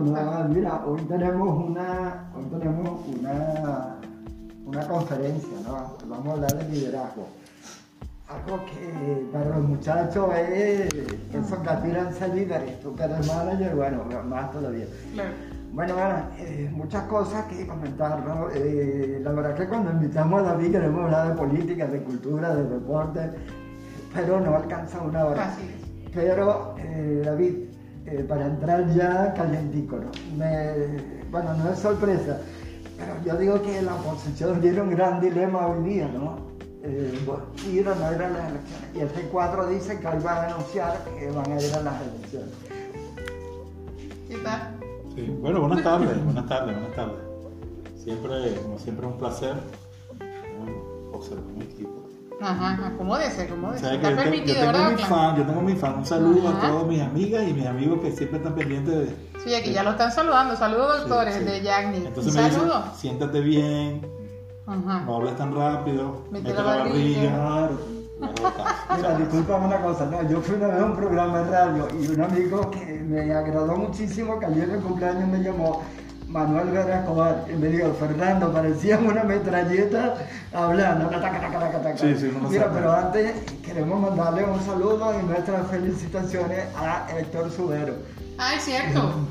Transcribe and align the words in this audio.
Mira, 0.00 0.82
hoy 0.86 1.02
tenemos 1.02 1.68
una, 1.68 2.30
hoy 2.34 2.44
tenemos 2.58 3.00
una, 3.06 3.96
una 4.64 4.88
conferencia, 4.88 5.48
¿no? 5.62 5.96
Vamos 6.08 6.26
a 6.26 6.32
hablar 6.32 6.54
de 6.54 6.68
liderazgo. 6.74 7.28
Algo 8.26 8.64
que 8.64 9.28
para 9.30 9.56
los 9.56 9.68
muchachos 9.68 10.30
es 10.34 10.94
eso 11.34 11.62
que 11.62 11.68
aspiran 11.68 12.06
a 12.06 12.12
ser 12.12 12.34
líderes. 12.34 12.80
Tú 12.80 12.94
que 12.96 13.02
eres 13.02 13.26
manager, 13.26 13.74
bueno, 13.74 14.04
más 14.26 14.50
todavía. 14.52 14.86
Bueno, 15.72 15.94
eh, 16.38 16.70
muchas 16.72 17.04
cosas 17.04 17.44
que 17.44 17.66
comentar, 17.66 18.24
¿no? 18.24 18.48
Eh, 18.54 19.20
la 19.22 19.32
verdad 19.32 19.54
que 19.54 19.68
cuando 19.68 19.90
invitamos 19.90 20.40
a 20.40 20.44
David 20.44 20.72
queremos 20.72 21.04
hablar 21.04 21.28
de 21.28 21.34
política, 21.34 21.86
de 21.86 22.02
cultura, 22.02 22.54
de 22.54 22.64
deporte, 22.70 23.20
pero 24.14 24.40
no 24.40 24.56
alcanza 24.56 25.02
una 25.02 25.26
hora. 25.26 25.54
Pero, 26.14 26.74
eh, 26.78 27.22
David, 27.24 27.69
para 28.28 28.46
entrar 28.46 28.92
ya 28.94 29.32
calientico, 29.34 29.96
¿no? 29.96 30.10
bueno, 31.30 31.54
no 31.54 31.70
es 31.70 31.78
sorpresa, 31.78 32.38
pero 32.96 33.14
yo 33.24 33.36
digo 33.36 33.62
que 33.62 33.82
la 33.82 33.94
oposición 33.94 34.60
tiene 34.60 34.80
un 34.80 34.90
gran 34.90 35.20
dilema 35.20 35.66
hoy 35.66 35.88
día, 35.88 36.08
¿no? 36.08 36.50
ir 36.82 37.86
o 37.86 37.94
no 37.94 38.12
ir 38.12 38.22
a 38.22 38.30
las 38.30 38.50
elecciones. 38.50 38.88
Y 38.94 39.00
el 39.00 39.12
G4 39.12 39.68
dice 39.68 40.00
que 40.00 40.06
hoy 40.06 40.22
van 40.22 40.38
a 40.38 40.54
anunciar 40.54 40.98
que 41.18 41.30
van 41.30 41.52
a 41.52 41.60
ir 41.60 41.74
a 41.74 41.82
las 41.82 42.02
elecciones. 42.02 42.54
¿Qué 44.28 44.36
tal? 44.38 44.76
bueno, 45.40 45.60
buenas 45.60 45.82
tardes, 45.82 46.24
buenas 46.24 46.46
tardes, 46.46 46.74
buenas 46.74 46.96
tardes. 46.96 47.18
Siempre, 47.96 48.54
como 48.62 48.78
siempre, 48.78 49.06
un 49.06 49.18
placer 49.18 49.54
observar 51.12 51.44
un 51.54 51.62
equipo. 51.62 51.99
Ajá, 52.42 52.86
acomódese, 52.86 53.42
acomódese. 53.42 53.94
Está 53.94 54.16
permitido, 54.16 54.64
yo, 54.64 54.72
tengo 54.72 54.90
mi 54.90 55.02
fan, 55.02 55.36
yo 55.36 55.44
tengo 55.44 55.60
mi 55.60 55.74
fan. 55.74 55.94
Un 55.98 56.06
saludo 56.06 56.48
a 56.48 56.60
todos 56.60 56.86
mis 56.86 57.02
amigas 57.02 57.46
y 57.46 57.52
mis 57.52 57.66
amigos 57.66 58.00
que 58.00 58.12
siempre 58.12 58.38
están 58.38 58.54
pendientes 58.54 58.94
de. 58.94 59.16
Sí, 59.44 59.54
aquí 59.54 59.72
ya 59.72 59.82
lo 59.82 59.90
están 59.90 60.10
saludando. 60.10 60.56
Saludos, 60.56 61.00
doctores 61.00 61.44
de 61.44 61.60
Yagni. 61.60 62.06
Entonces 62.06 62.34
me 62.34 62.44
dicen, 62.44 62.62
siéntate 62.96 63.40
bien, 63.40 64.06
Ajá. 64.66 65.00
no 65.00 65.16
hables 65.16 65.36
tan 65.36 65.54
rápido, 65.54 66.24
mete, 66.30 66.54
la 66.54 66.62
barriga. 66.62 67.70
Mira, 68.96 69.16
disculpame 69.16 69.66
una 69.66 69.80
cosa, 69.80 70.04
no, 70.04 70.22
yo 70.28 70.42
fui 70.42 70.56
una 70.56 70.66
vez 70.66 70.82
a 70.82 70.84
un 70.84 70.94
programa 70.94 71.38
de 71.38 71.50
radio 71.50 71.88
y 71.98 72.06
un 72.06 72.20
amigo 72.20 72.70
que 72.70 72.84
me 72.84 73.32
agradó 73.32 73.76
muchísimo, 73.76 74.38
que 74.38 74.44
ayer 74.44 74.68
en 74.68 74.82
cumpleaños 74.82 75.26
me 75.26 75.38
llamó 75.38 75.82
Manuel 76.30 76.70
Vera 76.70 77.00
Escobar 77.00 77.44
y 77.52 77.56
me 77.56 77.66
dijo, 77.68 77.92
Fernando, 77.94 78.52
parecía 78.52 78.98
una 78.98 79.24
metralleta 79.24 80.14
hablando, 80.52 81.10
sí, 81.96 82.14
sí, 82.16 82.30
Mira, 82.48 82.70
pero 82.72 82.92
antes 82.92 83.34
queremos 83.64 84.00
mandarle 84.00 84.44
un 84.44 84.64
saludo 84.64 85.12
y 85.18 85.26
nuestras 85.26 85.66
felicitaciones 85.66 86.66
a 86.76 87.08
Héctor 87.18 87.50
Subero. 87.50 87.94
Ah, 88.38 88.54
es 88.56 88.64
cierto. 88.64 89.26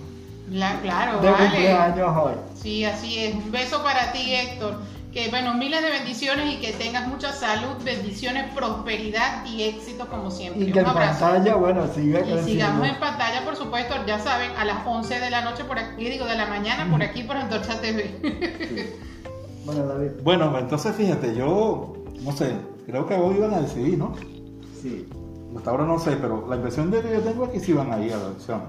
claro, 0.82 1.22
de 1.22 1.32
cumpleaños 1.32 2.18
hoy. 2.18 2.34
Sí, 2.62 2.84
así 2.84 3.18
es. 3.18 3.36
Un 3.36 3.50
beso 3.50 3.82
para 3.82 4.12
ti, 4.12 4.36
Héctor. 4.36 4.82
Que 5.12 5.30
bueno, 5.30 5.56
miles 5.56 5.82
de 5.82 5.90
bendiciones 5.90 6.54
y 6.54 6.58
que 6.58 6.72
tengas 6.74 7.08
mucha 7.08 7.32
salud, 7.32 7.84
bendiciones, 7.84 8.54
prosperidad 8.54 9.44
y 9.46 9.64
éxito 9.64 10.08
como 10.08 10.30
siempre. 10.30 10.66
Y 10.66 10.72
que 10.72 10.80
en 10.80 10.86
pantalla, 10.86 11.56
bueno, 11.56 11.88
siga 11.94 12.22
Y 12.22 12.44
sigamos 12.44 12.88
en 12.88 13.00
pantalla, 13.00 13.44
por 13.44 13.56
supuesto, 13.56 13.96
ya 14.06 14.20
saben, 14.20 14.52
a 14.58 14.66
las 14.66 14.86
11 14.86 15.20
de 15.20 15.30
la 15.32 15.42
noche 15.42 15.64
por 15.64 15.80
aquí, 15.80 16.10
digo, 16.10 16.26
de 16.26 16.36
la 16.36 16.46
mañana 16.46 16.88
por 16.92 17.02
aquí 17.02 17.24
por 17.24 17.38
Antorcha 17.38 17.82
TV. 17.82 19.00
Bueno, 19.66 19.86
David. 19.86 20.12
Bueno, 20.24 20.58
entonces 20.58 20.96
fíjate, 20.96 21.36
yo, 21.36 21.94
no 22.22 22.32
sé, 22.32 22.56
creo 22.86 23.06
que 23.06 23.14
hoy 23.16 23.36
iban 23.36 23.54
a 23.54 23.62
decidir, 23.62 23.98
¿no? 23.98 24.16
Sí. 24.82 25.08
Hasta 25.56 25.72
ahora 25.72 25.86
no 25.86 26.00
sé, 26.00 26.12
pero 26.16 26.48
la 26.48 26.56
impresión 26.56 26.90
de 26.92 27.02
que 27.02 27.12
yo 27.12 27.20
tengo 27.22 27.46
es 27.46 27.52
que 27.52 27.60
sí 27.60 27.74
van 27.74 27.92
a 27.92 28.00
ir 28.00 28.14
a 28.14 28.18
la 28.18 28.26
elección 28.28 28.62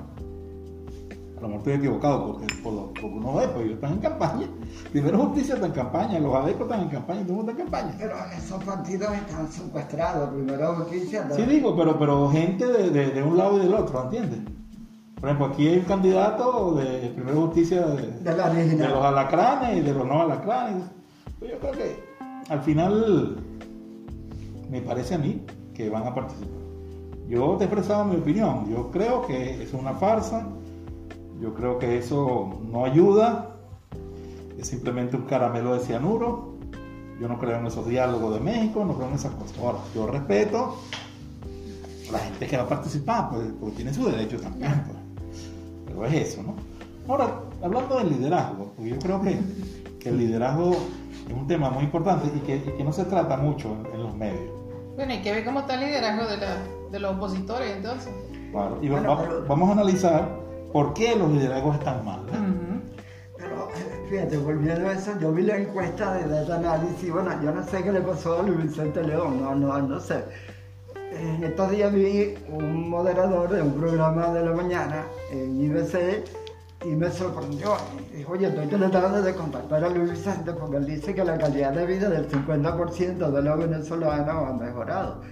a 1.40 1.42
lo 1.42 1.48
mejor 1.48 1.58
estoy 1.60 1.72
equivocado 1.72 2.26
porque, 2.26 2.54
por 2.62 2.72
lo, 2.74 2.86
porque 2.88 3.06
uno 3.06 3.34
ve, 3.34 3.48
pues 3.48 3.64
ellos 3.64 3.74
están 3.76 3.92
en 3.94 3.98
campaña. 3.98 4.46
Primero 4.92 5.18
Justicia 5.18 5.54
está 5.54 5.66
en 5.66 5.72
campaña, 5.72 6.18
los 6.18 6.34
ADECO 6.34 6.64
están 6.64 6.82
en 6.82 6.88
campaña, 6.90 7.22
todo 7.22 7.30
el 7.30 7.36
mundo 7.36 7.52
está 7.52 7.62
en 7.62 7.68
campaña. 7.70 7.96
Pero 7.98 8.14
esos 8.36 8.64
partidos 8.64 9.12
están 9.14 9.50
secuestrados, 9.50 10.28
primero 10.30 10.74
Justicia. 10.74 11.28
Sí, 11.34 11.42
digo, 11.42 11.74
pero, 11.74 11.98
pero 11.98 12.28
gente 12.28 12.66
de, 12.66 12.90
de, 12.90 13.10
de 13.12 13.22
un 13.22 13.38
lado 13.38 13.56
y 13.56 13.60
del 13.60 13.72
otro, 13.72 14.02
¿entiendes? 14.02 14.40
Por 15.18 15.28
ejemplo, 15.28 15.46
aquí 15.46 15.66
hay 15.66 15.78
un 15.78 15.84
candidato 15.84 16.74
de 16.74 17.10
Primero 17.14 17.46
Justicia 17.46 17.86
de, 17.86 18.06
de, 18.20 18.88
los 18.88 19.04
alacranes 19.04 19.78
y 19.78 19.80
de 19.80 19.94
los 19.94 20.06
no 20.06 20.22
alacranes. 20.22 20.84
Pues 21.38 21.52
yo 21.52 21.58
creo 21.58 21.72
que 21.72 22.04
al 22.48 22.60
final 22.60 23.36
me 24.70 24.80
parece 24.82 25.14
a 25.14 25.18
mí 25.18 25.42
que 25.74 25.88
van 25.88 26.06
a 26.06 26.14
participar. 26.14 26.60
Yo 27.28 27.56
te 27.56 27.64
he 27.64 27.66
expresado 27.66 28.04
mi 28.04 28.16
opinión. 28.16 28.68
Yo 28.70 28.90
creo 28.90 29.26
que 29.26 29.62
es 29.62 29.72
una 29.74 29.92
farsa 29.92 30.46
yo 31.40 31.54
creo 31.54 31.78
que 31.78 31.96
eso 31.96 32.60
no 32.70 32.84
ayuda, 32.84 33.56
es 34.58 34.68
simplemente 34.68 35.16
un 35.16 35.22
caramelo 35.22 35.74
de 35.74 35.80
cianuro. 35.80 36.50
Yo 37.18 37.28
no 37.28 37.38
creo 37.38 37.58
en 37.58 37.66
esos 37.66 37.86
diálogos 37.86 38.34
de 38.34 38.40
México, 38.40 38.84
no 38.84 38.94
creo 38.94 39.08
en 39.08 39.14
esas 39.14 39.32
cosas. 39.32 39.58
Ahora, 39.58 39.78
yo 39.94 40.06
respeto 40.06 40.76
a 42.08 42.12
la 42.12 42.18
gente 42.18 42.46
que 42.46 42.56
va 42.56 42.64
a 42.64 42.68
participar, 42.68 43.30
pues, 43.30 43.46
porque 43.58 43.76
tiene 43.76 43.94
su 43.94 44.04
derecho 44.06 44.38
también. 44.38 44.84
Pues. 44.86 44.98
Pero 45.86 46.06
es 46.06 46.28
eso, 46.28 46.42
¿no? 46.42 46.54
Ahora, 47.08 47.40
hablando 47.62 47.98
del 47.98 48.10
liderazgo, 48.10 48.72
porque 48.76 48.90
yo 48.90 48.98
creo 48.98 49.22
que, 49.22 49.38
el 50.08 50.16
liderazgo 50.16 50.72
es 51.28 51.34
un 51.34 51.46
tema 51.46 51.68
muy 51.68 51.84
importante 51.84 52.30
y 52.34 52.40
que, 52.40 52.84
no 52.84 52.92
se 52.92 53.04
trata 53.04 53.36
mucho 53.36 53.76
en, 53.92 54.02
los 54.02 54.14
medios. 54.14 54.50
Bueno, 54.96 55.12
hay 55.12 55.20
que 55.20 55.32
ver 55.32 55.44
cómo 55.44 55.60
está 55.60 55.74
el 55.74 55.80
liderazgo 55.80 56.24
de, 56.90 56.98
los 56.98 57.16
opositores 57.16 57.76
entonces. 57.76 58.12
Claro, 58.50 58.78
y 58.82 58.88
vamos 58.88 59.68
a 59.68 59.72
analizar 59.72 60.49
¿Por 60.72 60.94
qué 60.94 61.16
los 61.16 61.30
liderazgos 61.32 61.76
están 61.76 62.04
mal? 62.04 62.20
Pero 63.36 63.68
fíjate, 64.08 64.36
volviendo 64.38 64.88
a 64.88 64.92
eso, 64.92 65.18
yo 65.20 65.32
vi 65.32 65.42
la 65.42 65.56
encuesta 65.56 66.14
de 66.14 66.28
data 66.28 66.56
análisis, 66.56 67.10
bueno, 67.10 67.30
yo 67.42 67.52
no 67.52 67.64
sé 67.64 67.82
qué 67.82 67.90
le 67.90 68.00
pasó 68.00 68.40
a 68.40 68.42
Luis 68.42 68.68
Vicente 68.68 69.02
León, 69.02 69.40
no, 69.42 69.54
no, 69.54 69.78
no 69.80 70.00
sé. 70.00 70.22
En 71.12 71.42
estos 71.42 71.70
días 71.70 71.92
vi 71.92 72.34
un 72.48 72.88
moderador 72.88 73.50
de 73.50 73.62
un 73.62 73.72
programa 73.72 74.32
de 74.32 74.44
la 74.44 74.52
mañana 74.52 75.04
en 75.32 75.60
IBC 75.60 76.24
y 76.84 76.88
me 76.88 77.10
sorprendió. 77.10 77.76
Y 78.12 78.18
dijo, 78.18 78.32
oye, 78.32 78.46
estoy 78.46 78.66
tratando 78.68 79.22
de 79.22 79.34
contactar 79.34 79.84
a 79.84 79.88
Luis 79.88 80.12
Vicente 80.12 80.52
porque 80.52 80.76
él 80.76 80.86
dice 80.86 81.14
que 81.14 81.24
la 81.24 81.36
calidad 81.36 81.72
de 81.72 81.86
vida 81.86 82.08
del 82.08 82.28
50% 82.28 83.30
de 83.30 83.42
los 83.42 83.58
venezolanos 83.58 84.48
ha 84.48 84.52
mejorado. 84.52 85.22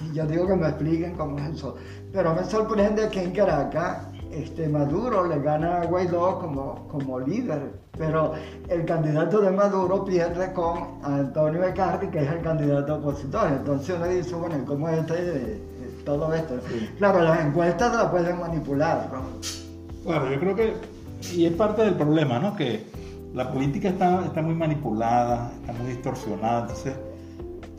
Y 0.00 0.14
yo 0.14 0.26
digo 0.26 0.46
que 0.46 0.56
me 0.56 0.68
expliquen 0.68 1.14
cómo 1.14 1.38
es 1.38 1.56
eso. 1.56 1.76
Pero 2.12 2.34
me 2.34 2.44
sorprende 2.44 3.08
que 3.10 3.22
en 3.22 3.32
Caracas 3.32 4.11
este, 4.32 4.68
Maduro 4.68 5.26
le 5.26 5.40
gana 5.40 5.82
a 5.82 5.86
Guaidó 5.86 6.38
como, 6.38 6.88
como 6.88 7.20
líder, 7.20 7.72
pero 7.96 8.32
el 8.68 8.84
candidato 8.84 9.40
de 9.40 9.50
Maduro 9.50 10.04
pierde 10.04 10.52
con 10.52 10.98
Antonio 11.02 11.64
Ecarri, 11.64 12.08
que 12.08 12.20
es 12.20 12.30
el 12.30 12.40
candidato 12.40 12.96
opositor. 12.96 13.48
Entonces 13.48 13.96
uno 13.96 14.08
dice, 14.08 14.34
bueno, 14.34 14.64
¿cómo 14.66 14.88
es 14.88 14.98
este, 14.98 15.60
todo 16.04 16.32
esto? 16.34 16.54
Claro, 16.98 17.20
las 17.20 17.44
encuestas 17.44 17.94
las 17.94 18.06
pueden 18.06 18.40
manipular, 18.40 19.10
¿no? 19.12 19.22
Claro, 20.04 20.30
yo 20.30 20.40
creo 20.40 20.56
que, 20.56 20.74
y 21.34 21.46
es 21.46 21.52
parte 21.52 21.82
del 21.82 21.94
problema, 21.94 22.38
¿no? 22.38 22.56
Que 22.56 22.86
la 23.34 23.50
política 23.52 23.90
está, 23.90 24.24
está 24.24 24.42
muy 24.42 24.54
manipulada, 24.54 25.52
está 25.60 25.72
muy 25.72 25.92
distorsionada, 25.92 26.62
entonces 26.62 26.94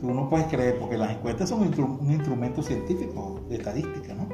tú 0.00 0.12
no 0.12 0.28
puedes 0.28 0.46
creer, 0.46 0.78
porque 0.78 0.96
las 0.96 1.10
encuestas 1.10 1.48
son 1.48 1.62
un, 1.62 2.10
instrumento 2.10 2.62
científico 2.62 3.40
de 3.48 3.56
estadística, 3.56 4.14
¿no? 4.14 4.28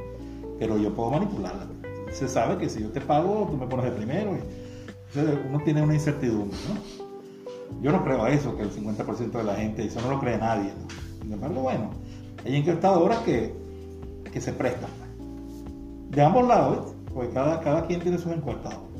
Pero 0.58 0.76
yo 0.76 0.94
puedo 0.94 1.10
manipularlas 1.10 1.79
se 2.12 2.28
sabe 2.28 2.58
que 2.58 2.68
si 2.68 2.82
yo 2.82 2.90
te 2.90 3.00
pago, 3.00 3.48
tú 3.50 3.56
me 3.56 3.66
pones 3.66 3.86
de 3.86 3.92
primero. 3.92 4.36
Y, 4.36 4.40
uno 5.48 5.60
tiene 5.64 5.82
una 5.82 5.94
incertidumbre, 5.94 6.56
¿no? 6.68 7.82
Yo 7.82 7.90
no 7.90 8.04
creo 8.04 8.22
a 8.22 8.30
eso, 8.30 8.56
que 8.56 8.62
el 8.62 8.70
50% 8.70 9.30
de 9.30 9.44
la 9.44 9.54
gente, 9.56 9.84
eso 9.84 10.00
no 10.00 10.10
lo 10.10 10.20
cree 10.20 10.38
nadie. 10.38 10.72
Sin 11.20 11.32
embargo, 11.32 11.62
bueno, 11.62 11.90
hay 12.44 12.56
encuestadoras 12.56 13.18
que, 13.18 13.54
que 14.32 14.40
se 14.40 14.52
prestan. 14.52 14.90
De 16.10 16.22
ambos 16.22 16.46
lados, 16.46 16.94
porque 17.12 17.32
cada, 17.32 17.60
cada 17.60 17.86
quien 17.86 18.00
tiene 18.00 18.18
sus 18.18 18.32
encuestados. 18.32 18.90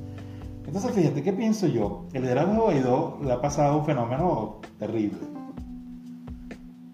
Entonces, 0.67 0.93
fíjate, 0.93 1.23
¿qué 1.23 1.33
pienso 1.33 1.67
yo? 1.67 2.05
El 2.13 2.23
liderazgo 2.23 2.53
de 2.53 2.59
Guaidó 2.59 3.19
le 3.25 3.33
ha 3.33 3.41
pasado 3.41 3.79
un 3.79 3.85
fenómeno 3.85 4.61
terrible. 4.79 5.19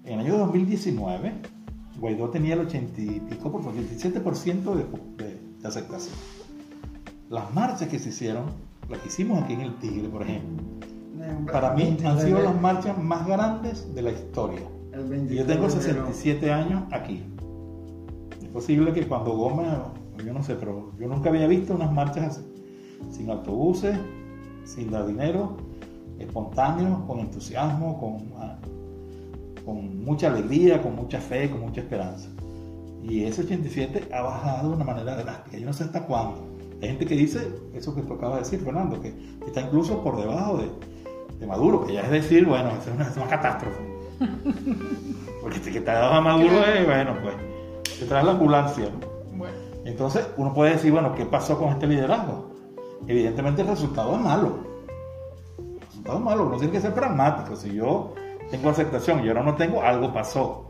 En 0.04 0.20
el 0.20 0.26
año 0.26 0.38
2019, 0.38 1.32
Guaidó 1.98 2.30
tenía 2.30 2.54
el 2.54 2.60
80 2.60 3.00
y 3.00 3.20
pico, 3.20 3.50
por 3.50 3.62
87% 3.62 4.74
de, 4.74 5.24
de, 5.24 5.25
aceptación. 5.68 6.14
Las 7.30 7.52
marchas 7.54 7.88
que 7.88 7.98
se 7.98 8.10
hicieron, 8.10 8.44
las 8.88 9.00
que 9.00 9.08
hicimos 9.08 9.42
aquí 9.42 9.54
en 9.54 9.62
el 9.62 9.74
Tigre, 9.78 10.08
por 10.08 10.22
ejemplo, 10.22 10.62
para 11.50 11.72
mí 11.72 11.96
han 12.04 12.20
sido 12.20 12.40
las 12.40 12.60
marchas 12.60 12.96
más 12.98 13.26
grandes 13.26 13.94
de 13.94 14.02
la 14.02 14.12
historia. 14.12 14.62
Y 15.28 15.34
yo 15.34 15.44
tengo 15.44 15.68
67 15.68 16.52
años 16.52 16.84
aquí. 16.90 17.22
Es 18.42 18.48
posible 18.48 18.92
que 18.92 19.06
cuando 19.06 19.36
Gómez, 19.36 19.68
yo 20.24 20.32
no 20.32 20.42
sé, 20.42 20.54
pero 20.54 20.92
yo 20.98 21.08
nunca 21.08 21.28
había 21.30 21.46
visto 21.46 21.74
unas 21.74 21.92
marchas 21.92 22.38
así, 22.38 22.42
sin 23.10 23.30
autobuses, 23.30 23.98
sin 24.64 24.90
dar 24.90 25.06
dinero, 25.06 25.56
espontáneos, 26.18 27.00
con 27.06 27.20
entusiasmo, 27.20 27.98
con, 27.98 28.40
ah, 28.40 28.56
con 29.64 30.04
mucha 30.04 30.28
alegría, 30.28 30.80
con 30.80 30.94
mucha 30.96 31.20
fe, 31.20 31.50
con 31.50 31.60
mucha 31.60 31.80
esperanza. 31.80 32.28
Y 33.08 33.24
ese 33.24 33.42
87 33.42 34.08
ha 34.12 34.20
bajado 34.20 34.70
de 34.70 34.76
una 34.76 34.84
manera 34.84 35.16
drástica. 35.16 35.56
Yo 35.58 35.66
no 35.66 35.72
sé 35.72 35.84
hasta 35.84 36.02
cuándo. 36.02 36.44
Hay 36.82 36.88
gente 36.88 37.06
que 37.06 37.14
dice 37.14 37.48
eso 37.74 37.94
que 37.94 38.02
tú 38.02 38.14
acabas 38.14 38.36
de 38.36 38.42
decir, 38.42 38.60
Fernando, 38.60 39.00
que 39.00 39.14
está 39.46 39.60
incluso 39.60 40.02
por 40.02 40.16
debajo 40.16 40.58
de, 40.58 40.70
de 41.38 41.46
Maduro, 41.46 41.86
que 41.86 41.94
ya 41.94 42.02
es 42.02 42.10
decir, 42.10 42.44
bueno, 42.46 42.70
es 42.70 42.86
una, 42.92 43.08
es 43.08 43.16
una 43.16 43.26
catástrofe. 43.26 43.78
Porque 45.40 45.58
este 45.58 45.70
que 45.70 45.80
te 45.80 45.90
a 45.90 46.20
Maduro, 46.20 46.54
eh, 46.66 46.84
bueno, 46.84 47.16
pues, 47.22 47.34
te 47.98 48.06
trae 48.06 48.24
la 48.24 48.32
ambulancia. 48.32 48.86
¿no? 48.86 49.36
Bueno, 49.38 49.54
Entonces, 49.84 50.26
uno 50.36 50.52
puede 50.52 50.72
decir, 50.72 50.90
bueno, 50.90 51.14
¿qué 51.14 51.24
pasó 51.24 51.56
con 51.58 51.68
este 51.68 51.86
liderazgo? 51.86 52.50
Evidentemente 53.06 53.62
el 53.62 53.68
resultado 53.68 54.16
es 54.16 54.20
malo. 54.20 54.58
El 55.58 55.78
resultado 55.86 56.18
es 56.18 56.24
malo, 56.24 56.46
uno 56.46 56.56
tiene 56.56 56.72
que 56.72 56.80
ser 56.80 56.92
pragmático. 56.92 57.54
Si 57.54 57.72
yo 57.72 58.14
tengo 58.50 58.70
aceptación 58.70 59.24
y 59.24 59.28
ahora 59.28 59.44
no 59.44 59.54
tengo, 59.54 59.80
algo 59.82 60.12
pasó. 60.12 60.65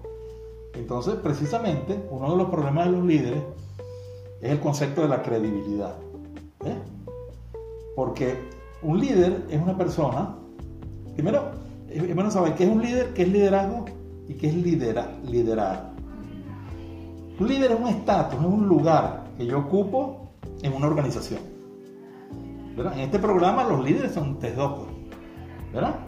Entonces, 0.76 1.14
precisamente, 1.14 2.06
uno 2.10 2.30
de 2.32 2.36
los 2.36 2.50
problemas 2.50 2.86
de 2.86 2.92
los 2.92 3.04
líderes 3.04 3.42
es 4.40 4.50
el 4.50 4.60
concepto 4.60 5.02
de 5.02 5.08
la 5.08 5.22
credibilidad. 5.22 5.94
¿eh? 6.64 6.76
Porque 7.94 8.38
un 8.82 9.00
líder 9.00 9.46
es 9.50 9.60
una 9.60 9.76
persona, 9.76 10.36
primero, 11.14 11.50
es 11.88 12.14
bueno 12.14 12.30
saber 12.30 12.54
qué 12.54 12.64
es 12.64 12.70
un 12.70 12.82
líder, 12.82 13.14
qué 13.14 13.22
es 13.22 13.28
liderazgo 13.28 13.86
y 14.28 14.34
qué 14.34 14.48
es 14.48 14.54
lidera, 14.54 15.18
liderar. 15.24 15.92
Un 17.38 17.48
líder 17.48 17.72
es 17.72 17.80
un 17.80 17.88
estatus, 17.88 18.38
es 18.38 18.46
un 18.46 18.66
lugar 18.66 19.24
que 19.38 19.46
yo 19.46 19.58
ocupo 19.58 20.30
en 20.62 20.72
una 20.74 20.86
organización. 20.86 21.40
¿verdad? 22.76 22.92
En 22.94 23.00
este 23.00 23.18
programa 23.18 23.64
los 23.64 23.82
líderes 23.82 24.12
son 24.12 24.38
dos, 24.38 24.72
pues, 24.78 24.88
¿verdad? 25.72 26.05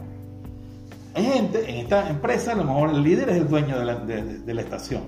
Hay 1.18 1.24
gente, 1.24 1.68
en 1.68 1.76
esta 1.78 2.08
empresa 2.08 2.52
a 2.52 2.54
lo 2.54 2.62
mejor 2.64 2.90
el 2.90 3.02
líder 3.02 3.28
es 3.30 3.36
el 3.38 3.48
dueño 3.48 3.76
de 3.76 3.84
la, 3.84 3.94
de- 3.96 4.54
la 4.54 4.60
estación. 4.60 5.02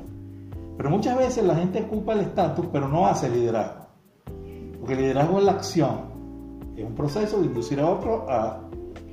Pero 0.76 0.90
muchas 0.90 1.16
veces 1.16 1.44
la 1.44 1.54
gente 1.54 1.82
ocupa 1.82 2.14
el 2.14 2.20
estatus, 2.20 2.66
pero 2.72 2.88
no 2.88 3.06
hace 3.06 3.28
liderazgo. 3.30 3.86
Porque 4.80 4.94
el 4.94 5.02
liderazgo 5.02 5.38
es 5.38 5.44
la 5.44 5.52
acción. 5.52 6.00
Es 6.76 6.84
un 6.84 6.94
proceso 6.96 7.38
de 7.38 7.46
inducir 7.46 7.78
a 7.80 7.88
otro 7.88 8.26
a 8.28 8.60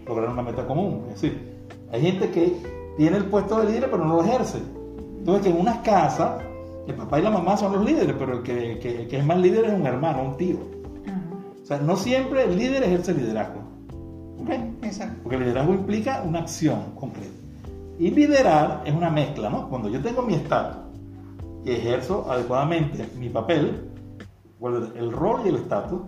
lograr 0.07 0.29
una 0.29 0.41
meta 0.41 0.65
común. 0.65 1.03
Es 1.09 1.21
decir, 1.21 1.67
hay 1.91 2.01
gente 2.01 2.31
que 2.31 2.57
tiene 2.97 3.17
el 3.17 3.25
puesto 3.25 3.59
de 3.59 3.71
líder, 3.71 3.91
pero 3.91 4.03
no 4.03 4.15
lo 4.15 4.23
ejerce. 4.23 4.57
Entonces, 5.19 5.43
que 5.43 5.49
en 5.51 5.59
unas 5.61 5.77
casas, 5.79 6.41
el 6.87 6.95
papá 6.95 7.19
y 7.19 7.21
la 7.23 7.29
mamá 7.29 7.57
son 7.57 7.73
los 7.73 7.85
líderes, 7.85 8.15
pero 8.17 8.33
el 8.37 8.41
que, 8.41 8.71
el 8.71 8.79
que- 8.79 9.01
el 9.01 9.07
que 9.07 9.17
es 9.19 9.25
más 9.25 9.37
líder 9.37 9.65
es 9.65 9.73
un 9.73 9.85
hermano, 9.85 10.23
un 10.23 10.35
tío. 10.37 10.57
O 11.61 11.65
sea, 11.67 11.77
no 11.77 11.95
siempre 11.95 12.45
el 12.45 12.57
líder 12.57 12.81
ejerce 12.81 13.13
liderazgo. 13.13 13.66
Exacto. 14.81 15.19
Porque 15.23 15.35
el 15.37 15.43
liderazgo 15.43 15.73
implica 15.73 16.23
una 16.25 16.39
acción 16.39 16.93
concreta. 16.95 17.33
Y 17.99 18.11
liderar 18.11 18.83
es 18.85 18.93
una 18.93 19.09
mezcla, 19.09 19.49
¿no? 19.49 19.69
Cuando 19.69 19.89
yo 19.89 20.01
tengo 20.01 20.21
mi 20.21 20.35
estatus 20.35 20.83
y 21.65 21.71
ejerzo 21.71 22.29
adecuadamente 22.29 23.09
mi 23.17 23.29
papel, 23.29 23.89
el 24.95 25.11
rol 25.11 25.41
y 25.45 25.49
el 25.49 25.55
estatus, 25.55 26.01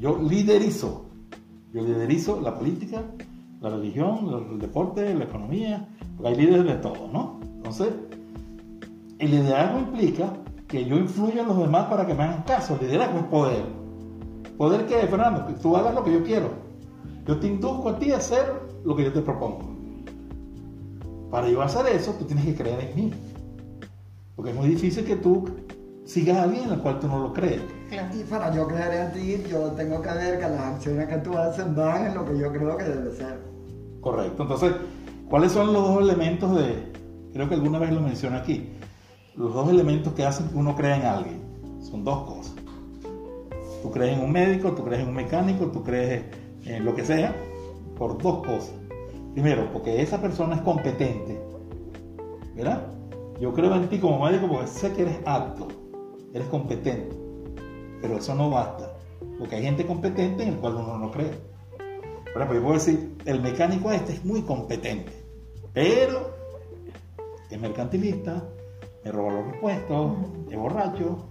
yo 0.00 0.18
liderizo. 0.18 1.06
Yo 1.72 1.82
liderizo 1.82 2.40
la 2.40 2.54
política, 2.56 3.02
la 3.60 3.70
religión, 3.70 4.48
el 4.52 4.58
deporte, 4.58 5.12
la 5.14 5.24
economía, 5.24 5.88
porque 6.16 6.28
hay 6.28 6.36
líderes 6.36 6.66
de 6.66 6.74
todo, 6.74 7.08
¿no? 7.12 7.40
Entonces, 7.42 7.88
el 9.18 9.30
liderazgo 9.30 9.80
implica 9.80 10.32
que 10.68 10.84
yo 10.84 10.96
influyo 10.96 11.40
en 11.40 11.48
los 11.48 11.58
demás 11.58 11.86
para 11.86 12.06
que 12.06 12.14
me 12.14 12.22
hagan 12.22 12.42
caso. 12.42 12.76
El 12.80 12.86
liderazgo 12.86 13.18
es 13.18 13.24
poder. 13.24 13.64
¿Poder 14.56 14.86
qué, 14.86 14.98
Fernando? 15.08 15.46
Que 15.46 15.54
tú 15.54 15.76
hagas 15.76 15.94
lo 15.94 16.04
que 16.04 16.12
yo 16.12 16.22
quiero. 16.22 16.63
Yo 17.26 17.38
te 17.38 17.46
induzco 17.46 17.88
a 17.88 17.98
ti 17.98 18.12
a 18.12 18.18
hacer 18.18 18.52
lo 18.84 18.94
que 18.94 19.04
yo 19.04 19.12
te 19.12 19.22
propongo. 19.22 19.74
Para 21.30 21.48
yo 21.48 21.62
hacer 21.62 21.86
eso, 21.86 22.12
tú 22.12 22.26
tienes 22.26 22.44
que 22.44 22.54
creer 22.54 22.90
en 22.90 22.96
mí. 22.96 23.12
Porque 24.36 24.50
es 24.50 24.56
muy 24.56 24.68
difícil 24.68 25.04
que 25.04 25.16
tú 25.16 25.44
sigas 26.04 26.36
a 26.36 26.42
alguien 26.42 26.64
en 26.64 26.72
el 26.72 26.80
cual 26.80 27.00
tú 27.00 27.08
no 27.08 27.18
lo 27.18 27.32
crees. 27.32 27.62
Claro. 27.88 28.14
Y 28.14 28.24
para 28.24 28.54
yo 28.54 28.68
creer 28.68 29.06
en 29.06 29.12
ti, 29.12 29.50
yo 29.50 29.72
tengo 29.72 30.02
que 30.02 30.10
ver 30.10 30.38
que 30.38 30.48
las 30.48 30.60
acciones 30.60 31.08
que 31.08 31.16
tú 31.18 31.36
haces 31.38 31.74
van 31.74 32.06
en 32.08 32.14
lo 32.14 32.26
que 32.26 32.38
yo 32.38 32.52
creo 32.52 32.76
que 32.76 32.84
debe 32.84 33.10
ser. 33.16 33.40
Correcto. 34.02 34.42
Entonces, 34.42 34.72
¿cuáles 35.30 35.52
son 35.52 35.72
los 35.72 35.88
dos 35.88 36.02
elementos 36.02 36.54
de... 36.56 36.92
Creo 37.32 37.48
que 37.48 37.54
alguna 37.54 37.78
vez 37.78 37.90
lo 37.90 38.00
mencioné 38.00 38.36
aquí. 38.36 38.68
Los 39.34 39.54
dos 39.54 39.70
elementos 39.70 40.12
que 40.12 40.24
hacen 40.26 40.48
que 40.48 40.56
uno 40.56 40.76
crea 40.76 40.96
en 40.96 41.06
alguien. 41.06 41.40
Son 41.80 42.04
dos 42.04 42.24
cosas. 42.24 42.54
Tú 43.82 43.90
crees 43.90 44.18
en 44.18 44.24
un 44.24 44.30
médico, 44.30 44.72
tú 44.72 44.84
crees 44.84 45.02
en 45.02 45.08
un 45.08 45.14
mecánico, 45.14 45.66
tú 45.66 45.82
crees 45.82 46.43
en 46.66 46.84
lo 46.84 46.94
que 46.94 47.04
sea, 47.04 47.34
por 47.96 48.18
dos 48.18 48.46
cosas. 48.46 48.74
Primero, 49.32 49.72
porque 49.72 50.00
esa 50.00 50.20
persona 50.20 50.56
es 50.56 50.62
competente. 50.62 51.40
¿Verdad? 52.54 52.86
Yo 53.40 53.52
creo 53.52 53.74
en 53.74 53.88
ti 53.88 53.98
como 53.98 54.24
médico 54.24 54.46
porque 54.48 54.68
sé 54.68 54.92
que 54.92 55.02
eres 55.02 55.18
apto, 55.24 55.68
eres 56.32 56.46
competente. 56.48 57.16
Pero 58.00 58.18
eso 58.18 58.34
no 58.34 58.50
basta. 58.50 58.94
Porque 59.38 59.56
hay 59.56 59.64
gente 59.64 59.84
competente 59.84 60.44
en 60.44 60.50
el 60.50 60.56
cual 60.56 60.76
uno 60.76 60.98
no 60.98 61.10
cree. 61.10 61.32
Por 62.34 62.42
ejemplo, 62.42 62.54
yo 62.54 62.62
puedo 62.62 62.74
decir, 62.74 63.16
el 63.26 63.40
mecánico 63.40 63.92
este 63.92 64.14
es 64.14 64.24
muy 64.24 64.42
competente, 64.42 65.12
pero 65.72 66.34
es 67.48 67.60
mercantilista, 67.60 68.42
me 69.04 69.12
roba 69.12 69.34
los 69.34 69.52
repuestos, 69.52 70.16
es 70.50 70.58
borracho. 70.58 71.28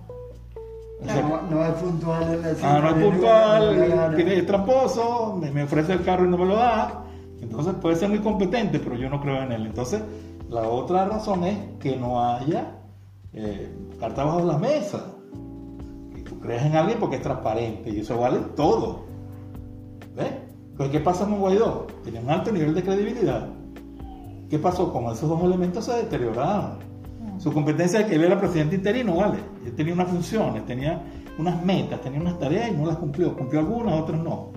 No, 1.06 1.42
no 1.50 1.66
es 1.66 1.74
puntual 1.74 2.34
en 2.34 2.42
la 2.42 2.50
Ah, 2.64 2.80
no 2.80 2.90
es 2.90 3.06
puntual, 3.06 4.16
tiene, 4.16 4.38
es 4.38 4.46
tramposo, 4.46 5.38
me, 5.40 5.52
me 5.52 5.64
ofrece 5.64 5.94
el 5.94 6.04
carro 6.04 6.26
y 6.26 6.30
no 6.30 6.38
me 6.38 6.46
lo 6.46 6.56
da. 6.56 7.04
Entonces 7.42 7.74
puede 7.82 7.96
ser 7.96 8.10
muy 8.10 8.20
competente, 8.20 8.80
pero 8.80 8.96
yo 8.96 9.10
no 9.10 9.20
creo 9.22 9.44
en 9.44 9.52
él. 9.52 9.66
Entonces, 9.66 10.02
la 10.50 10.62
otra 10.62 11.06
razón 11.06 11.44
es 11.44 11.58
que 11.80 11.98
no 11.98 12.24
haya 12.24 12.80
eh, 13.34 13.70
carta 14.00 14.24
bajo 14.24 14.42
la 14.42 14.58
mesa. 14.58 15.06
Que 16.16 16.22
tú 16.22 16.40
creas 16.40 16.66
en 16.66 16.76
alguien 16.76 17.00
porque 17.00 17.18
es 17.18 17.22
transparente 17.22 17.90
y 17.90 18.00
eso 18.00 18.18
vale 18.18 18.40
todo. 18.56 19.04
¿Ves? 20.16 20.32
Entonces, 20.72 20.92
¿qué 20.92 21.00
pasa 21.00 21.26
con 21.26 21.40
Guaidó? 21.40 21.88
Tiene 22.04 22.20
un 22.20 22.30
alto 22.30 22.52
nivel 22.52 22.74
de 22.74 22.84
credibilidad. 22.84 23.48
¿Qué 24.50 24.60
pasó? 24.60 24.92
Con 24.94 25.06
esos 25.06 25.28
dos 25.28 25.42
elementos 25.44 25.86
se 25.86 25.94
deterioraron. 25.94 26.93
Su 27.40 27.52
competencia 27.52 28.00
de 28.00 28.06
que 28.08 28.16
él 28.16 28.24
era 28.24 28.40
presidente 28.40 28.76
interino, 28.76 29.16
¿vale? 29.16 29.40
Él 29.66 29.74
tenía 29.76 29.94
unas 29.94 30.10
funciones, 30.10 30.66
tenía 30.66 31.02
unas 31.38 31.64
metas, 31.64 32.02
tenía 32.02 32.20
unas 32.20 32.40
tareas 32.40 32.70
y 32.70 32.74
no 32.74 32.86
las 32.86 32.98
cumplió. 32.98 33.36
Cumplió 33.36 33.62
algunas, 33.62 34.00
otras 34.00 34.22
no. 34.22 34.52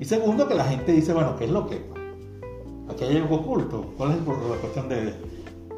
Y 0.00 0.04
segundo, 0.04 0.46
que 0.48 0.54
la 0.54 0.64
gente 0.64 0.92
dice, 0.92 1.12
bueno, 1.12 1.36
¿qué 1.36 1.44
es 1.44 1.50
lo 1.50 1.66
que? 1.66 1.82
Aquí 2.90 3.04
hay 3.04 3.16
algo 3.16 3.36
oculto. 3.36 3.92
¿Cuál 3.96 4.12
es 4.12 4.18
la 4.18 4.56
cuestión 4.60 4.88
de, 4.88 5.14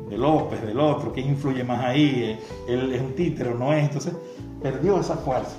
de 0.08 0.18
López, 0.18 0.62
del 0.62 0.78
otro? 0.78 1.12
¿Quién 1.12 1.28
influye 1.28 1.64
más 1.64 1.84
ahí? 1.84 2.38
¿Él 2.68 2.92
es 2.92 3.00
un 3.00 3.14
títere 3.14 3.50
o 3.50 3.54
no 3.54 3.72
es? 3.72 3.84
Entonces, 3.84 4.14
perdió 4.62 5.00
esa 5.00 5.16
fuerza. 5.16 5.56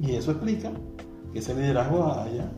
Y 0.00 0.12
eso 0.14 0.32
explica 0.32 0.70
que 1.32 1.40
ese 1.40 1.54
liderazgo 1.54 2.04
haya 2.12 2.50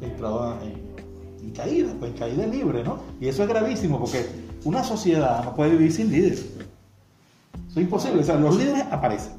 entrado 0.00 0.56
en, 0.62 1.46
en 1.46 1.50
caída, 1.52 1.92
pues 1.98 2.12
en 2.12 2.18
caída 2.18 2.46
libre, 2.46 2.82
¿no? 2.84 2.98
Y 3.20 3.28
eso 3.28 3.42
es 3.42 3.48
gravísimo 3.48 3.98
porque 3.98 4.24
una 4.64 4.84
sociedad 4.84 5.44
no 5.44 5.54
puede 5.54 5.72
vivir 5.72 5.92
sin 5.92 6.10
líderes. 6.10 6.40
Eso 6.40 7.80
es 7.80 7.84
imposible. 7.84 8.20
O 8.20 8.24
sea, 8.24 8.36
los 8.36 8.56
líderes 8.56 8.84
aparecen. 8.90 9.32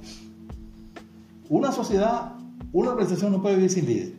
Una 1.50 1.72
sociedad, 1.72 2.34
una 2.72 2.92
organización 2.92 3.32
no 3.32 3.42
puede 3.42 3.56
vivir 3.56 3.72
sin 3.72 3.86
líderes. 3.86 4.13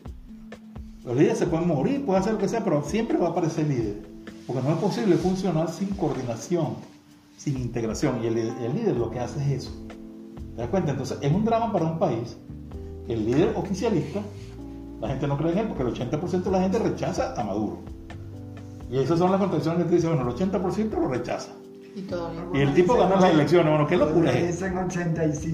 Los 1.04 1.16
líderes 1.16 1.38
se 1.38 1.46
pueden 1.46 1.68
morir, 1.68 2.04
puede 2.06 2.20
hacer 2.20 2.32
lo 2.32 2.38
que 2.38 2.48
sea, 2.48 2.64
pero 2.64 2.82
siempre 2.84 3.18
va 3.18 3.28
a 3.28 3.30
aparecer 3.30 3.66
líder. 3.66 4.06
Porque 4.46 4.62
no 4.62 4.74
es 4.74 4.78
posible 4.78 5.16
funcionar 5.16 5.70
sin 5.70 5.88
coordinación, 5.88 6.76
sin 7.36 7.58
integración. 7.58 8.22
Y 8.22 8.28
el, 8.28 8.38
el 8.38 8.74
líder 8.74 8.96
lo 8.96 9.10
que 9.10 9.20
hace 9.20 9.40
es 9.42 9.64
eso. 9.64 9.72
¿Te 10.54 10.62
das 10.62 10.70
cuenta? 10.70 10.92
Entonces, 10.92 11.18
es 11.20 11.32
un 11.32 11.44
drama 11.44 11.72
para 11.72 11.84
un 11.84 11.98
país 11.98 12.36
que 13.06 13.14
el 13.14 13.26
líder 13.26 13.54
oficialista, 13.56 14.20
la 15.00 15.08
gente 15.08 15.26
no 15.26 15.36
cree 15.36 15.52
en 15.52 15.58
él 15.58 15.68
porque 15.68 15.82
el 15.82 16.10
80% 16.10 16.42
de 16.42 16.50
la 16.50 16.60
gente 16.60 16.78
rechaza 16.78 17.34
a 17.38 17.44
Maduro. 17.44 17.80
Y 18.90 18.98
esas 18.98 19.18
son 19.18 19.30
las 19.30 19.40
contradicciones 19.40 19.84
que 19.84 19.88
te 19.88 19.94
dicen, 19.96 20.14
bueno, 20.14 20.30
el 20.30 20.36
80% 20.36 20.90
lo 20.90 21.08
rechaza. 21.08 21.52
Y 22.52 22.60
el 22.60 22.74
tipo 22.74 22.94
gana 22.94 23.16
las 23.16 23.30
elecciones. 23.32 23.68
Bueno, 23.68 23.86
¿qué 23.86 23.96
locura 23.96 24.32
es 24.32 24.60
esta? 24.60 24.68
Dicen 24.68 25.10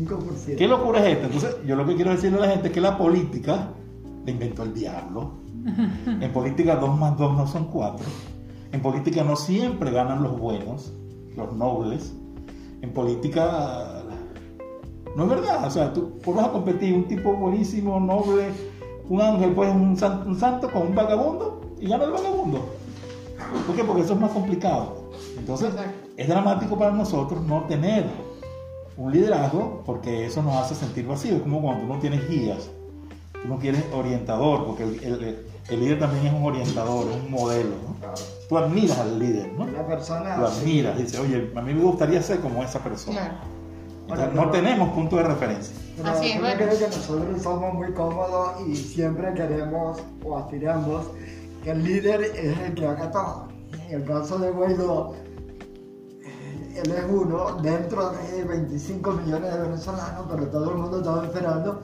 85%. 0.06 0.56
¿Qué 0.56 0.66
locura 0.66 1.00
es 1.00 1.16
esta? 1.16 1.26
Entonces, 1.26 1.56
yo 1.66 1.76
lo 1.76 1.86
que 1.86 1.94
quiero 1.96 2.10
decirle 2.12 2.38
a 2.38 2.40
la 2.42 2.48
gente 2.52 2.68
es 2.68 2.74
que 2.74 2.80
la 2.80 2.96
política 2.96 3.68
la 4.24 4.30
inventó 4.30 4.62
el 4.62 4.74
diablo. 4.74 5.32
En 6.20 6.32
política 6.32 6.76
2 6.76 6.98
más 6.98 7.18
2 7.18 7.36
no 7.36 7.46
son 7.46 7.66
4. 7.66 8.06
En 8.72 8.80
política 8.80 9.22
no 9.22 9.36
siempre 9.36 9.90
ganan 9.90 10.22
los 10.22 10.38
buenos, 10.38 10.92
los 11.36 11.52
nobles. 11.54 12.14
En 12.80 12.92
política 12.92 14.02
no 15.14 15.24
es 15.24 15.28
verdad. 15.28 15.66
O 15.66 15.70
sea, 15.70 15.92
tú 15.92 16.14
vas 16.26 16.46
a 16.46 16.52
competir 16.52 16.94
un 16.94 17.04
tipo 17.06 17.34
buenísimo, 17.34 18.00
noble, 18.00 18.48
un 19.08 19.20
ángel, 19.20 19.52
pues 19.52 19.74
un 19.74 19.96
santo, 19.96 20.28
un 20.28 20.38
santo 20.38 20.70
con 20.70 20.82
un 20.88 20.94
vagabundo 20.94 21.60
y 21.78 21.86
gana 21.86 22.04
el 22.04 22.12
vagabundo. 22.12 22.79
¿Por 23.66 23.76
qué? 23.76 23.84
Porque 23.84 24.02
eso 24.02 24.14
es 24.14 24.20
más 24.20 24.30
complicado. 24.30 25.10
Entonces, 25.38 25.68
Exacto. 25.70 25.92
es 26.16 26.28
dramático 26.28 26.78
para 26.78 26.92
nosotros 26.92 27.42
no 27.42 27.64
tener 27.64 28.06
un 28.96 29.12
liderazgo 29.12 29.82
porque 29.86 30.26
eso 30.26 30.42
nos 30.42 30.54
hace 30.56 30.74
sentir 30.74 31.06
vacío. 31.06 31.36
Es 31.36 31.42
como 31.42 31.60
cuando 31.62 31.82
tú 31.86 31.92
no 31.94 31.98
tienes 32.00 32.28
guías, 32.28 32.68
tú 33.42 33.48
no 33.48 33.58
quieres 33.58 33.82
orientador, 33.94 34.66
porque 34.66 34.82
el, 34.84 35.02
el- 35.04 35.46
el 35.68 35.78
líder 35.80 36.00
también 36.00 36.26
es 36.26 36.32
un 36.32 36.44
orientador, 36.44 37.06
es 37.08 37.16
un 37.24 37.30
modelo. 37.30 37.68
¿no? 37.70 37.94
Tú 38.48 38.58
admiras 38.58 38.98
al 38.98 39.18
líder, 39.20 39.52
¿no? 39.52 39.64
Una 39.64 39.86
persona 39.86 40.36
Lo 40.36 40.48
admiras, 40.48 40.98
dices, 40.98 41.20
oye, 41.20 41.52
a 41.54 41.60
mí 41.62 41.74
me 41.74 41.82
gustaría 41.82 42.20
ser 42.22 42.40
como 42.40 42.62
esa 42.64 42.80
persona. 42.80 43.40
Claro. 44.08 44.22
Entonces, 44.24 44.34
no 44.34 44.50
tenemos 44.50 44.88
punto 44.88 45.14
de 45.16 45.22
referencia. 45.22 45.72
Pero 45.96 46.08
Así 46.08 46.26
es, 46.30 46.34
yo 46.34 46.40
bueno. 46.40 46.56
creo 46.56 46.76
que 46.78 46.86
nosotros 46.86 47.42
somos 47.42 47.74
muy 47.74 47.92
cómodos 47.92 48.52
y 48.66 48.74
siempre 48.74 49.32
queremos 49.34 49.98
o 50.24 50.36
aspiramos 50.36 51.06
que 51.62 51.70
el 51.70 51.82
líder 51.82 52.22
es 52.22 52.58
el 52.58 52.74
que 52.74 52.86
haga 52.86 53.10
todo. 53.10 53.48
El 53.88 54.04
caso 54.04 54.38
de 54.38 54.50
Guaidó, 54.50 55.14
eh, 56.22 56.82
él 56.82 56.90
es 56.90 57.04
uno 57.08 57.56
dentro 57.62 58.10
de 58.10 58.44
25 58.44 59.12
millones 59.12 59.52
de 59.52 59.60
venezolanos, 59.60 60.26
pero 60.30 60.46
todo 60.48 60.70
el 60.70 60.78
mundo 60.78 60.98
estaba 60.98 61.24
esperando 61.24 61.82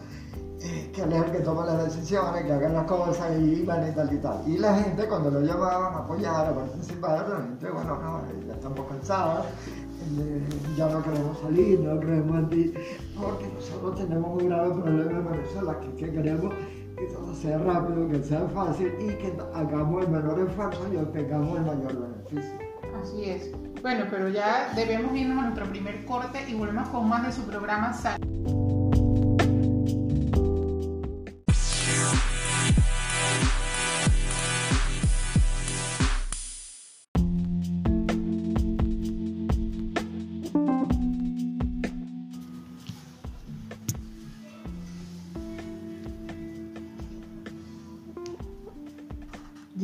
eh, 0.61 0.91
que 0.95 1.03
él 1.03 1.13
es 1.13 1.25
el 1.25 1.33
que 1.33 1.41
toma 1.41 1.67
las 1.67 1.85
decisiones, 1.85 2.45
que 2.45 2.53
hagan 2.53 2.75
las 2.75 2.87
cosas 2.87 3.39
y 3.39 3.63
van 3.65 3.89
y 3.89 3.93
tal 3.93 4.13
y 4.13 4.19
tal. 4.19 4.43
Y 4.47 4.59
la 4.59 4.75
gente 4.79 5.07
cuando 5.07 5.31
lo 5.31 5.41
llamaban 5.41 5.95
a 5.95 5.99
apoyar, 5.99 6.47
a 6.47 6.55
participar, 6.55 7.29
la 7.29 7.43
gente, 7.43 7.71
bueno, 7.71 7.99
no, 7.99 8.47
ya 8.47 8.55
estamos 8.55 8.87
cansados, 8.89 9.47
eh, 10.19 10.49
ya 10.77 10.89
no 10.89 11.03
queremos 11.03 11.39
salir, 11.41 11.81
no 11.81 12.01
creemos 12.01 12.39
en 12.39 12.49
ti, 12.49 12.75
porque 13.21 13.49
nosotros 13.53 13.97
tenemos 13.97 14.43
un 14.43 14.49
grave 14.49 14.71
problema 14.71 15.19
en 15.19 15.31
Venezuela, 15.33 15.79
que, 15.81 15.95
que 15.97 16.13
queremos 16.13 16.55
que 16.97 17.07
todo 17.07 17.35
sea 17.35 17.59
rápido, 17.59 18.09
que 18.09 18.23
sea 18.23 18.49
fácil 18.49 18.93
y 19.01 19.09
que 19.17 19.33
hagamos 19.55 20.05
el 20.05 20.11
menor 20.11 20.41
esfuerzo 20.49 20.87
y 20.93 20.97
obtengamos 20.97 21.59
el 21.59 21.65
mayor 21.65 22.11
beneficio. 22.11 22.59
Así 23.03 23.25
es. 23.25 23.51
Bueno, 23.83 24.07
pero 24.11 24.29
ya 24.29 24.73
debemos 24.75 25.15
irnos 25.15 25.39
a 25.39 25.43
nuestro 25.43 25.67
primer 25.67 26.05
corte 26.07 26.39
y 26.49 26.55
volvemos 26.55 26.89
con 26.89 27.09
más 27.09 27.27
de 27.27 27.33
su 27.33 27.43
programa 27.43 27.93
Sal. 27.93 28.19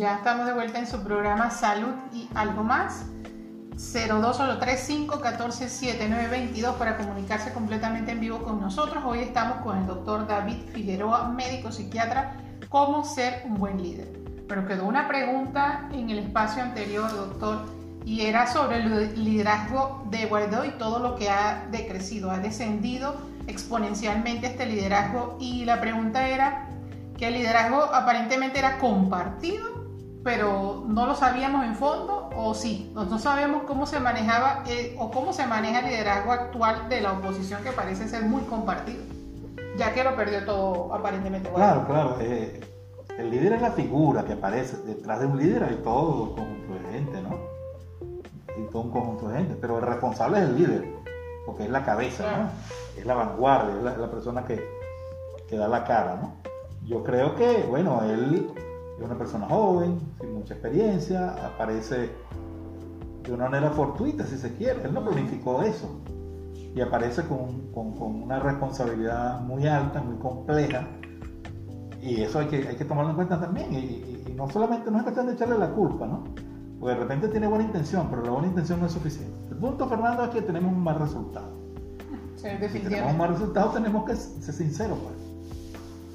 Ya 0.02 0.16
estamos 0.16 0.46
de 0.46 0.52
vuelta 0.52 0.80
en 0.80 0.88
su 0.88 1.04
programa 1.04 1.48
Salud 1.48 1.94
y 2.12 2.28
algo 2.34 2.64
más. 2.64 3.04
0235-147922 3.76 6.74
para 6.74 6.96
comunicarse 6.96 7.52
completamente 7.52 8.10
en 8.10 8.18
vivo 8.18 8.42
con 8.42 8.60
nosotros. 8.60 9.04
Hoy 9.06 9.20
estamos 9.20 9.58
con 9.58 9.78
el 9.78 9.86
doctor 9.86 10.26
David 10.26 10.56
Figueroa, 10.72 11.28
médico 11.28 11.70
psiquiatra, 11.70 12.34
cómo 12.68 13.04
ser 13.04 13.42
un 13.44 13.60
buen 13.60 13.80
líder. 13.80 14.08
Pero 14.48 14.66
quedó 14.66 14.86
una 14.86 15.06
pregunta 15.06 15.88
en 15.92 16.10
el 16.10 16.18
espacio 16.18 16.64
anterior, 16.64 17.08
doctor, 17.08 17.64
y 18.04 18.22
era 18.22 18.48
sobre 18.48 18.78
el 18.78 19.24
liderazgo 19.24 20.04
de 20.10 20.26
Guaidó 20.26 20.64
y 20.64 20.70
todo 20.70 20.98
lo 20.98 21.14
que 21.14 21.30
ha 21.30 21.68
decrecido, 21.70 22.32
ha 22.32 22.38
descendido 22.38 23.14
exponencialmente 23.46 24.48
este 24.48 24.66
liderazgo. 24.66 25.36
Y 25.38 25.64
la 25.64 25.80
pregunta 25.80 26.26
era 26.26 26.66
que 27.16 27.28
el 27.28 27.34
liderazgo 27.34 27.84
aparentemente 27.84 28.58
era 28.58 28.80
compartido 28.80 29.71
pero 30.24 30.84
no 30.86 31.06
lo 31.06 31.14
sabíamos 31.14 31.64
en 31.64 31.74
fondo 31.74 32.30
o 32.36 32.54
sí, 32.54 32.90
no, 32.94 33.04
no 33.04 33.18
sabíamos 33.18 33.64
cómo 33.64 33.86
se 33.86 33.98
manejaba 34.00 34.62
eh, 34.66 34.94
o 34.98 35.10
cómo 35.10 35.32
se 35.32 35.46
maneja 35.46 35.80
el 35.80 35.86
liderazgo 35.86 36.32
actual 36.32 36.88
de 36.88 37.00
la 37.00 37.12
oposición 37.12 37.62
que 37.62 37.72
parece 37.72 38.08
ser 38.08 38.24
muy 38.24 38.42
compartido, 38.42 39.02
ya 39.76 39.92
que 39.92 40.04
lo 40.04 40.14
perdió 40.16 40.44
todo 40.44 40.94
aparentemente. 40.94 41.50
Claro, 41.50 41.86
claro. 41.86 42.16
eh, 42.20 42.60
el 43.18 43.30
líder 43.30 43.54
es 43.54 43.62
la 43.62 43.72
figura 43.72 44.24
que 44.24 44.32
aparece. 44.34 44.76
Detrás 44.86 45.20
de 45.20 45.26
un 45.26 45.38
líder 45.38 45.64
hay 45.64 45.76
todo 45.84 46.22
un 46.22 46.34
conjunto 46.36 46.74
de 46.74 46.92
gente, 46.92 47.22
¿no? 47.22 47.36
Y 48.56 48.70
todo 48.70 48.82
un 48.82 48.90
conjunto 48.90 49.28
de 49.28 49.38
gente. 49.38 49.56
Pero 49.60 49.78
el 49.78 49.84
responsable 49.84 50.38
es 50.38 50.44
el 50.44 50.56
líder, 50.56 50.94
porque 51.44 51.64
es 51.64 51.70
la 51.70 51.84
cabeza, 51.84 52.22
Claro. 52.24 52.42
¿no? 52.44 52.50
Es 52.98 53.04
la 53.06 53.14
vanguardia, 53.14 53.74
es 53.76 53.82
la, 53.82 53.96
la 53.96 54.10
persona 54.10 54.44
que, 54.44 54.62
que 55.48 55.56
da 55.56 55.68
la 55.68 55.84
cara, 55.84 56.18
¿no? 56.22 56.34
Yo 56.86 57.02
creo 57.04 57.34
que, 57.36 57.66
bueno, 57.68 58.02
él 58.04 58.50
una 59.04 59.16
persona 59.18 59.46
joven, 59.48 59.98
sin 60.20 60.34
mucha 60.34 60.54
experiencia, 60.54 61.32
aparece 61.46 62.10
de 63.24 63.32
una 63.32 63.44
manera 63.48 63.70
fortuita, 63.70 64.24
si 64.26 64.36
se 64.38 64.54
quiere. 64.56 64.82
Él 64.84 64.92
no 64.94 65.04
planificó 65.04 65.62
eso. 65.62 66.00
Y 66.74 66.80
aparece 66.80 67.22
con, 67.26 67.70
con- 67.72 67.92
con 67.92 68.22
una 68.22 68.38
responsabilidad 68.40 69.40
muy 69.42 69.66
alta, 69.66 70.00
muy 70.02 70.16
compleja. 70.16 70.86
Y 72.00 72.22
eso 72.22 72.38
hay 72.40 72.46
que, 72.46 72.66
hay 72.68 72.76
que 72.76 72.84
tomarlo 72.84 73.10
en 73.10 73.16
cuenta 73.16 73.38
también. 73.40 73.72
Y, 73.72 73.76
y- 73.76 74.24
y 74.28 74.32
no 74.34 74.48
solamente 74.50 74.90
no 74.90 74.96
es 74.98 75.02
cuestión 75.04 75.26
de 75.26 75.34
echarle 75.34 75.58
la 75.58 75.70
culpa, 75.70 76.06
¿no? 76.06 76.24
Porque 76.80 76.94
de 76.96 77.00
repente 77.00 77.28
tiene 77.28 77.46
buena 77.46 77.64
intención, 77.64 78.08
pero 78.10 78.22
la 78.24 78.30
buena 78.30 78.48
intención 78.48 78.80
no 78.80 78.86
es 78.86 78.92
suficiente. 78.92 79.32
El 79.50 79.56
punto, 79.58 79.86
Fernando, 79.88 80.24
es 80.24 80.30
que 80.30 80.42
tenemos 80.42 80.72
un 80.72 80.82
mal 80.82 80.98
resultado. 80.98 81.48
Sí, 82.36 82.48
Si 82.72 82.78
tenemos 82.80 83.12
un 83.12 83.18
mal 83.18 83.28
resultado, 83.28 83.70
tenemos 83.70 84.04
que 84.04 84.16
ser 84.16 84.54
sinceros, 84.54 84.98
pues. 84.98 85.14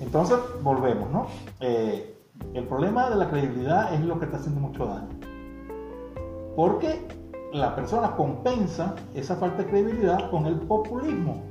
Entonces, 0.01 0.37
volvemos, 0.61 1.09
¿no? 1.11 1.27
Eh, 1.61 2.16
el 2.53 2.65
problema 2.65 3.09
de 3.09 3.15
la 3.15 3.29
credibilidad 3.29 3.93
es 3.93 4.01
lo 4.01 4.19
que 4.19 4.25
está 4.25 4.37
haciendo 4.37 4.61
mucho 4.61 4.85
daño. 4.85 5.09
Porque 6.55 7.07
la 7.53 7.75
persona 7.75 8.15
compensa 8.15 8.95
esa 9.13 9.35
falta 9.35 9.63
de 9.63 9.69
credibilidad 9.69 10.29
con 10.31 10.45
el 10.45 10.55
populismo. 10.55 11.43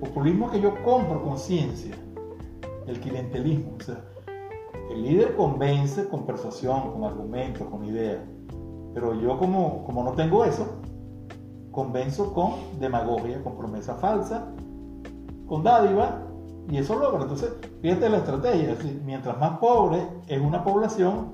Populismo 0.00 0.50
que 0.50 0.60
yo 0.60 0.82
compro 0.84 1.22
conciencia. 1.22 1.94
El 2.86 3.00
clientelismo. 3.00 3.72
O 3.78 3.82
sea, 3.82 4.04
el 4.90 5.02
líder 5.02 5.36
convence 5.36 6.08
con 6.08 6.24
persuasión, 6.24 6.92
con 6.92 7.04
argumentos, 7.04 7.66
con 7.68 7.84
ideas. 7.84 8.20
Pero 8.94 9.14
yo 9.14 9.38
como, 9.38 9.84
como 9.84 10.02
no 10.02 10.12
tengo 10.12 10.44
eso, 10.44 10.66
convenzo 11.70 12.32
con 12.32 12.54
demagogia, 12.80 13.42
con 13.42 13.56
promesa 13.56 13.94
falsa, 13.96 14.52
con 15.46 15.62
dádiva, 15.62 16.26
y 16.68 16.78
eso 16.78 16.98
logra. 16.98 17.22
Entonces, 17.22 17.52
fíjate 17.80 18.08
la 18.08 18.18
estrategia. 18.18 18.72
es 18.72 18.78
decir, 18.78 19.02
mientras 19.04 19.38
más 19.38 19.58
pobre 19.58 20.06
es 20.26 20.40
una 20.40 20.62
población, 20.62 21.32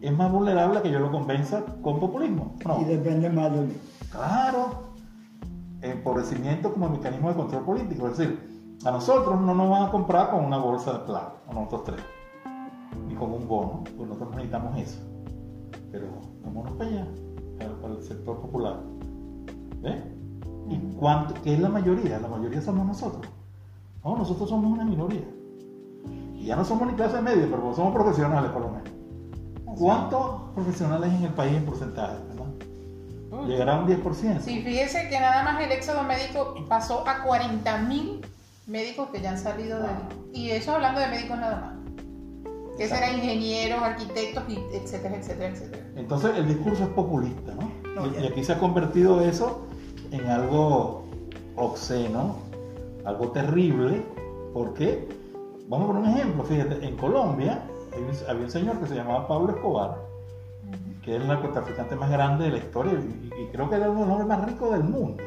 es 0.00 0.16
más 0.16 0.30
vulnerable 0.30 0.78
a 0.78 0.82
que 0.82 0.90
yo 0.90 0.98
lo 1.00 1.10
convenza 1.10 1.64
con 1.82 1.98
populismo. 1.98 2.54
No. 2.64 2.80
Y 2.80 2.84
depende 2.84 3.28
más 3.30 3.52
de 3.52 3.62
mí. 3.62 3.74
Claro, 4.10 4.94
empobrecimiento 5.82 6.72
como 6.72 6.88
mecanismo 6.88 7.28
de 7.28 7.34
control 7.34 7.64
político. 7.64 8.08
Es 8.08 8.18
decir, 8.18 8.48
a 8.84 8.90
nosotros 8.90 9.40
no 9.40 9.54
nos 9.54 9.70
van 9.70 9.84
a 9.84 9.90
comprar 9.90 10.30
con 10.30 10.44
una 10.44 10.58
bolsa 10.58 10.92
de 10.92 10.98
plata, 11.00 11.34
a 11.48 11.52
nosotros 11.52 11.84
tres, 11.84 12.00
ni 13.06 13.14
con 13.14 13.32
un 13.32 13.48
bono, 13.48 13.82
pues 13.84 14.08
nosotros 14.08 14.30
necesitamos 14.30 14.78
eso. 14.78 15.00
Pero 15.90 16.06
vámonos 16.44 16.72
para 16.74 16.90
allá, 16.90 17.06
para, 17.58 17.74
para 17.80 17.94
el 17.94 18.02
sector 18.02 18.40
popular. 18.40 18.80
¿Ves? 19.82 20.02
¿Y 20.70 20.78
cuánto? 20.96 21.34
¿Qué 21.42 21.54
es 21.54 21.60
la 21.60 21.68
mayoría? 21.68 22.18
La 22.18 22.28
mayoría 22.28 22.60
somos 22.60 22.86
nosotros. 22.86 23.26
No, 24.08 24.16
nosotros 24.16 24.48
somos 24.48 24.72
una 24.72 24.86
minoría. 24.86 25.28
Y 26.34 26.46
ya 26.46 26.56
no 26.56 26.64
somos 26.64 26.88
ni 26.88 26.94
clase 26.94 27.20
media, 27.20 27.46
pero 27.50 27.74
somos 27.74 27.92
profesionales 27.92 28.50
por 28.52 28.62
lo 28.62 28.70
menos. 28.70 28.88
¿Cuántos 29.78 30.50
profesionales 30.54 31.12
en 31.12 31.24
el 31.24 31.32
país 31.34 31.54
en 31.54 31.66
porcentaje? 31.66 32.14
¿verdad? 32.30 32.46
Uy. 33.30 33.48
Llegará 33.48 33.78
un 33.78 33.86
10%. 33.86 34.40
Sí, 34.40 34.62
fíjese 34.62 35.10
que 35.10 35.20
nada 35.20 35.42
más 35.42 35.60
el 35.60 35.70
éxodo 35.72 36.04
médico 36.04 36.54
pasó 36.70 37.06
a 37.06 37.22
40 37.22 37.78
mil 37.82 38.24
médicos 38.66 39.10
que 39.10 39.20
ya 39.20 39.32
han 39.32 39.38
salido 39.38 39.78
de 39.78 39.88
Y 40.32 40.52
eso 40.52 40.74
hablando 40.74 41.00
de 41.00 41.08
médicos 41.08 41.36
nada 41.38 41.60
más. 41.60 42.78
Que 42.78 42.88
serán 42.88 43.14
ingenieros, 43.14 43.82
arquitectos, 43.82 44.42
etcétera, 44.72 45.16
etcétera, 45.16 45.48
etcétera. 45.50 45.86
Entonces 45.96 46.30
el 46.34 46.48
discurso 46.48 46.84
es 46.84 46.88
populista, 46.90 47.52
¿no? 47.54 47.70
No, 47.94 48.06
y, 48.06 48.12
ya. 48.12 48.20
y 48.20 48.26
aquí 48.28 48.42
se 48.42 48.54
ha 48.54 48.58
convertido 48.58 49.20
eso 49.20 49.66
en 50.12 50.26
algo 50.28 51.04
obsceno, 51.56 52.47
algo 53.04 53.30
terrible, 53.32 54.04
porque, 54.52 55.08
vamos 55.68 55.90
a 55.90 55.92
poner 55.92 56.10
un 56.10 56.16
ejemplo, 56.16 56.44
fíjate, 56.44 56.86
en 56.86 56.96
Colombia 56.96 57.62
había 58.28 58.44
un 58.44 58.50
señor 58.50 58.78
que 58.78 58.86
se 58.86 58.94
llamaba 58.94 59.26
Pablo 59.26 59.52
Escobar, 59.52 59.96
que 61.02 61.16
es 61.16 61.22
el 61.22 61.28
narcotraficante 61.28 61.96
más 61.96 62.10
grande 62.10 62.44
de 62.44 62.50
la 62.52 62.58
historia 62.58 62.92
y, 62.92 63.42
y 63.42 63.46
creo 63.46 63.68
que 63.68 63.76
era 63.76 63.90
uno 63.90 64.00
de 64.00 64.06
los 64.06 64.20
hombres 64.20 64.38
más 64.38 64.46
ricos 64.46 64.72
del 64.72 64.84
mundo. 64.84 65.22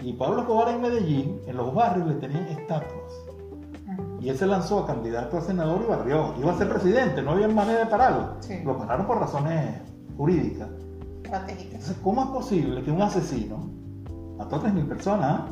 Y 0.00 0.12
Pablo 0.14 0.40
Escobar 0.40 0.68
en 0.68 0.80
Medellín, 0.80 1.40
en 1.46 1.56
los 1.56 1.72
barrios 1.74 2.08
le 2.08 2.14
tenían 2.14 2.44
estatuas. 2.48 3.12
Y 4.20 4.28
él 4.28 4.36
se 4.36 4.46
lanzó 4.46 4.80
a 4.80 4.86
candidato 4.86 5.36
a 5.36 5.40
senador 5.40 5.82
y 5.84 5.88
barrió. 5.88 6.34
Iba 6.38 6.52
a 6.52 6.58
ser 6.58 6.68
presidente, 6.68 7.22
no 7.22 7.32
había 7.32 7.48
manera 7.48 7.80
de 7.80 7.86
pararlo. 7.86 8.36
Sí. 8.40 8.60
Lo 8.64 8.78
pararon 8.78 9.06
por 9.06 9.18
razones 9.18 9.80
jurídicas. 10.16 10.68
Estratégicas. 11.24 11.74
Entonces, 11.74 11.96
¿cómo 12.02 12.22
es 12.22 12.28
posible 12.28 12.82
que 12.82 12.90
un 12.90 13.02
asesino 13.02 13.68
mató 14.38 14.56
a 14.56 14.62
3.000 14.62 14.88
personas, 14.88 15.40
¿ah? 15.40 15.46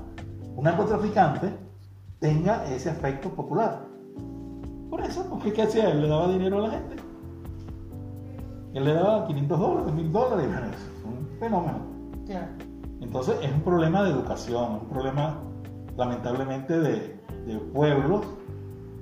Un 0.60 0.64
narcotraficante, 0.64 1.54
tenga 2.18 2.66
ese 2.66 2.90
afecto 2.90 3.30
popular? 3.30 3.80
Por 4.90 5.00
eso, 5.00 5.24
porque 5.30 5.54
¿qué 5.54 5.62
hacía 5.62 5.88
él? 5.90 6.02
Le 6.02 6.08
daba 6.08 6.28
dinero 6.28 6.58
a 6.58 6.68
la 6.68 6.70
gente. 6.72 6.96
Él 8.74 8.84
le 8.84 8.92
daba 8.92 9.26
500 9.26 9.58
dólares, 9.58 9.94
1000 9.94 10.12
dólares, 10.12 10.46
es 10.74 11.04
un 11.04 11.26
fenómeno. 11.38 11.78
Entonces 13.00 13.36
es 13.42 13.50
un 13.50 13.62
problema 13.62 14.02
de 14.04 14.10
educación, 14.10 14.74
un 14.82 14.88
problema 14.90 15.38
lamentablemente 15.96 16.78
de, 16.78 17.20
de 17.46 17.58
pueblos 17.72 18.26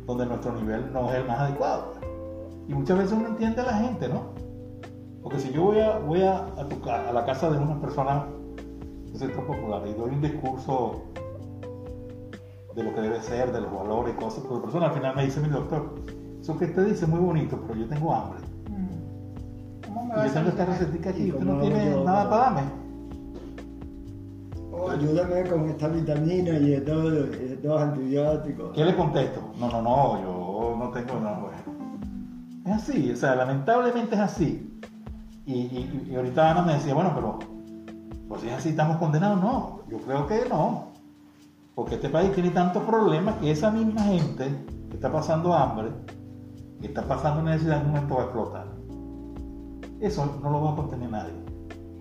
donde 0.06 0.26
nuestro 0.26 0.52
nivel 0.54 0.92
no 0.92 1.10
es 1.10 1.16
el 1.16 1.26
más 1.26 1.40
adecuado. 1.40 1.94
Y 2.68 2.72
muchas 2.74 2.98
veces 2.98 3.12
uno 3.18 3.26
entiende 3.30 3.60
a 3.62 3.64
la 3.64 3.74
gente, 3.78 4.08
¿no? 4.08 4.22
Porque 5.24 5.40
si 5.40 5.50
yo 5.50 5.64
voy 5.64 5.80
a, 5.80 5.98
voy 5.98 6.22
a, 6.22 6.36
a, 6.38 6.68
tu 6.68 6.80
ca- 6.80 7.08
a 7.08 7.12
la 7.12 7.24
casa 7.26 7.50
de 7.50 7.58
unas 7.58 7.78
personas 7.78 8.26
del 9.10 9.18
sector 9.18 9.44
popular 9.44 9.82
y 9.88 9.94
doy 9.94 10.10
un 10.12 10.20
discurso 10.22 11.02
de 12.78 12.84
lo 12.84 12.94
que 12.94 13.00
debe 13.00 13.20
ser, 13.20 13.52
de 13.52 13.60
los 13.60 13.72
valores 13.72 14.14
y 14.14 14.20
cosas, 14.22 14.40
pero 14.44 14.56
la 14.56 14.62
persona 14.62 14.86
al 14.86 14.92
final 14.92 15.16
me 15.16 15.24
dice, 15.24 15.40
mi 15.40 15.48
doctor, 15.48 15.94
eso 16.40 16.56
que 16.56 16.66
usted 16.66 16.86
dice 16.86 17.04
es 17.04 17.08
muy 17.10 17.18
bonito, 17.20 17.60
pero 17.66 17.78
yo 17.80 17.86
tengo 17.88 18.14
hambre. 18.14 18.38
Mm. 18.70 19.84
¿Cómo 19.86 20.04
me 20.04 20.14
Y 20.14 20.16
vas 20.16 20.26
yo 20.26 20.30
a 20.30 20.34
tengo 20.34 20.48
esta 20.50 20.64
recetica 20.66 21.10
aquí, 21.10 21.22
¿Y 21.24 21.32
usted 21.32 21.44
no 21.44 21.60
tiene 21.60 21.90
yo- 21.90 22.04
nada 22.04 22.30
para 22.30 22.42
darme. 22.44 22.60
O 24.70 24.90
ayúdame 24.90 25.42
con 25.48 25.68
esta 25.68 25.88
vitamina 25.88 26.56
y 26.58 26.74
estos, 26.74 27.12
estos 27.34 27.82
antibióticos. 27.82 28.72
¿Qué 28.72 28.84
le 28.84 28.94
contesto? 28.96 29.40
No, 29.58 29.68
no, 29.70 29.82
no, 29.82 30.22
yo 30.22 30.76
no 30.78 30.90
tengo 30.90 31.18
nada 31.20 31.38
bueno. 31.40 31.88
Es 32.64 32.72
así, 32.74 33.10
o 33.10 33.16
sea, 33.16 33.34
lamentablemente 33.34 34.14
es 34.14 34.20
así. 34.20 34.80
Y, 35.46 35.52
y- 35.54 36.08
y 36.12 36.14
ahorita 36.14 36.50
Ana 36.52 36.62
me 36.62 36.74
decía, 36.74 36.94
bueno, 36.94 37.10
pero 37.14 37.38
pues 38.28 38.42
si 38.42 38.48
es 38.48 38.54
así, 38.54 38.68
estamos 38.68 38.98
condenados. 38.98 39.40
No, 39.40 39.80
yo 39.90 39.98
creo 39.98 40.26
que 40.28 40.46
no. 40.48 40.87
Porque 41.78 41.94
este 41.94 42.08
país 42.08 42.32
tiene 42.32 42.50
tantos 42.50 42.82
problemas 42.82 43.36
que 43.36 43.52
esa 43.52 43.70
misma 43.70 44.02
gente 44.02 44.52
que 44.90 44.96
está 44.96 45.12
pasando 45.12 45.54
hambre, 45.54 45.90
que 46.80 46.88
está 46.88 47.06
pasando 47.06 47.40
necesidad, 47.40 47.80
en 47.80 47.86
un 47.86 47.92
momento 47.92 48.16
va 48.16 48.20
a 48.20 48.24
explotar. 48.24 48.66
Eso 50.00 50.40
no 50.42 50.50
lo 50.50 50.60
va 50.60 50.72
a 50.72 50.74
contener 50.74 51.08
nadie. 51.08 51.34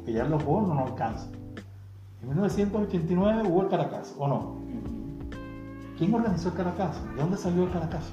Que 0.04 0.14
ya 0.14 0.24
los 0.24 0.44
bonos 0.44 0.76
no 0.76 0.84
alcanzan. 0.84 1.30
En 2.24 2.30
1989 2.30 3.44
hubo 3.48 3.62
el 3.62 3.68
Caracas, 3.68 4.16
¿o 4.18 4.28
no? 4.28 4.56
¿Quién 6.00 6.12
organizó 6.12 6.50
el 6.50 6.56
Caracas? 6.56 7.00
¿De 7.14 7.22
dónde 7.22 7.38
salió 7.38 7.66
el 7.66 7.72
Caracas? 7.72 8.12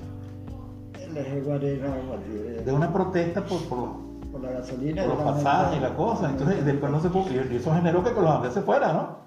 De 2.62 2.72
una 2.74 2.92
protesta 2.92 3.42
por, 3.42 3.62
por 3.70 3.78
los, 3.78 3.88
por 4.30 4.42
la 4.42 4.50
gasolina. 4.50 5.06
por 5.06 5.14
los 5.14 5.22
pasajes 5.22 5.78
y 5.78 5.80
la 5.80 5.96
cosa. 5.96 6.28
Entonces, 6.28 6.62
después 6.62 6.92
no 6.92 7.00
se 7.00 7.08
pudo. 7.08 7.32
Y 7.32 7.56
eso 7.56 7.72
generó 7.72 8.04
que 8.04 8.12
Carlos 8.12 8.32
Andrés 8.32 8.52
se 8.52 8.60
fuera, 8.60 8.92
¿no? 8.92 9.24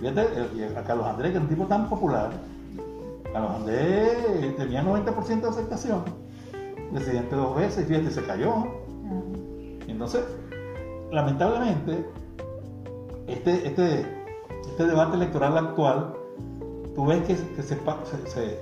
Fíjate, 0.00 0.20
el- 0.36 0.60
y 0.60 0.64
a 0.64 0.82
Carlos 0.84 1.06
Andrés, 1.06 1.32
que 1.32 1.38
es 1.38 1.42
un 1.42 1.48
tipo 1.48 1.64
tan 1.66 1.88
popular, 1.88 2.30
Carlos 3.32 3.50
Andrés 3.56 4.56
tenía 4.56 4.82
90% 4.82 5.46
de 5.48 5.52
aceptación. 5.52 6.02
Presidente 6.92 7.34
dos 7.36 7.56
veces, 7.56 7.84
y 7.84 7.88
fíjate, 7.88 8.10
se 8.10 8.24
cayó. 8.24 8.56
Mm. 8.56 9.88
Entonces, 9.90 10.24
lamentablemente, 11.10 12.06
este, 13.26 13.66
este, 13.66 14.06
este 14.68 14.86
debate 14.86 15.16
electoral 15.16 15.56
actual, 15.58 16.14
tú 16.94 17.06
ves 17.06 17.20
que, 17.26 17.34
que 17.34 17.62
se, 17.62 17.76
se, 17.76 18.26
se- 18.30 18.60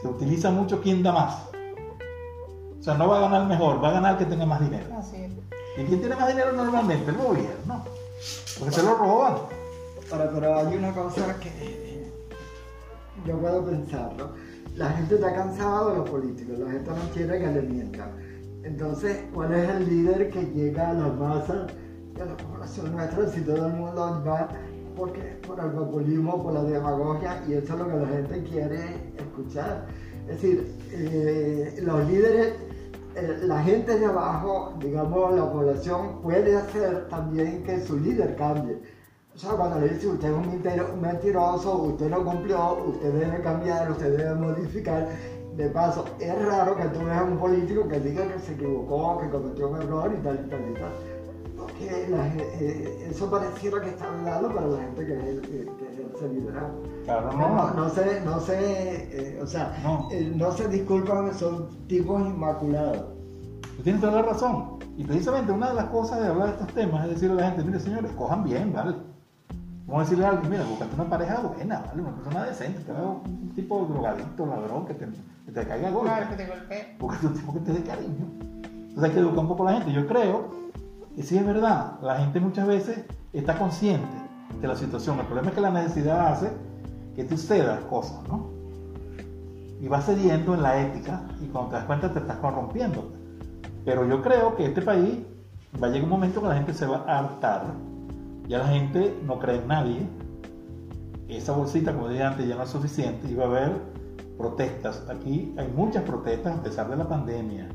se 0.00 0.08
utiliza 0.08 0.50
mucho 0.50 0.80
quién 0.80 1.02
da 1.02 1.12
más. 1.12 1.42
O 2.78 2.82
sea, 2.82 2.94
no 2.94 3.08
va 3.08 3.18
a 3.18 3.20
ganar 3.22 3.46
mejor, 3.46 3.82
va 3.82 3.88
a 3.88 3.92
ganar 3.92 4.12
el 4.12 4.18
que 4.18 4.26
tenga 4.26 4.46
más 4.46 4.60
dinero. 4.60 4.86
Así 4.96 5.16
es. 5.16 5.32
¿Y 5.78 5.84
quién 5.86 6.00
tiene 6.00 6.14
más 6.16 6.28
dinero 6.28 6.52
normalmente? 6.52 7.10
El 7.10 7.16
gobierno. 7.16 7.82
Porque 8.58 8.74
se 8.74 8.82
lo 8.82 8.94
roban. 8.94 9.34
Pero 10.08 10.56
hay 10.56 10.76
una 10.76 10.92
cosa 10.92 11.38
que 11.40 11.48
eh, 11.48 12.12
yo 13.26 13.38
puedo 13.38 13.64
pensarlo. 13.64 14.30
La 14.76 14.90
gente 14.90 15.16
está 15.16 15.34
cansada 15.34 15.90
de 15.90 15.98
los 15.98 16.10
políticos, 16.10 16.58
la 16.58 16.70
gente 16.70 16.90
no 16.90 17.10
quiere 17.12 17.38
que 17.40 17.46
le 17.46 17.62
mientan. 17.62 18.10
Entonces, 18.62 19.24
¿cuál 19.34 19.54
es 19.54 19.68
el 19.68 19.88
líder 19.88 20.30
que 20.30 20.44
llega 20.46 20.90
a 20.90 20.92
la 20.92 21.08
masa 21.08 21.66
de 22.14 22.24
la 22.24 22.36
población 22.36 22.92
nuestra 22.94 23.28
si 23.28 23.40
todo 23.40 23.66
el 23.66 23.72
mundo 23.72 24.22
va 24.26 24.48
porque, 24.96 25.20
por 25.46 25.58
el 25.60 25.70
populismo, 25.72 26.42
por 26.42 26.52
la 26.52 26.62
demagogia? 26.62 27.42
Y 27.48 27.54
eso 27.54 27.72
es 27.72 27.78
lo 27.78 27.88
que 27.88 27.96
la 27.96 28.06
gente 28.06 28.42
quiere 28.44 29.12
escuchar. 29.16 29.86
Es 30.28 30.40
decir, 30.40 30.72
eh, 30.92 31.78
los 31.82 32.08
líderes, 32.08 32.54
eh, 33.16 33.38
la 33.42 33.62
gente 33.62 33.98
de 33.98 34.06
abajo, 34.06 34.74
digamos, 34.80 35.34
la 35.34 35.50
población 35.50 36.20
puede 36.22 36.56
hacer 36.56 37.08
también 37.08 37.64
que 37.64 37.80
su 37.80 37.98
líder 37.98 38.36
cambie. 38.36 38.78
O 39.36 39.38
sea, 39.38 39.50
cuando 39.50 39.78
le 39.80 39.90
dice 39.90 40.06
usted 40.08 40.28
es 40.28 40.34
un 40.34 40.46
mentiro- 40.50 40.94
un 40.94 41.00
mentiroso, 41.02 41.76
usted 41.82 42.08
no 42.08 42.24
cumplió, 42.24 42.78
usted 42.86 43.12
debe 43.12 43.42
cambiar, 43.42 43.90
usted 43.90 44.16
debe 44.16 44.34
modificar. 44.34 45.08
De 45.56 45.68
paso, 45.70 46.04
es 46.20 46.46
raro 46.46 46.76
que 46.76 46.84
tú 46.88 46.98
veas 47.04 47.18
a 47.18 47.24
un 47.24 47.38
político 47.38 47.88
que 47.88 47.98
diga 48.00 48.26
que 48.30 48.38
se 48.40 48.52
equivocó, 48.52 49.18
que 49.20 49.30
cometió 49.30 49.68
un 49.70 49.80
error 49.80 50.10
y 50.18 50.22
tal 50.22 50.40
y 50.46 50.50
tal 50.50 50.60
y 50.70 50.74
tal. 50.74 50.92
Porque 51.56 52.08
la 52.10 52.26
eh, 52.28 53.08
eso 53.10 53.30
pareciera 53.30 53.80
que 53.80 53.88
está 53.90 54.06
hablando 54.06 54.54
para 54.54 54.66
la 54.68 54.78
gente 54.78 55.06
que, 55.06 55.12
es- 55.14 55.40
que, 55.40 55.48
que 55.48 55.92
ejerce 55.92 56.28
liderazgo. 56.28 56.82
Claro, 57.04 57.32
No, 57.32 57.48
no. 57.48 57.70
no 57.74 57.88
se, 57.90 58.20
no 58.22 58.40
se, 58.40 58.56
eh, 58.56 59.40
o 59.42 59.46
sea, 59.46 59.78
No. 59.82 60.08
eh, 60.12 60.30
no 60.34 60.52
se 60.52 60.68
disculpan, 60.68 61.32
son 61.34 61.68
tipos 61.88 62.20
inmaculados. 62.22 63.04
Tú 63.76 63.82
tienes 63.82 64.00
toda 64.00 64.14
la 64.14 64.22
razón. 64.22 64.76
Y 64.98 65.04
precisamente 65.04 65.52
una 65.52 65.68
de 65.70 65.74
las 65.74 65.86
cosas 65.86 66.20
de 66.22 66.26
hablar 66.28 66.48
de 66.48 66.52
estos 66.52 66.74
temas 66.74 67.04
es 67.04 67.10
decirle 67.14 67.40
a 67.42 67.44
la 67.46 67.50
gente, 67.52 67.64
mire 67.64 67.80
señores, 67.80 68.10
cojan 68.12 68.44
bien, 68.44 68.72
¿vale? 68.74 68.94
Vamos 69.86 70.00
a 70.00 70.04
decirle 70.04 70.26
a 70.26 70.30
alguien, 70.30 70.50
mira, 70.50 70.64
buscate 70.64 70.94
una 70.94 71.08
pareja 71.08 71.40
buena, 71.40 71.80
¿vale? 71.86 72.02
Una 72.02 72.14
persona 72.16 72.44
decente, 72.44 72.90
haga 72.90 73.06
un 73.06 73.52
tipo 73.54 73.82
de 73.82 73.92
drogadicto, 73.92 74.46
ladrón, 74.46 74.84
que 74.84 74.94
te, 74.94 75.06
que 75.06 75.52
te 75.52 75.66
caiga 75.66 75.88
a 75.88 75.90
golpe. 75.92 76.10
Claro, 76.10 76.30
que 76.30 76.36
te 76.36 76.46
golpee. 76.46 76.96
Búscate 76.98 77.26
un 77.28 77.34
tipo 77.34 77.52
que 77.52 77.60
te 77.60 77.72
dé 77.72 77.82
cariño. 77.82 78.26
Entonces 78.64 79.04
hay 79.04 79.10
que 79.10 79.20
educar 79.20 79.38
un 79.38 79.48
poco 79.48 79.68
a 79.68 79.72
la 79.72 79.78
gente. 79.78 79.92
Yo 79.92 80.06
creo 80.08 80.50
que 81.14 81.22
sí 81.22 81.38
es 81.38 81.46
verdad, 81.46 82.00
la 82.02 82.16
gente 82.16 82.40
muchas 82.40 82.66
veces 82.66 83.04
está 83.32 83.56
consciente 83.56 84.16
de 84.60 84.66
la 84.66 84.74
situación. 84.74 85.20
El 85.20 85.26
problema 85.26 85.50
es 85.50 85.54
que 85.54 85.60
la 85.60 85.70
necesidad 85.70 86.32
hace 86.32 86.50
que 87.14 87.24
tú 87.24 87.36
cedas 87.36 87.80
cosas, 87.84 88.26
¿no? 88.28 88.50
Y 89.80 89.88
vas 89.88 90.04
cediendo 90.04 90.54
en 90.54 90.62
la 90.62 90.80
ética 90.80 91.22
y 91.40 91.46
cuando 91.46 91.70
te 91.70 91.76
das 91.76 91.84
cuenta 91.84 92.12
te 92.12 92.18
estás 92.18 92.36
corrompiendo. 92.38 93.12
Pero 93.84 94.04
yo 94.04 94.20
creo 94.20 94.56
que 94.56 94.66
este 94.66 94.82
país 94.82 95.20
va 95.80 95.86
a 95.86 95.90
llegar 95.90 96.04
un 96.04 96.10
momento 96.10 96.40
que 96.40 96.48
la 96.48 96.56
gente 96.56 96.74
se 96.74 96.86
va 96.86 97.04
a 97.06 97.18
hartar. 97.18 97.74
Ya 98.48 98.58
la 98.58 98.68
gente 98.68 99.18
no 99.24 99.38
cree 99.38 99.56
en 99.56 99.68
nadie. 99.68 100.08
Esa 101.28 101.52
bolsita, 101.52 101.92
como 101.92 102.08
dije 102.08 102.22
antes, 102.22 102.46
ya 102.46 102.54
no 102.54 102.62
es 102.62 102.70
suficiente 102.70 103.34
va 103.34 103.44
a 103.44 103.46
haber 103.46 103.72
protestas. 104.38 105.02
Aquí 105.08 105.54
hay 105.56 105.68
muchas 105.68 106.04
protestas 106.04 106.58
a 106.58 106.62
pesar 106.62 106.88
de 106.88 106.96
la 106.96 107.08
pandemia. 107.08 107.68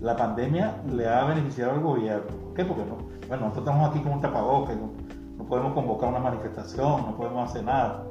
La 0.00 0.16
pandemia 0.16 0.82
le 0.90 1.06
ha 1.06 1.24
beneficiado 1.24 1.72
al 1.72 1.80
gobierno. 1.80 2.26
¿Por 2.44 2.54
qué? 2.54 2.64
Porque 2.64 2.84
no, 2.84 2.96
bueno, 3.28 3.48
nosotros 3.48 3.66
estamos 3.66 3.90
aquí 3.90 4.00
con 4.00 4.12
un 4.12 4.20
tapabocas, 4.22 4.76
no, 4.76 4.90
no 5.36 5.44
podemos 5.44 5.74
convocar 5.74 6.08
una 6.08 6.20
manifestación, 6.20 7.02
no 7.02 7.16
podemos 7.16 7.50
hacer 7.50 7.64
nada. 7.64 8.04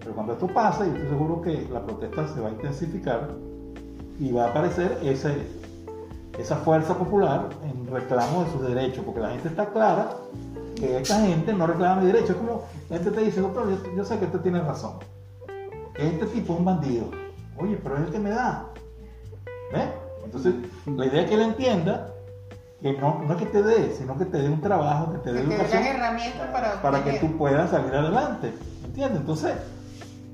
Pero 0.00 0.14
cuando 0.14 0.34
esto 0.34 0.46
pasa, 0.48 0.86
yo 0.86 0.92
estoy 0.92 1.08
seguro 1.08 1.40
que 1.40 1.66
la 1.72 1.80
protesta 1.80 2.28
se 2.28 2.40
va 2.40 2.48
a 2.48 2.52
intensificar 2.52 3.28
y 4.20 4.30
va 4.32 4.44
a 4.44 4.48
aparecer 4.50 4.98
ese, 5.02 5.34
esa 6.38 6.56
fuerza 6.56 6.94
popular 6.96 7.48
en 7.64 7.86
reclamo 7.90 8.44
de 8.44 8.50
sus 8.50 8.62
derechos, 8.62 9.04
porque 9.04 9.20
la 9.20 9.30
gente 9.30 9.48
está 9.48 9.66
clara 9.66 10.10
que 10.76 10.98
esta 10.98 11.20
gente 11.20 11.52
no 11.52 11.66
reclama 11.66 12.02
mi 12.02 12.06
derecho. 12.06 12.32
Es 12.32 12.38
como 12.38 12.64
la 12.88 12.96
gente 12.98 13.10
te 13.10 13.20
dice, 13.22 13.40
doctor, 13.40 13.68
yo, 13.68 13.96
yo 13.96 14.04
sé 14.04 14.18
que 14.18 14.26
usted 14.26 14.40
tiene 14.40 14.60
razón. 14.60 14.98
Que 15.94 16.06
este 16.06 16.26
tipo 16.26 16.52
es 16.52 16.58
un 16.58 16.64
bandido. 16.64 17.10
Oye, 17.58 17.78
pero 17.82 17.96
es 17.96 18.02
el 18.02 18.12
que 18.12 18.18
me 18.18 18.30
da. 18.30 18.66
¿Ves? 19.72 19.88
Entonces, 20.24 20.54
la 20.86 21.06
idea 21.06 21.22
es 21.22 21.28
que 21.28 21.34
él 21.34 21.42
entienda 21.42 22.08
que 22.82 22.92
no, 22.92 23.22
no 23.26 23.34
es 23.34 23.38
que 23.38 23.46
te 23.46 23.62
dé, 23.62 23.94
sino 23.96 24.18
que 24.18 24.26
te 24.26 24.38
dé 24.38 24.48
un 24.48 24.60
trabajo, 24.60 25.12
que 25.12 25.18
te 25.18 25.32
dé 25.32 25.40
Que 25.40 25.44
te 25.44 25.48
dé 25.48 25.54
educación 25.54 25.82
herramientas 25.84 26.50
para, 26.52 26.82
para 26.82 27.04
que 27.04 27.18
tú 27.18 27.36
puedas 27.36 27.70
salir 27.70 27.94
adelante. 27.94 28.52
¿Entiendes? 28.84 29.20
Entonces, 29.20 29.54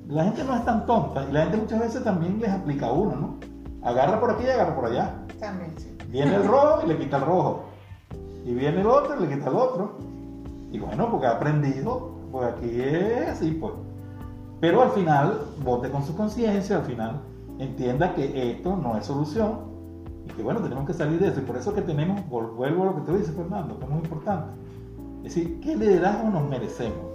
la 0.09 0.25
gente 0.25 0.45
no 0.45 0.57
es 0.57 0.65
tan 0.65 0.85
tonta 0.87 1.25
y 1.29 1.33
la 1.33 1.43
gente 1.43 1.57
muchas 1.59 1.81
veces 1.81 2.05
también 2.05 2.41
les 2.41 2.51
aplica 2.51 2.87
a 2.87 2.93
uno, 2.93 3.17
¿no? 3.17 3.89
Agarra 3.89 4.21
por 4.21 4.31
aquí 4.33 4.45
y 4.45 4.51
agarra 4.51 4.75
por 4.75 4.87
allá. 4.87 5.15
También, 5.39 5.73
sí. 5.79 5.97
Viene 6.09 6.35
el 6.35 6.47
rojo 6.47 6.83
y 6.85 6.89
le 6.89 6.99
quita 6.99 7.17
el 7.19 7.25
rojo. 7.25 7.65
Y 8.45 8.55
viene 8.55 8.81
el 8.81 8.87
otro 8.87 9.17
y 9.17 9.27
le 9.27 9.35
quita 9.35 9.49
el 9.49 9.57
otro. 9.57 9.99
Y 10.73 10.79
bueno, 10.79 11.11
porque 11.11 11.27
ha 11.27 11.33
aprendido, 11.33 12.13
pues 12.33 12.49
aquí 12.49 12.81
es 12.81 13.29
así, 13.29 13.51
pues. 13.53 13.75
Pero 14.59 14.83
al 14.83 14.91
final, 14.91 15.41
vote 15.63 15.91
con 15.91 16.03
su 16.03 16.17
conciencia, 16.17 16.79
al 16.79 16.85
final 16.85 17.21
entienda 17.59 18.15
que 18.15 18.53
esto 18.53 18.77
no 18.77 18.97
es 18.97 19.05
solución 19.07 19.73
y 20.25 20.33
que 20.33 20.43
bueno, 20.43 20.61
tenemos 20.61 20.87
que 20.87 20.95
salir 20.95 21.21
de 21.21 21.29
eso. 21.29 21.41
Y 21.41 21.45
por 21.45 21.57
eso 21.57 21.75
que 21.75 21.83
tenemos, 21.83 22.27
vuelvo 22.29 22.83
a 22.83 22.87
lo 22.87 22.95
que 22.97 23.01
tú 23.03 23.17
dices, 23.17 23.35
Fernando, 23.35 23.79
que 23.79 23.85
es 23.85 23.91
muy 23.91 24.01
importante. 24.01 24.53
Es 25.19 25.35
decir, 25.35 25.61
¿qué 25.61 25.77
liderazgo 25.77 26.31
nos 26.31 26.49
merecemos? 26.49 27.13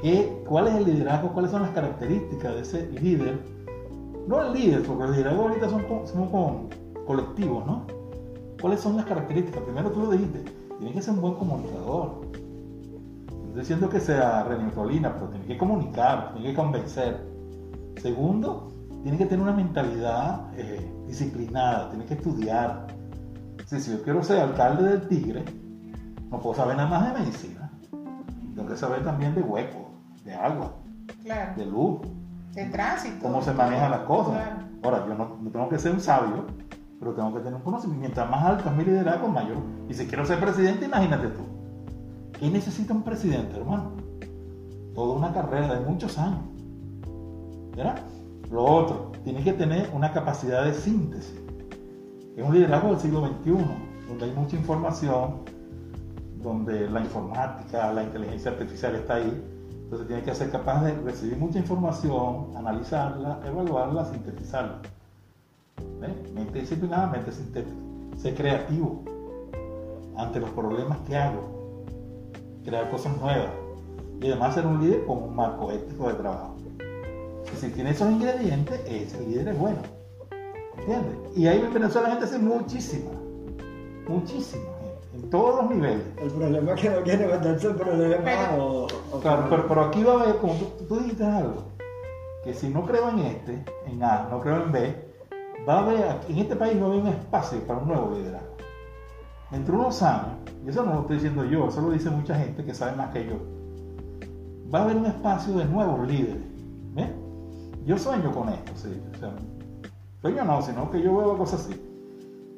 ¿Qué, 0.00 0.42
¿Cuál 0.46 0.68
es 0.68 0.74
el 0.74 0.84
liderazgo? 0.84 1.32
¿Cuáles 1.32 1.50
son 1.50 1.62
las 1.62 1.70
características 1.72 2.54
de 2.54 2.60
ese 2.60 2.90
líder? 2.92 3.40
No 4.28 4.40
el 4.40 4.52
líder, 4.52 4.82
porque 4.82 5.04
el 5.04 5.12
liderazgo 5.12 5.42
ahorita 5.42 5.68
son, 5.68 5.84
somos 6.04 6.70
colectivos, 7.06 7.66
¿no? 7.66 7.82
¿Cuáles 8.60 8.80
son 8.80 8.96
las 8.96 9.06
características? 9.06 9.62
Primero 9.62 9.90
tú 9.90 10.00
lo 10.00 10.10
dijiste, 10.10 10.44
tiene 10.78 10.92
que 10.92 11.02
ser 11.02 11.14
un 11.14 11.20
buen 11.20 11.34
comunicador. 11.34 12.20
No 13.30 13.46
estoy 13.46 13.60
diciendo 13.60 13.88
que 13.88 14.00
sea 14.00 14.42
Renitrolina, 14.44 15.14
pero 15.14 15.28
tiene 15.28 15.46
que 15.46 15.56
comunicar, 15.58 16.32
tiene 16.34 16.50
que 16.50 16.54
convencer. 16.56 17.26
Segundo, 18.00 18.68
tiene 19.02 19.16
que 19.18 19.26
tener 19.26 19.42
una 19.42 19.52
mentalidad 19.52 20.50
eh, 20.56 20.92
disciplinada, 21.06 21.90
tiene 21.90 22.04
que 22.04 22.14
estudiar. 22.14 22.86
Si, 23.66 23.80
si 23.80 23.92
yo 23.92 24.02
quiero 24.02 24.22
ser 24.22 24.40
alcalde 24.40 24.82
del 24.82 25.08
Tigre, 25.08 25.44
no 26.30 26.40
puedo 26.40 26.54
saber 26.56 26.76
nada 26.76 26.88
más 26.88 27.12
de 27.14 27.20
medicina. 27.20 27.70
Tengo 28.54 28.68
que 28.68 28.76
saber 28.76 29.04
también 29.04 29.34
de 29.34 29.40
hueco, 29.42 29.90
de 30.24 30.34
agua, 30.34 30.72
Claro. 31.22 31.52
de 31.56 31.66
luz, 31.66 32.00
De 32.54 32.66
tránsito. 32.66 33.16
cómo 33.22 33.40
se 33.42 33.52
manejan 33.52 33.90
las 33.90 34.00
cosas. 34.00 34.32
Claro. 34.34 34.64
Ahora, 34.82 35.06
yo 35.08 35.14
no, 35.14 35.36
no 35.40 35.50
tengo 35.50 35.68
que 35.68 35.78
ser 35.78 35.92
un 35.92 36.00
sabio, 36.00 36.44
pero 37.04 37.14
tengo 37.14 37.34
que 37.34 37.40
tener 37.40 37.54
un 37.54 37.60
conocimiento. 37.60 38.00
Mientras 38.00 38.30
más 38.30 38.42
alto 38.42 38.70
es 38.70 38.76
mi 38.76 38.84
liderazgo, 38.84 39.28
mayor. 39.28 39.58
Y 39.90 39.94
si 39.94 40.06
quiero 40.06 40.24
ser 40.24 40.40
presidente, 40.40 40.86
imagínate 40.86 41.28
tú. 41.28 41.42
¿Qué 42.32 42.48
necesita 42.48 42.94
un 42.94 43.02
presidente, 43.02 43.58
hermano? 43.58 43.92
Toda 44.94 45.14
una 45.14 45.32
carrera 45.34 45.74
de 45.74 45.80
muchos 45.80 46.16
años. 46.16 46.40
¿Verdad? 47.76 47.98
Lo 48.50 48.64
otro, 48.64 49.12
tiene 49.22 49.44
que 49.44 49.52
tener 49.52 49.90
una 49.92 50.12
capacidad 50.12 50.64
de 50.64 50.72
síntesis. 50.72 51.38
Es 52.36 52.42
un 52.42 52.54
liderazgo 52.54 52.88
del 52.88 53.00
siglo 53.00 53.26
XXI, 53.26 53.52
donde 54.08 54.24
hay 54.24 54.32
mucha 54.32 54.56
información, 54.56 55.42
donde 56.42 56.88
la 56.88 57.00
informática, 57.00 57.92
la 57.92 58.02
inteligencia 58.02 58.52
artificial 58.52 58.94
está 58.94 59.16
ahí. 59.16 59.44
Entonces 59.82 60.06
tiene 60.06 60.22
que 60.22 60.34
ser 60.34 60.50
capaz 60.50 60.82
de 60.84 60.94
recibir 61.02 61.36
mucha 61.36 61.58
información, 61.58 62.56
analizarla, 62.56 63.40
evaluarla, 63.44 64.06
sintetizarla. 64.06 64.80
Mente 66.34 66.60
disciplinada, 66.60 67.06
mente 67.08 67.32
sintética. 67.32 67.76
Ser 68.16 68.34
creativo 68.34 69.02
ante 70.16 70.40
los 70.40 70.50
problemas 70.50 70.98
que 71.06 71.16
hago. 71.16 71.84
Crear 72.64 72.90
cosas 72.90 73.16
nuevas. 73.18 73.50
Y 74.20 74.28
además 74.28 74.54
ser 74.54 74.66
un 74.66 74.80
líder 74.80 75.04
con 75.04 75.22
un 75.22 75.36
marco 75.36 75.70
ético 75.70 76.08
de 76.08 76.14
trabajo. 76.14 76.56
si 77.58 77.68
tiene 77.70 77.90
esos 77.90 78.10
ingredientes, 78.10 78.80
ese 78.86 79.20
líder 79.20 79.48
es 79.48 79.58
bueno. 79.58 79.78
¿Entiendes? 80.78 81.16
Y 81.36 81.46
ahí 81.46 81.60
en 81.60 81.72
Venezuela 81.72 82.08
la 82.08 82.14
gente 82.14 82.26
hace 82.26 82.38
muchísima. 82.38 83.10
Muchísima 84.08 84.74
en 85.14 85.30
todos 85.30 85.62
los 85.62 85.70
niveles. 85.70 86.02
El 86.20 86.30
problema 86.30 86.72
es 86.72 86.80
que 86.80 86.90
no 86.90 87.02
quiere 87.02 87.26
meterse 87.26 87.68
el 87.68 87.74
problema 87.76 88.56
o, 88.58 88.86
Claro, 89.20 89.66
pero, 89.68 89.84
aquí 89.84 90.02
va 90.02 90.12
a 90.12 90.22
haber, 90.22 90.36
como 90.36 90.54
tú, 90.88 90.96
dijiste 90.98 91.24
algo, 91.24 91.64
que 92.42 92.52
si 92.52 92.68
no 92.68 92.84
creo 92.84 93.08
en 93.10 93.18
este, 93.20 93.64
en 93.86 94.02
A, 94.02 94.28
no 94.30 94.40
creo 94.40 94.64
en 94.64 94.72
B, 94.72 95.13
va 95.68 95.74
a 95.74 95.78
haber, 95.80 96.20
en 96.28 96.38
este 96.38 96.56
país 96.56 96.76
no 96.76 96.92
hay 96.92 96.98
un 96.98 97.08
espacio 97.08 97.60
para 97.66 97.80
un 97.80 97.88
nuevo 97.88 98.14
liderazgo. 98.14 98.48
Entre 99.52 99.74
unos 99.74 100.02
años, 100.02 100.36
y 100.64 100.68
eso 100.68 100.84
no 100.84 100.94
lo 100.94 101.00
estoy 101.02 101.16
diciendo 101.16 101.44
yo, 101.44 101.68
eso 101.68 101.80
lo 101.80 101.90
dice 101.90 102.10
mucha 102.10 102.34
gente 102.34 102.64
que 102.64 102.74
sabe 102.74 102.96
más 102.96 103.10
que 103.10 103.26
yo, 103.26 103.36
va 104.72 104.80
a 104.80 104.84
haber 104.84 104.96
un 104.96 105.06
espacio 105.06 105.54
de 105.54 105.64
nuevos 105.66 106.06
líderes. 106.06 106.42
¿ves? 106.94 107.10
Yo 107.86 107.98
sueño 107.98 108.32
con 108.32 108.48
esto, 108.48 108.72
sí. 108.74 109.00
Sueño 110.20 110.44
no, 110.44 110.62
sino 110.62 110.90
que 110.90 111.02
yo 111.02 111.16
veo 111.16 111.38
cosas 111.38 111.66
así. 111.66 111.80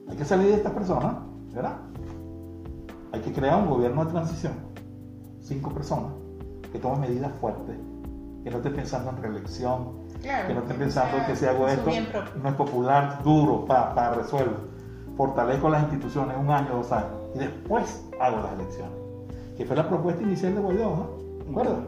Hay 0.08 0.16
que 0.16 0.24
salir 0.24 0.48
de 0.48 0.54
estas 0.54 0.72
personas, 0.72 1.16
¿verdad? 1.52 1.78
Hay 3.12 3.20
que 3.20 3.32
crear 3.32 3.60
un 3.60 3.68
gobierno 3.68 4.04
de 4.04 4.10
transición, 4.12 4.52
cinco 5.40 5.70
personas, 5.70 6.12
que 6.72 6.78
tomen 6.78 7.00
medidas 7.00 7.32
fuertes, 7.40 7.76
que 8.44 8.50
no 8.50 8.58
esté 8.58 8.70
pensando 8.70 9.10
en 9.10 9.16
reelección, 9.16 10.05
que 10.20 10.54
no 10.54 10.60
esté 10.60 10.74
pensando 10.74 11.16
que 11.26 11.36
si 11.36 11.46
hago 11.46 11.68
esto 11.68 11.90
no 12.42 12.48
es 12.48 12.54
popular, 12.54 13.22
duro, 13.22 13.64
pa, 13.64 13.94
pa, 13.94 14.10
resuelvo. 14.10 14.56
Fortalezco 15.16 15.68
las 15.68 15.82
instituciones 15.84 16.36
un 16.38 16.50
año, 16.50 16.76
dos 16.76 16.92
años, 16.92 17.10
y 17.34 17.38
después 17.38 18.04
hago 18.20 18.38
las 18.42 18.52
elecciones. 18.52 18.92
Que 19.56 19.64
fue 19.64 19.76
la 19.76 19.88
propuesta 19.88 20.22
inicial 20.22 20.54
de 20.54 20.60
Guaidó, 20.60 20.90
¿no? 20.90 21.44
¿De 21.44 21.50
acuerdo? 21.50 21.86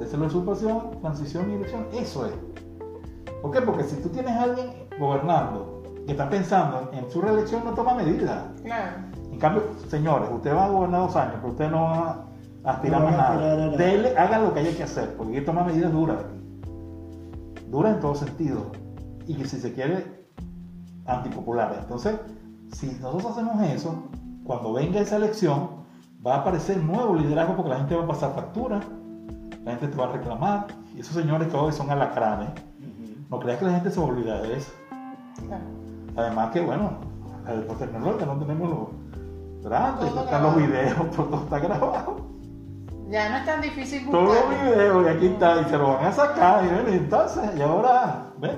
Esa 0.00 0.14
es 0.14 0.18
la 0.18 0.26
usurpación, 0.26 1.00
transición 1.00 1.50
y 1.50 1.54
elección. 1.54 1.86
Eso 1.92 2.26
es. 2.26 2.32
¿Por 3.40 3.52
qué? 3.52 3.60
Porque 3.60 3.84
si 3.84 3.96
tú 3.96 4.08
tienes 4.08 4.32
a 4.32 4.42
alguien 4.42 4.72
gobernando 4.98 5.82
que 6.06 6.12
está 6.12 6.28
pensando 6.28 6.90
en 6.92 7.08
su 7.10 7.20
reelección, 7.20 7.64
no 7.64 7.72
toma 7.74 7.94
medidas. 7.94 8.42
Claro. 8.62 8.96
En 9.30 9.38
cambio, 9.38 9.62
señores, 9.88 10.28
usted 10.32 10.54
va 10.54 10.64
a 10.64 10.68
gobernar 10.68 11.02
dos 11.02 11.16
años, 11.16 11.34
pero 11.36 11.52
usted 11.52 11.70
no 11.70 11.82
va 11.82 12.24
a 12.64 12.70
aspirar 12.70 13.02
más 13.02 13.16
nada. 13.16 13.68
Dele, 13.76 14.16
haga 14.16 14.38
lo 14.38 14.52
que 14.52 14.60
haya 14.60 14.76
que 14.76 14.82
hacer, 14.82 15.14
porque 15.16 15.34
hay 15.34 15.40
que 15.40 15.46
tomar 15.46 15.66
medidas 15.66 15.92
duras 15.92 16.18
aquí. 16.18 16.43
Duras 17.74 17.94
en 17.94 18.00
todo 18.00 18.14
sentido. 18.14 18.70
Y 19.26 19.34
que 19.34 19.48
si 19.48 19.58
se 19.58 19.72
quiere, 19.72 20.28
antipopulares. 21.06 21.78
Entonces, 21.80 22.14
si 22.72 22.86
nosotros 23.00 23.32
hacemos 23.32 23.60
eso, 23.62 24.04
cuando 24.44 24.72
venga 24.74 25.00
esa 25.00 25.16
elección, 25.16 25.70
va 26.24 26.36
a 26.36 26.38
aparecer 26.38 26.80
nuevo 26.80 27.16
liderazgo 27.16 27.56
porque 27.56 27.70
la 27.70 27.78
gente 27.78 27.96
va 27.96 28.04
a 28.04 28.06
pasar 28.06 28.32
factura, 28.32 28.80
la 29.64 29.72
gente 29.72 29.88
te 29.88 29.96
va 29.96 30.04
a 30.04 30.12
reclamar. 30.12 30.68
Y 30.94 31.00
esos 31.00 31.14
señores 31.16 31.48
que 31.48 31.56
hoy 31.56 31.72
son 31.72 31.90
alacranes, 31.90 32.50
no 33.28 33.40
creas 33.40 33.58
que 33.58 33.64
la 33.64 33.72
gente 33.72 33.90
se 33.90 33.98
va 33.98 34.06
a 34.06 34.10
olvidar 34.10 34.42
de 34.42 34.56
eso. 34.56 34.72
Además 36.14 36.52
que, 36.52 36.60
bueno, 36.60 36.92
por 37.66 37.76
tecnológica 37.76 38.24
no 38.24 38.38
tenemos 38.38 38.70
los 38.70 38.88
Grande, 39.64 40.06
están 40.06 40.42
los 40.44 40.56
videos, 40.56 41.10
todo 41.16 41.42
está 41.42 41.58
grabado. 41.58 42.33
Ya 43.10 43.28
no 43.28 43.36
es 43.36 43.44
tan 43.44 43.60
difícil 43.60 44.06
buscar. 44.06 44.24
Todos 44.24 44.36
los 44.36 44.60
videos, 44.62 45.06
y 45.06 45.08
aquí 45.08 45.26
está, 45.26 45.60
y 45.60 45.64
se 45.64 45.76
lo 45.76 45.88
van 45.88 46.04
a 46.06 46.12
sacar, 46.12 46.64
y 46.64 46.92
entonces, 46.94 47.42
y 47.56 47.60
ahora, 47.60 48.32
¿ves? 48.38 48.56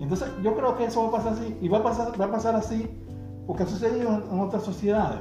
Entonces, 0.00 0.28
yo 0.42 0.54
creo 0.56 0.76
que 0.76 0.84
eso 0.84 1.02
va 1.02 1.08
a 1.08 1.12
pasar 1.12 1.32
así, 1.34 1.56
y 1.60 1.68
va 1.68 1.78
a 1.78 1.82
pasar, 1.82 2.20
va 2.20 2.24
a 2.26 2.30
pasar 2.30 2.56
así, 2.56 2.88
porque 3.46 3.62
ha 3.62 3.66
sucedido 3.66 4.22
en, 4.30 4.40
otras 4.40 4.64
sociedades, 4.64 5.20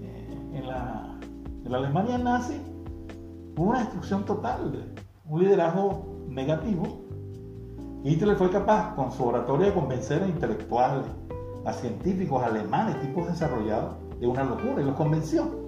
eh, 0.00 0.38
en, 0.52 0.66
la, 0.66 1.18
en 1.64 1.72
la 1.72 1.78
Alemania 1.78 2.18
nazi 2.18 2.60
hubo 3.56 3.70
una 3.70 3.80
destrucción 3.80 4.24
total, 4.24 4.94
un 5.26 5.40
liderazgo 5.40 6.04
negativo. 6.28 7.00
Hitler 8.04 8.36
fue 8.36 8.50
capaz, 8.50 8.94
con 8.94 9.12
su 9.12 9.24
oratoria, 9.24 9.66
de 9.66 9.74
convencer 9.74 10.22
a 10.22 10.26
intelectuales, 10.26 11.06
a 11.64 11.72
científicos 11.72 12.42
alemanes, 12.42 13.00
tipos 13.00 13.26
desarrollados, 13.26 13.94
de 14.18 14.26
una 14.26 14.44
locura 14.44 14.82
y 14.82 14.84
los 14.84 14.96
convenció. 14.96 15.61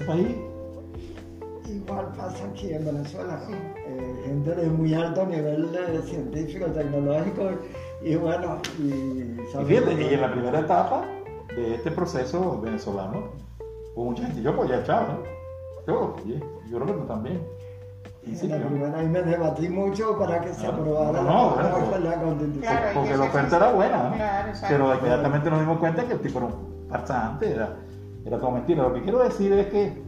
Ese 0.00 0.04
país. 0.06 0.36
Igual 1.68 2.06
pasa 2.16 2.44
aquí 2.46 2.72
en 2.72 2.84
Venezuela, 2.86 3.38
eh, 3.86 4.22
gente 4.24 4.54
de 4.54 4.66
muy 4.68 4.94
alto 4.94 5.26
nivel 5.26 5.68
científico, 6.04 6.66
tecnológico, 6.66 7.50
y 8.02 8.16
bueno, 8.16 8.58
y, 8.78 8.88
y 8.88 9.64
fíjate, 9.66 9.92
y 10.02 10.14
en 10.14 10.20
la 10.20 10.32
primera 10.32 10.60
etapa 10.60 11.04
de 11.54 11.74
este 11.74 11.90
proceso 11.90 12.60
venezolano, 12.60 13.28
hubo 13.94 14.06
mucha 14.06 14.24
gente, 14.24 14.42
yo 14.42 14.50
apoyé 14.50 14.74
a 14.74 14.84
Chávez, 14.84 15.16
yo, 15.86 16.16
yo 16.26 16.76
creo 16.78 16.86
que 16.86 16.92
tú 16.92 17.06
también. 17.06 17.40
La 18.42 18.58
primera 18.58 18.98
ahí 18.98 19.08
me 19.08 19.22
debatí 19.22 19.68
mucho 19.68 20.18
para 20.18 20.40
que 20.40 20.52
se 20.52 20.66
aprobara 20.66 21.22
no, 21.22 21.56
la, 21.56 21.70
constitución. 22.20 22.78
porque 22.94 23.16
la 23.16 23.24
oferta 23.24 23.56
era 23.56 23.72
buena, 23.72 24.52
pero 24.68 24.94
inmediatamente 24.94 25.50
nos 25.50 25.60
dimos 25.60 25.78
cuenta 25.78 26.04
que 26.04 26.14
el 26.14 26.20
tipo 26.20 26.38
era 26.38 26.46
un 26.48 26.88
farsante, 26.88 27.50
era, 27.50 27.76
era 28.24 28.38
todo 28.38 28.50
mentira. 28.50 28.82
Lo 28.82 28.94
que 28.94 29.02
quiero 29.02 29.22
decir 29.22 29.52
es 29.52 29.66
que 29.68 30.02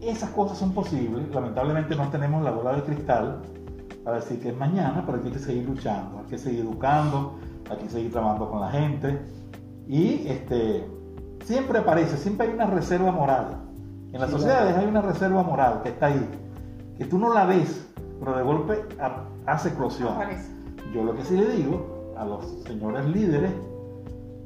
esas 0.00 0.30
cosas 0.30 0.58
son 0.58 0.72
posibles, 0.72 1.28
lamentablemente 1.34 1.96
no 1.96 2.08
tenemos 2.08 2.42
la 2.42 2.52
bola 2.52 2.74
de 2.74 2.82
cristal 2.82 3.42
para 4.04 4.16
decir 4.16 4.40
que 4.40 4.50
es 4.50 4.56
mañana, 4.56 5.02
pero 5.04 5.20
hay 5.22 5.30
que 5.30 5.38
seguir 5.38 5.68
luchando, 5.68 6.20
hay 6.20 6.26
que 6.26 6.38
seguir 6.38 6.60
educando, 6.60 7.34
hay 7.68 7.76
que 7.78 7.88
seguir 7.88 8.12
trabajando 8.12 8.48
con 8.48 8.60
la 8.60 8.70
gente 8.70 9.18
y 9.88 10.26
este, 10.28 10.86
siempre 11.44 11.78
aparece, 11.78 12.16
siempre 12.16 12.46
hay 12.46 12.54
una 12.54 12.66
reserva 12.66 13.10
moral. 13.10 13.64
En 14.12 14.20
las 14.20 14.30
sociedades 14.30 14.76
hay 14.76 14.86
una 14.86 15.02
reserva 15.02 15.42
moral 15.42 15.82
que 15.82 15.90
está 15.90 16.06
ahí 16.06 16.28
que 16.98 17.04
tú 17.04 17.16
no 17.18 17.32
la 17.32 17.46
ves, 17.46 17.86
pero 18.18 18.36
de 18.36 18.42
golpe 18.42 18.84
hace 19.46 19.68
eclosión. 19.68 20.14
Yo 20.92 21.04
lo 21.04 21.14
que 21.14 21.22
sí 21.22 21.36
le 21.36 21.48
digo 21.50 22.14
a 22.18 22.24
los 22.24 22.44
señores 22.64 23.06
líderes 23.06 23.52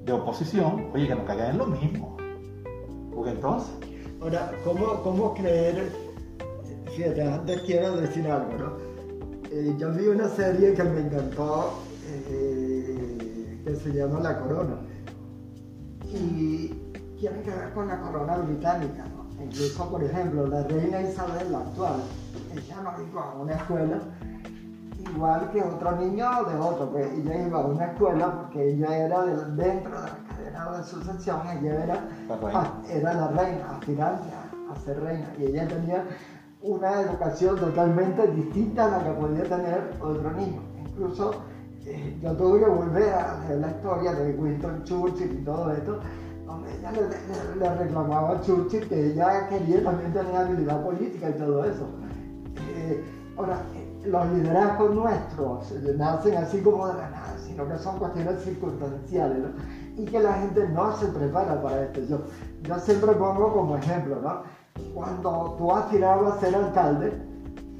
de 0.04 0.12
oposición, 0.12 0.90
oye, 0.92 1.08
que 1.08 1.14
no 1.14 1.24
caigan 1.24 1.52
en 1.52 1.58
lo 1.58 1.66
mismo. 1.66 2.16
Entonces... 3.26 3.72
Ahora, 4.20 4.52
¿cómo, 4.64 5.02
cómo 5.02 5.34
creer? 5.34 5.90
Fíjate, 6.94 7.22
antes 7.22 7.60
quiero 7.62 7.96
decir 7.96 8.24
algo, 8.30 8.52
¿no? 8.56 8.76
Eh, 9.50 9.74
yo 9.76 9.90
vi 9.92 10.06
una 10.06 10.28
serie 10.28 10.74
que 10.74 10.84
me 10.84 11.00
encantó, 11.00 11.72
eh, 12.06 13.60
que 13.64 13.74
se 13.74 13.92
llama 13.92 14.20
La 14.20 14.38
Corona. 14.38 14.76
Y 16.04 16.68
tiene 17.18 17.42
que 17.42 17.50
ver 17.50 17.72
con 17.74 17.88
la 17.88 18.00
corona 18.00 18.36
británica, 18.38 19.06
¿no? 19.08 19.42
Incluso, 19.42 19.90
por 19.90 20.04
ejemplo, 20.04 20.46
la 20.46 20.62
reina 20.64 21.02
Isabel, 21.02 21.50
la 21.50 21.58
actual, 21.58 22.02
ella 22.52 22.76
no 22.82 23.02
iba 23.02 23.22
a 23.22 23.34
una 23.34 23.54
escuela 23.54 24.00
igual 25.10 25.50
que 25.50 25.62
otro 25.62 25.96
niño 25.96 26.44
de 26.44 26.56
otro, 26.56 26.90
pues 26.90 27.12
ella 27.12 27.46
iba 27.46 27.58
a 27.60 27.66
una 27.66 27.86
escuela 27.86 28.32
porque 28.40 28.70
ella 28.70 28.96
era 28.96 29.24
dentro 29.24 29.90
de 29.90 30.06
la 30.06 30.18
cadena 30.52 30.78
de 30.78 30.84
sucesión, 30.84 31.40
ella 31.46 31.84
era 31.84 32.08
la, 32.28 32.72
era 32.88 33.14
la 33.14 33.28
reina, 33.28 33.70
aspirante 33.70 34.28
a, 34.70 34.76
ser 34.76 35.00
reina, 35.02 35.26
y 35.38 35.44
ella 35.44 35.68
tenía 35.68 36.04
una 36.62 37.00
educación 37.00 37.56
totalmente 37.58 38.26
distinta 38.28 38.86
a 38.86 38.98
la 38.98 39.04
que 39.04 39.10
podía 39.20 39.42
tener 39.44 39.92
otro 40.00 40.30
niño. 40.32 40.60
Incluso 40.86 41.32
eh, 41.84 42.18
yo 42.22 42.32
tuve 42.36 42.60
que 42.60 42.66
volver 42.66 43.12
a 43.14 43.40
leer 43.40 43.60
la 43.60 43.70
historia 43.70 44.12
de 44.12 44.34
Winston 44.34 44.84
Churchill 44.84 45.40
y 45.40 45.44
todo 45.44 45.72
esto, 45.72 45.98
donde 46.46 46.78
ella 46.78 46.92
le, 47.58 47.74
reclamaba 47.76 48.30
a 48.30 48.40
Churchill 48.40 48.88
que 48.88 49.12
ella 49.12 49.48
quería 49.48 49.82
también 49.82 50.12
tener 50.12 50.36
habilidad 50.36 50.84
política 50.84 51.30
y 51.30 51.32
todo 51.34 51.64
eso. 51.64 51.86
Eh, 52.76 53.04
ahora, 53.36 53.62
eh, 53.74 53.92
los 54.06 54.26
liderazgos 54.32 54.94
nuestros 54.94 55.72
nacen 55.96 56.36
así 56.36 56.60
como 56.60 56.88
de 56.88 56.94
la 56.94 57.10
nada, 57.10 57.36
sino 57.44 57.68
que 57.68 57.78
son 57.78 57.98
cuestiones 57.98 58.42
circunstanciales, 58.42 59.38
Y 59.96 60.04
que 60.06 60.20
la 60.20 60.32
gente 60.34 60.66
no 60.68 60.96
se 60.96 61.06
prepara 61.08 61.60
para 61.62 61.82
esto. 61.82 62.00
Yo, 62.08 62.18
yo 62.62 62.78
siempre 62.78 63.12
pongo 63.12 63.52
como 63.52 63.76
ejemplo, 63.76 64.16
¿no? 64.22 64.42
Cuando 64.94 65.54
tú 65.58 65.70
aspirabas 65.72 66.36
a 66.36 66.40
ser 66.40 66.54
alcalde, 66.54 67.12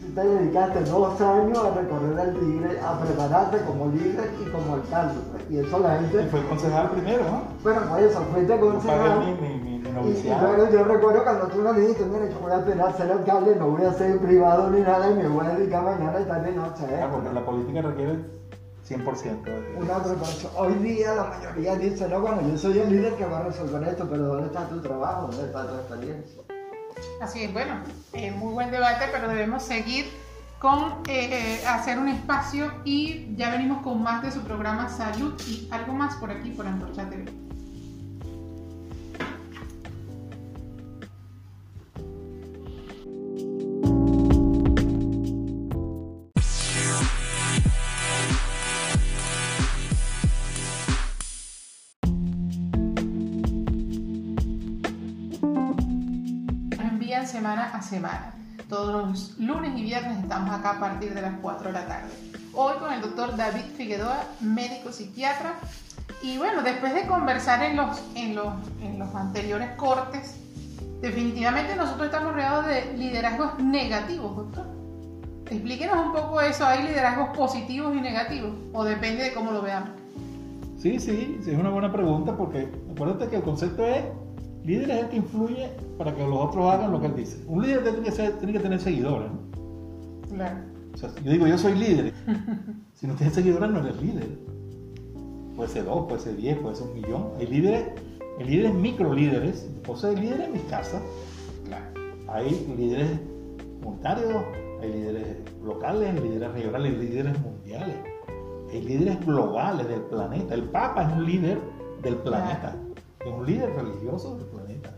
Tú 0.03 0.09
te 0.17 0.27
dedicaste 0.27 0.83
dos 0.91 1.21
años 1.21 1.59
a 1.65 1.71
recorrer 1.81 2.29
el 2.29 2.35
Tigre, 2.41 2.81
a 2.81 2.99
prepararte 2.99 3.59
como 3.65 3.87
líder 3.87 4.33
y 4.45 4.51
como 4.51 4.75
alcalde. 4.75 5.15
pues. 5.31 5.45
Y 5.49 5.59
eso 5.59 5.79
la 5.79 5.95
Y 5.95 6.01
gente. 6.09 6.27
fue 6.27 6.45
concejal 6.49 6.91
primero, 6.91 7.23
¿no? 7.23 7.43
Bueno, 7.63 7.81
pues 7.89 8.05
eso, 8.11 8.21
fuiste 8.33 8.59
concejal. 8.59 9.23
Y, 9.23 10.09
y 10.27 10.35
luego 10.41 10.71
yo 10.73 10.83
recuerdo 10.85 11.23
cuando 11.23 11.47
tú 11.47 11.63
nos 11.63 11.77
dijiste, 11.77 12.05
mira, 12.07 12.29
yo 12.29 12.39
voy 12.41 12.51
a 12.51 12.57
esperar 12.59 12.89
a 12.89 12.93
ser 12.97 13.13
alcalde, 13.13 13.55
no 13.55 13.71
voy 13.71 13.85
a 13.85 13.93
ser 13.93 14.19
privado 14.19 14.71
ni 14.71 14.81
nada 14.81 15.09
y 15.09 15.15
me 15.15 15.29
voy 15.29 15.47
a 15.47 15.51
dedicar 15.51 15.85
mañana 15.85 16.21
y 16.21 16.25
tarde 16.25 16.51
y 16.51 16.57
noche. 16.57 16.85
¿eh? 16.91 17.01
Ah, 17.01 17.09
porque 17.13 17.33
la 17.33 17.45
política 17.47 17.83
requiere 17.83 18.42
100% 18.89 19.43
de... 19.43 19.77
Una. 19.79 19.99
Hoy 20.57 20.75
día 20.75 21.15
la 21.15 21.25
mayoría 21.25 21.77
dice, 21.77 22.09
no, 22.09 22.21
bueno, 22.21 22.43
yo 22.49 22.59
soy 22.59 22.79
el 22.79 22.91
líder 22.91 23.15
que 23.15 23.25
va 23.25 23.39
a 23.39 23.43
resolver 23.45 23.83
esto, 23.89 24.09
pero 24.11 24.25
¿dónde 24.25 24.47
está 24.47 24.69
tu 24.69 24.81
trabajo? 24.81 25.29
¿Dónde 25.29 25.47
está 25.47 25.67
tu 25.67 25.75
experiencia? 25.75 26.43
Así 27.21 27.45
es, 27.45 27.53
bueno, 27.53 27.75
eh, 28.13 28.31
muy 28.33 28.53
buen 28.53 28.71
debate, 28.71 29.07
pero 29.13 29.29
debemos 29.29 29.63
seguir 29.63 30.07
con 30.59 31.03
eh, 31.09 31.61
hacer 31.67 31.99
un 31.99 32.09
espacio 32.09 32.73
y 32.85 33.35
ya 33.37 33.51
venimos 33.51 33.83
con 33.83 34.03
más 34.03 34.23
de 34.23 34.31
su 34.31 34.41
programa 34.43 34.89
Salud 34.89 35.35
y 35.49 35.69
algo 35.73 35.93
más 35.93 36.17
por 36.17 36.31
aquí 36.31 36.51
por 36.51 36.67
Antorcha 36.67 37.09
TV. 37.09 37.25
Semana. 57.83 58.35
Todos 58.69 59.09
los 59.09 59.39
lunes 59.39 59.73
y 59.77 59.83
viernes 59.83 60.19
estamos 60.19 60.55
acá 60.55 60.73
a 60.73 60.81
partir 60.81 61.15
de 61.15 61.23
las 61.23 61.35
4 61.41 61.69
de 61.69 61.73
la 61.73 61.87
tarde. 61.87 62.11
Hoy 62.55 62.75
con 62.79 62.93
el 62.93 63.01
doctor 63.01 63.37
David 63.37 63.65
Figueroa, 63.77 64.25
médico 64.41 64.93
psiquiatra. 64.93 65.55
Y 66.23 66.39
bueno, 66.39 66.63
después 66.63 66.95
de 66.95 67.07
conversar 67.07 67.63
en 67.65 67.77
los, 67.77 68.03
en 68.15 68.35
los, 68.35 68.55
en 68.81 68.99
los 68.99 69.15
anteriores 69.15 69.71
cortes, 69.77 70.37
definitivamente 71.01 71.75
nosotros 71.77 72.07
estamos 72.07 72.33
rodeados 72.33 72.67
de 72.67 72.97
liderazgos 72.97 73.59
negativos, 73.59 74.37
doctor. 74.37 74.67
Explíquenos 75.51 76.07
un 76.07 76.13
poco 76.13 76.41
eso. 76.41 76.65
¿Hay 76.65 76.85
liderazgos 76.85 77.37
positivos 77.37 77.95
y 77.95 78.01
negativos? 78.01 78.53
¿O 78.73 78.85
depende 78.85 79.25
de 79.25 79.35
cómo 79.35 79.51
lo 79.51 79.61
veamos? 79.61 79.91
Sí, 80.79 80.99
sí, 80.99 81.39
sí, 81.45 81.51
es 81.51 81.59
una 81.59 81.71
buena 81.71 81.93
pregunta 81.93 82.37
porque 82.37 82.69
acuérdate 82.91 83.29
que 83.29 83.37
el 83.37 83.43
concepto 83.43 83.87
es, 83.87 84.03
líder 84.65 84.91
es 84.91 85.01
el 85.03 85.09
que 85.09 85.17
influye 85.17 85.69
para 85.99 86.15
que 86.15 86.27
los 86.27 86.39
otros 86.39 86.73
hagan 86.73 86.93
lo 86.93 87.01
que 87.01 87.07
él 87.07 87.17
dice. 87.17 87.43
Un 87.47 87.63
líder 87.63 87.83
tiene 87.83 88.01
que, 88.01 88.11
ser- 88.13 88.39
tiene 88.39 88.53
que 88.53 88.61
tener 88.61 88.81
seguidores, 88.81 89.31
¿no? 89.31 90.29
Claro. 90.35 90.59
O 90.95 90.97
sea, 90.99 91.11
yo 91.25 91.31
digo, 91.33 91.47
yo 91.47 91.59
soy 91.59 91.75
líder. 91.75 92.13
Si 92.95 93.09
no 93.09 93.15
tienes 93.17 93.35
seguidores, 93.35 93.69
no 93.69 93.81
eres 93.81 94.01
líder. 94.01 94.29
Puede 95.57 95.69
ser 95.69 95.85
dos, 95.87 96.07
puede 96.07 96.21
ser 96.21 96.37
diez, 96.37 96.57
puede 96.59 96.77
ser 96.77 96.87
un 96.87 96.95
millón. 96.95 97.29
Hay 97.39 97.47
líderes, 97.49 97.85
hay 98.39 98.45
líderes 98.47 98.75
micro 98.75 99.13
líderes. 99.13 99.69
O 99.89 99.97
sea, 99.97 100.11
hay 100.11 100.17
líderes 100.17 100.47
en 100.47 100.53
mis 100.53 100.63
casas. 100.63 101.03
Claro. 101.67 101.85
Hay 102.29 102.65
líderes 102.79 103.09
comunitarios, 103.83 104.45
hay 104.81 104.93
líderes 104.93 105.37
locales, 105.65 106.11
hay 106.15 106.21
líderes 106.29 106.53
regionales, 106.53 106.93
hay 106.93 106.99
líderes 107.09 107.41
mundiales. 107.41 107.97
Hay 108.71 108.83
líderes 108.83 109.27
globales 109.27 109.89
del 109.89 110.03
planeta. 110.03 110.55
El 110.55 110.63
Papa 110.65 111.09
es 111.11 111.17
un 111.17 111.25
líder 111.27 111.59
del 112.03 112.17
planeta. 112.19 112.77
Es 113.25 113.33
un 113.33 113.47
líder 113.47 113.75
religioso 113.75 114.37
del 114.37 114.47
planeta. 114.47 114.91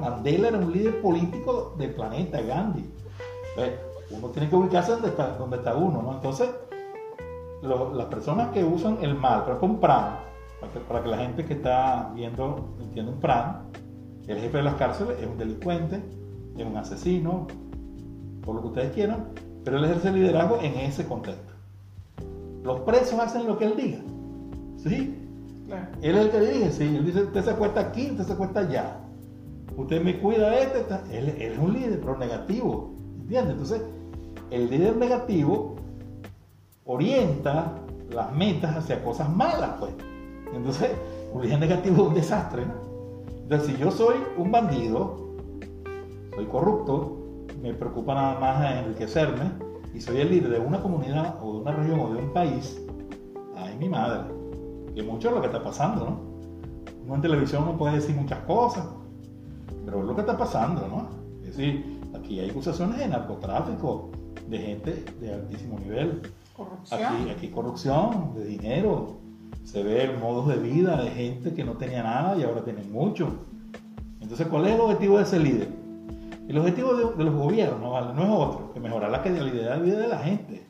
Mandela 0.00 0.48
era 0.48 0.58
un 0.58 0.72
líder 0.72 1.00
político 1.00 1.74
del 1.78 1.94
planeta, 1.94 2.40
Gandhi. 2.40 2.88
Entonces, 3.50 3.80
uno 4.10 4.28
tiene 4.28 4.48
que 4.48 4.56
ubicarse 4.56 4.92
donde 4.92 5.56
está, 5.56 5.74
uno, 5.74 6.02
¿no? 6.02 6.12
Entonces, 6.12 6.50
las 7.62 8.06
personas 8.06 8.50
que 8.50 8.64
usan 8.64 8.98
el 9.02 9.14
mal, 9.14 9.44
pero 9.44 9.58
un 9.62 9.80
PRAN, 9.80 10.18
para 10.60 10.72
que, 10.72 10.80
para 10.80 11.02
que 11.02 11.08
la 11.08 11.18
gente 11.18 11.44
que 11.44 11.54
está 11.54 12.10
viendo 12.14 12.76
entienda 12.80 13.12
un 13.12 13.20
PRAN, 13.20 13.70
el 14.26 14.38
jefe 14.38 14.58
de 14.58 14.62
las 14.62 14.74
cárceles 14.74 15.18
es 15.20 15.26
un 15.26 15.38
delincuente, 15.38 16.02
es 16.56 16.66
un 16.66 16.76
asesino, 16.76 17.46
por 18.44 18.56
lo 18.56 18.62
que 18.62 18.68
ustedes 18.68 18.92
quieran, 18.92 19.28
pero 19.64 19.78
él 19.78 19.84
ejerce 19.84 20.12
liderazgo 20.12 20.58
en 20.60 20.74
ese 20.74 21.06
contexto. 21.06 21.52
Los 22.62 22.80
presos 22.80 23.18
hacen 23.18 23.46
lo 23.46 23.58
que 23.58 23.64
él 23.64 23.76
diga, 23.76 23.98
¿sí? 24.76 25.21
Él 26.00 26.16
es 26.16 26.24
el 26.24 26.30
que 26.30 26.40
dirige, 26.40 26.72
sí. 26.72 26.84
Él 26.84 27.04
dice, 27.04 27.22
usted 27.22 27.44
se 27.44 27.50
acuesta 27.50 27.80
aquí, 27.80 28.10
usted 28.10 28.24
se 28.24 28.32
acuesta 28.32 28.60
allá. 28.60 28.96
Usted 29.76 30.02
me 30.02 30.18
cuida 30.18 30.58
este, 30.58 30.80
esta. 30.80 31.02
Él, 31.10 31.30
él 31.38 31.52
es 31.52 31.58
un 31.58 31.72
líder, 31.72 32.00
pero 32.00 32.18
negativo. 32.18 32.94
¿Entiendes? 33.20 33.52
Entonces, 33.52 33.82
el 34.50 34.70
líder 34.70 34.96
negativo 34.96 35.76
orienta 36.84 37.74
las 38.10 38.32
metas 38.32 38.76
hacia 38.76 39.02
cosas 39.02 39.34
malas, 39.34 39.70
pues. 39.78 39.92
Entonces, 40.54 40.90
un 41.32 41.42
líder 41.42 41.60
negativo 41.60 42.02
es 42.02 42.08
un 42.08 42.14
desastre, 42.14 42.66
¿no? 42.66 42.74
Entonces, 43.42 43.68
si 43.68 43.76
yo 43.76 43.90
soy 43.90 44.16
un 44.36 44.50
bandido, 44.50 45.16
soy 46.34 46.46
corrupto, 46.46 47.18
me 47.62 47.74
preocupa 47.74 48.14
nada 48.14 48.40
más 48.40 48.84
enriquecerme 48.84 49.52
y 49.94 50.00
soy 50.00 50.20
el 50.20 50.30
líder 50.30 50.50
de 50.50 50.58
una 50.58 50.80
comunidad 50.80 51.38
o 51.42 51.54
de 51.54 51.58
una 51.60 51.72
región 51.72 52.00
o 52.00 52.12
de 52.12 52.22
un 52.22 52.32
país, 52.32 52.80
ay 53.56 53.76
mi 53.78 53.88
madre, 53.88 54.32
que 54.94 55.02
mucho 55.02 55.28
es 55.28 55.34
lo 55.34 55.40
que 55.40 55.46
está 55.46 55.62
pasando, 55.62 56.04
¿no? 56.04 56.32
Uno 57.04 57.14
en 57.16 57.20
televisión 57.22 57.64
no 57.64 57.76
puede 57.76 57.96
decir 57.96 58.14
muchas 58.14 58.38
cosas, 58.40 58.86
pero 59.84 60.00
es 60.00 60.06
lo 60.06 60.14
que 60.14 60.20
está 60.20 60.36
pasando, 60.36 60.86
¿no? 60.88 61.08
Es 61.42 61.56
decir, 61.56 62.00
aquí 62.14 62.38
hay 62.40 62.50
acusaciones 62.50 62.98
de 62.98 63.08
narcotráfico, 63.08 64.10
de 64.48 64.58
gente 64.58 65.04
de 65.20 65.34
altísimo 65.34 65.78
nivel, 65.78 66.22
Corrupción. 66.56 67.00
aquí, 67.02 67.30
aquí 67.30 67.48
corrupción, 67.48 68.34
de 68.34 68.44
dinero, 68.44 69.16
se 69.64 69.82
ve 69.82 70.04
el 70.04 70.18
modo 70.18 70.46
de 70.46 70.56
vida 70.56 71.00
de 71.02 71.10
gente 71.10 71.54
que 71.54 71.64
no 71.64 71.72
tenía 71.72 72.02
nada 72.02 72.36
y 72.36 72.42
ahora 72.42 72.62
tienen 72.64 72.92
mucho. 72.92 73.28
Entonces, 74.20 74.46
¿cuál 74.48 74.66
es 74.66 74.74
el 74.74 74.80
objetivo 74.80 75.16
de 75.16 75.22
ese 75.24 75.38
líder? 75.38 75.68
El 76.48 76.58
objetivo 76.58 76.94
de, 76.94 77.16
de 77.16 77.24
los 77.24 77.34
gobiernos 77.34 77.90
¿vale? 77.90 78.14
no 78.14 78.22
es 78.22 78.28
otro 78.30 78.72
que 78.72 78.80
mejorar 78.80 79.10
la 79.10 79.22
calidad 79.22 79.76
de 79.76 79.82
vida 79.82 79.98
de 79.98 80.08
la 80.08 80.18
gente. 80.18 80.66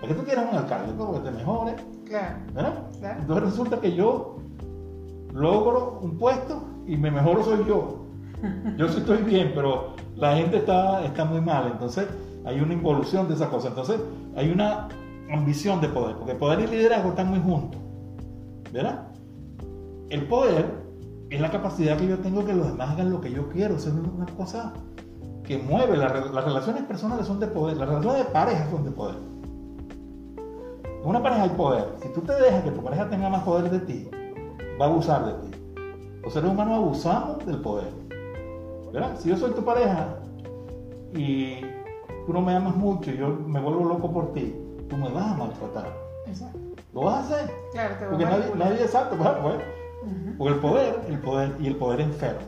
¿Por 0.00 0.08
qué 0.08 0.14
tú 0.14 0.22
quieres 0.24 0.44
un 0.50 0.56
alcalde? 0.56 0.92
Porque 0.96 1.20
te 1.20 1.30
mejore, 1.30 1.74
Claro. 2.08 2.36
¿verdad? 2.54 2.90
Claro. 2.98 3.20
Entonces 3.20 3.44
resulta 3.44 3.80
que 3.80 3.94
yo 3.94 4.38
logro 5.32 6.00
un 6.02 6.18
puesto 6.18 6.62
y 6.86 6.96
me 6.96 7.10
mejoro 7.10 7.44
soy 7.44 7.64
yo. 7.66 8.04
Yo 8.76 8.88
sí 8.88 8.98
estoy 8.98 9.18
bien, 9.18 9.52
pero 9.54 9.94
la 10.16 10.36
gente 10.36 10.58
está, 10.58 11.04
está 11.04 11.24
muy 11.24 11.40
mal. 11.40 11.68
Entonces 11.72 12.06
hay 12.44 12.60
una 12.60 12.72
involución 12.72 13.28
de 13.28 13.34
esa 13.34 13.48
cosa. 13.50 13.68
Entonces 13.68 14.00
hay 14.36 14.50
una 14.50 14.88
ambición 15.30 15.80
de 15.80 15.88
poder, 15.88 16.16
porque 16.16 16.34
poder 16.34 16.60
y 16.60 16.66
liderazgo 16.66 17.10
están 17.10 17.28
muy 17.28 17.40
juntos. 17.40 17.80
¿Verdad? 18.72 19.08
El 20.10 20.26
poder 20.26 20.66
es 21.30 21.40
la 21.40 21.50
capacidad 21.50 21.96
que 21.98 22.06
yo 22.06 22.18
tengo 22.18 22.44
que 22.44 22.54
los 22.54 22.66
demás 22.66 22.90
hagan 22.90 23.10
lo 23.10 23.20
que 23.20 23.30
yo 23.30 23.48
quiero. 23.50 23.76
Eso 23.76 23.88
es 23.90 23.94
una 23.94 24.26
cosa 24.36 24.72
que 25.44 25.58
mueve. 25.58 25.96
Las 25.96 26.12
relaciones 26.12 26.84
personales 26.84 27.26
son 27.26 27.40
de 27.40 27.48
poder, 27.48 27.76
las 27.76 27.88
relaciones 27.88 28.26
de 28.26 28.32
pareja 28.32 28.70
son 28.70 28.84
de 28.84 28.90
poder. 28.90 29.27
En 31.02 31.08
una 31.08 31.22
pareja 31.22 31.44
hay 31.44 31.50
poder. 31.50 31.84
Si 32.02 32.08
tú 32.08 32.20
te 32.22 32.32
dejas 32.34 32.64
que 32.64 32.70
tu 32.70 32.82
pareja 32.82 33.08
tenga 33.08 33.28
más 33.28 33.42
poder 33.42 33.70
de 33.70 33.78
ti, 33.80 34.10
va 34.80 34.86
a 34.86 34.88
abusar 34.88 35.24
de 35.26 35.48
ti. 35.48 35.58
Los 36.22 36.32
seres 36.32 36.50
humanos 36.50 36.74
abusamos 36.74 37.46
del 37.46 37.60
poder. 37.60 37.88
¿Verdad? 38.92 39.16
Si 39.18 39.28
yo 39.28 39.36
soy 39.36 39.52
tu 39.52 39.64
pareja 39.64 40.16
y 41.14 41.60
tú 42.26 42.32
no 42.32 42.40
me 42.40 42.54
amas 42.54 42.74
mucho 42.74 43.10
y 43.10 43.16
yo 43.16 43.28
me 43.28 43.60
vuelvo 43.60 43.84
loco 43.84 44.12
por 44.12 44.32
ti, 44.32 44.54
tú 44.88 44.96
me 44.96 45.08
vas 45.10 45.32
a 45.32 45.34
maltratar. 45.34 45.92
Exacto. 46.26 46.58
¿Lo 46.92 47.02
vas 47.02 47.16
a 47.16 47.20
hacer? 47.20 47.50
Claro, 47.72 47.94
te 47.96 48.06
Porque 48.06 48.24
a 48.24 48.30
nadie, 48.30 48.52
nadie 48.56 48.74
es 48.74 48.80
exacto, 48.82 49.16
pues, 49.16 49.30
pues. 49.42 49.56
Ujú. 50.02 50.38
Porque 50.38 50.54
el 50.54 50.60
poder, 50.60 51.00
el 51.08 51.18
poder 51.20 51.56
y 51.60 51.66
el 51.68 51.76
poder 51.76 52.00
enferma. 52.00 52.42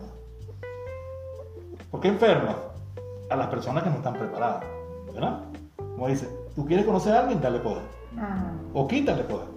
¿Por 1.91 2.01
qué 2.01 2.09
enferma? 2.09 2.57
A 3.31 3.37
las 3.37 3.49
personas 3.49 3.83
que 3.85 3.91
no 3.91 3.97
están 3.97 4.15
preparadas. 4.15 4.65
¿Verdad? 5.13 5.41
Como 5.77 6.09
dice, 6.09 6.29
tú 6.55 6.67
quieres 6.67 6.87
conocer 6.87 7.15
a 7.15 7.21
alguien, 7.21 7.41
dale 7.41 7.61
poder. 7.61 7.83
Ujú. 8.15 8.81
O 8.81 8.89
quítale 8.89 9.25
poder. 9.25 9.49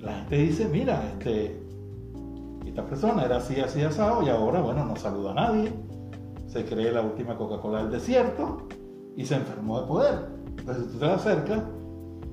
La 0.00 0.14
gente 0.20 0.36
dice, 0.36 0.68
mira, 0.68 1.02
este, 1.12 1.60
esta 2.64 2.84
persona 2.84 3.24
era 3.24 3.38
así, 3.38 3.60
así, 3.60 3.82
asado, 3.82 4.22
y 4.22 4.28
ahora, 4.28 4.60
bueno, 4.60 4.84
no 4.84 4.96
saluda 4.96 5.32
a 5.32 5.34
nadie, 5.34 5.72
se 6.46 6.64
cree 6.64 6.92
la 6.92 7.02
última 7.02 7.36
Coca-Cola 7.36 7.82
del 7.82 7.92
desierto 7.92 8.68
y 9.16 9.24
se 9.24 9.36
enfermó 9.36 9.80
de 9.80 9.86
poder. 9.86 10.28
Entonces 10.58 10.92
tú 10.92 10.98
te 10.98 11.06
acercas 11.06 11.62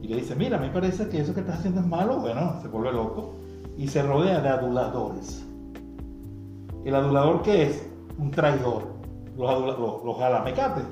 y 0.01 0.07
le 0.07 0.17
dices, 0.17 0.37
mira, 0.37 0.57
me 0.57 0.69
parece 0.69 1.07
que 1.07 1.21
eso 1.21 1.33
que 1.33 1.39
estás 1.39 1.59
haciendo 1.59 1.81
es 1.81 1.87
malo, 1.87 2.19
bueno, 2.19 2.59
se 2.61 2.67
vuelve 2.67 2.91
loco 2.91 3.35
y 3.77 3.87
se 3.87 4.03
rodea 4.03 4.41
de 4.41 4.49
aduladores. 4.49 5.45
¿El 6.83 6.95
adulador 6.95 7.41
qué 7.41 7.63
es? 7.63 7.89
Un 8.17 8.29
traidor. 8.29 8.83
Los, 9.37 9.79
los, 9.79 10.03
los 10.03 10.17
jalamecates 10.17 10.83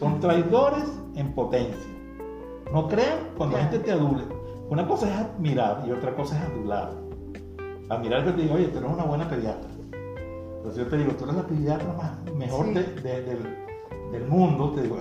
son 0.00 0.18
traidores 0.18 0.84
en 1.14 1.32
potencia. 1.34 1.76
No 2.72 2.88
crean 2.88 3.18
cuando 3.36 3.56
la 3.58 3.64
gente 3.64 3.78
te 3.80 3.92
adule. 3.92 4.22
Una 4.70 4.86
cosa 4.88 5.08
es 5.08 5.16
admirar 5.16 5.84
y 5.86 5.92
otra 5.92 6.14
cosa 6.14 6.36
es 6.38 6.42
adular. 6.50 6.90
Admirar 7.90 8.24
que 8.24 8.32
te 8.32 8.42
digo, 8.42 8.54
oye, 8.54 8.68
tú 8.68 8.78
eres 8.78 8.90
una 8.90 9.04
buena 9.04 9.28
pediatra. 9.28 9.68
Pero 9.90 10.72
si 10.72 10.78
yo 10.78 10.86
te 10.86 10.96
digo, 10.96 11.12
tú 11.12 11.24
eres 11.24 11.36
la 11.36 11.42
pediatra 11.46 11.92
más, 11.94 12.34
mejor 12.34 12.66
Sí. 12.66 12.74
de- 12.74 13.02
de- 13.02 13.22
del, 13.22 13.56
del 14.12 14.28
mundo, 14.28 14.70
te 14.72 14.82
digo, 14.82 14.98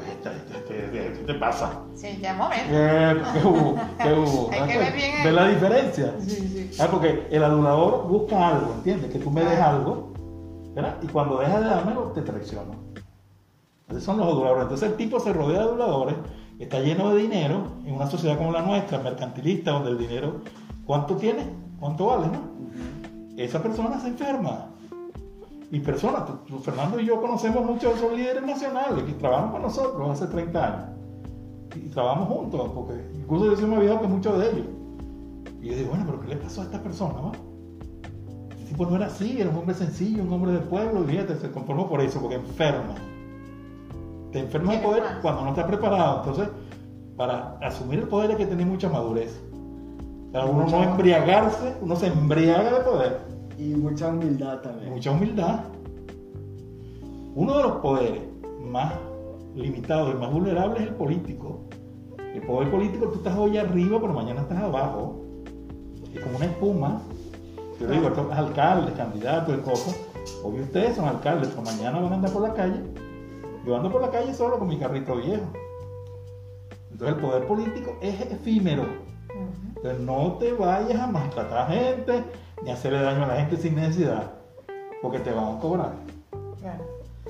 ¿qué, 0.67 1.23
te 1.25 1.33
pasa? 1.35 1.81
Sí, 1.95 2.17
ya 2.21 2.33
momento. 2.33 2.65
¿Qué, 2.69 3.17
qué 3.39 3.47
hubo? 3.47 3.75
¿Qué 4.03 4.13
hubo? 4.13 4.49
Hay 4.51 4.67
que 4.71 4.77
ver 4.77 4.93
bien 4.93 5.12
¿Ves 5.23 5.33
la 5.33 5.47
diferencia? 5.47 6.13
Sí, 6.19 6.69
sí. 6.71 6.81
Ah, 6.81 6.88
porque 6.89 7.27
el 7.29 7.43
adulador 7.43 8.07
busca 8.07 8.47
algo, 8.49 8.73
¿entiendes? 8.75 9.12
Que 9.12 9.19
tú 9.19 9.29
me 9.31 9.43
des 9.43 9.59
algo, 9.59 10.12
¿verdad? 10.75 10.97
Y 11.03 11.07
cuando 11.07 11.39
dejas 11.39 11.62
de 11.63 11.69
dármelo, 11.69 12.01
te 12.15 12.21
traiciono. 12.21 12.88
Esos 13.89 14.04
son 14.04 14.17
los 14.17 14.28
aduladores. 14.28 14.63
Entonces 14.63 14.89
el 14.89 14.97
tipo 14.97 15.19
se 15.19 15.34
rodea 15.34 15.60
de 15.60 15.65
aduladores, 15.65 16.15
está 16.60 16.80
lleno 16.80 17.13
de 17.13 17.21
dinero, 17.21 17.63
en 17.86 17.95
una 17.95 18.08
sociedad 18.08 18.38
como 18.38 18.52
la 18.52 18.62
nuestra, 18.62 18.99
mercantilista, 18.99 19.71
donde 19.71 19.91
el 19.91 19.97
dinero, 19.97 20.41
¿cuánto 20.86 21.15
tiene? 21.15 21.47
¿Cuánto 21.80 22.08
vale, 22.08 22.28
no? 22.28 22.60
Esa 23.38 23.63
persona 23.63 23.99
se 23.99 24.10
enferma. 24.10 24.67
Y 25.71 25.80
personas, 25.80 26.23
Fernando 26.62 26.99
y 26.99 27.06
yo 27.06 27.21
conocemos 27.21 27.63
muchos 27.63 27.93
de 27.93 27.99
esos 27.99 28.17
líderes 28.17 28.43
nacionales 28.43 29.04
que 29.04 29.13
trabajan 29.13 29.52
con 29.52 29.62
nosotros 29.62 30.10
hace 30.10 30.28
30 30.28 30.65
años. 30.65 30.89
Y 31.75 31.89
trabajamos 31.89 32.28
juntos, 32.28 32.71
porque 32.73 32.93
incluso 33.15 33.45
yo 33.45 33.56
soy 33.56 33.65
más 33.67 33.80
viejo 33.80 34.02
que 34.02 34.08
muchos 34.08 34.39
de 34.39 34.49
ellos. 34.49 34.65
Y 35.62 35.69
yo 35.69 35.75
digo, 35.75 35.89
bueno, 35.89 36.06
pero 36.08 36.21
¿qué 36.21 36.28
le 36.30 36.38
pasó 36.38 36.62
a 36.62 36.63
esta 36.65 36.82
persona? 36.82 37.21
va? 37.21 37.32
El 38.58 38.65
tipo 38.65 38.86
no 38.86 38.95
era 38.95 39.06
así, 39.06 39.39
era 39.39 39.49
un 39.49 39.58
hombre 39.58 39.75
sencillo, 39.75 40.23
un 40.23 40.34
hombre 40.34 40.54
del 40.54 40.63
pueblo, 40.63 41.04
y 41.04 41.08
fíjate, 41.08 41.36
se 41.36 41.52
conformó 41.52 41.88
por 41.88 42.02
eso, 42.02 42.19
porque 42.19 42.36
enferma. 42.36 42.95
Te 44.31 44.39
enferma 44.39 44.73
el 44.73 44.79
¿Quién 44.79 44.89
poder 44.89 45.03
más? 45.03 45.15
cuando 45.21 45.43
no 45.43 45.49
estás 45.49 45.65
preparado. 45.65 46.19
Entonces, 46.19 46.49
para 47.17 47.57
asumir 47.61 47.99
el 47.99 48.07
poder 48.07 48.31
hay 48.31 48.37
que 48.37 48.45
tener 48.45 48.65
mucha 48.65 48.89
madurez. 48.89 49.41
Para 50.31 50.45
uno 50.45 50.67
no 50.67 50.83
embriagarse, 50.83 51.75
uno 51.81 51.95
se 51.95 52.07
embriaga 52.07 52.71
de 52.71 52.79
poder. 52.81 53.19
Y 53.57 53.75
mucha 53.75 54.07
humildad 54.07 54.59
también. 54.59 54.91
Mucha 54.91 55.11
humildad. 55.11 55.61
Uno 57.35 57.57
de 57.57 57.63
los 57.63 57.71
poderes 57.77 58.21
más 58.61 58.93
limitados 59.55 60.13
y 60.13 60.17
más 60.17 60.31
vulnerables 60.31 60.81
es 60.81 60.87
el 60.89 60.95
político. 60.95 61.61
El 62.33 62.41
poder 62.43 62.69
político, 62.69 63.07
tú 63.07 63.15
estás 63.15 63.35
hoy 63.37 63.57
arriba, 63.57 63.99
pero 63.99 64.13
mañana 64.13 64.41
estás 64.41 64.59
abajo. 64.59 65.19
Es 66.13 66.23
como 66.23 66.37
una 66.37 66.45
espuma. 66.45 67.01
Yo 67.79 67.87
digo, 67.87 68.07
estos 68.07 68.31
alcaldes, 68.31 68.93
candidatos 68.93 69.57
y 69.57 69.61
cosas. 69.61 69.99
Obvio 70.43 70.63
ustedes 70.63 70.95
son 70.95 71.05
alcaldes, 71.07 71.49
pero 71.49 71.63
mañana 71.63 71.99
van 71.99 72.11
a 72.11 72.15
andar 72.15 72.31
por 72.31 72.43
la 72.43 72.53
calle. 72.53 72.81
Yo 73.65 73.76
ando 73.76 73.91
por 73.91 74.02
la 74.02 74.10
calle 74.10 74.34
solo 74.34 74.58
con 74.58 74.67
mi 74.67 74.78
carrito 74.78 75.15
viejo. 75.15 75.45
Entonces 76.91 77.17
el 77.17 77.22
poder 77.22 77.48
político 77.48 77.95
es 78.02 78.19
efímero. 78.22 78.86
Entonces 79.76 80.00
no 80.02 80.34
te 80.39 80.54
vayas 80.54 81.00
a 81.00 81.08
maltratar 81.08 81.58
a 81.60 81.65
gente 81.67 82.24
ni 82.63 82.69
a 82.69 82.74
hacerle 82.74 83.02
daño 83.02 83.24
a 83.24 83.28
la 83.28 83.36
gente 83.36 83.58
sin 83.58 83.76
necesidad, 83.76 84.34
porque 85.02 85.19
te 85.19 85.32
van 85.32 85.58
a 85.58 85.60
cobrar. 85.60 85.93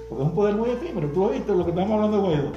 Porque 0.09 0.23
es 0.23 0.29
un 0.29 0.33
poder 0.33 0.55
muy 0.55 0.69
efímero. 0.71 1.07
Tú 1.09 1.25
has 1.25 1.31
visto 1.33 1.53
lo 1.53 1.63
que 1.65 1.71
estamos 1.71 1.91
hablando 1.91 2.17
de 2.17 2.23
Guaidó. 2.23 2.51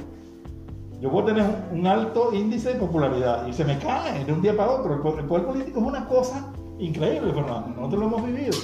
Yo 0.99 1.11
puedo 1.11 1.25
tener 1.27 1.45
un, 1.71 1.85
alto 1.85 2.33
índice 2.33 2.73
de 2.73 2.79
popularidad 2.79 3.45
y 3.45 3.53
se 3.53 3.65
me 3.65 3.77
cae 3.77 4.23
de 4.23 4.31
un 4.33 4.41
día 4.41 4.55
para 4.55 4.71
otro. 4.71 4.95
El 4.95 5.25
poder 5.25 5.45
político 5.45 5.79
es 5.81 5.85
una 5.85 6.07
cosa 6.07 6.51
increíble, 6.79 7.33
Fernando. 7.33 7.69
Nosotros 7.75 7.99
lo 7.99 8.07
hemos 8.07 8.25
vivido. 8.25 8.57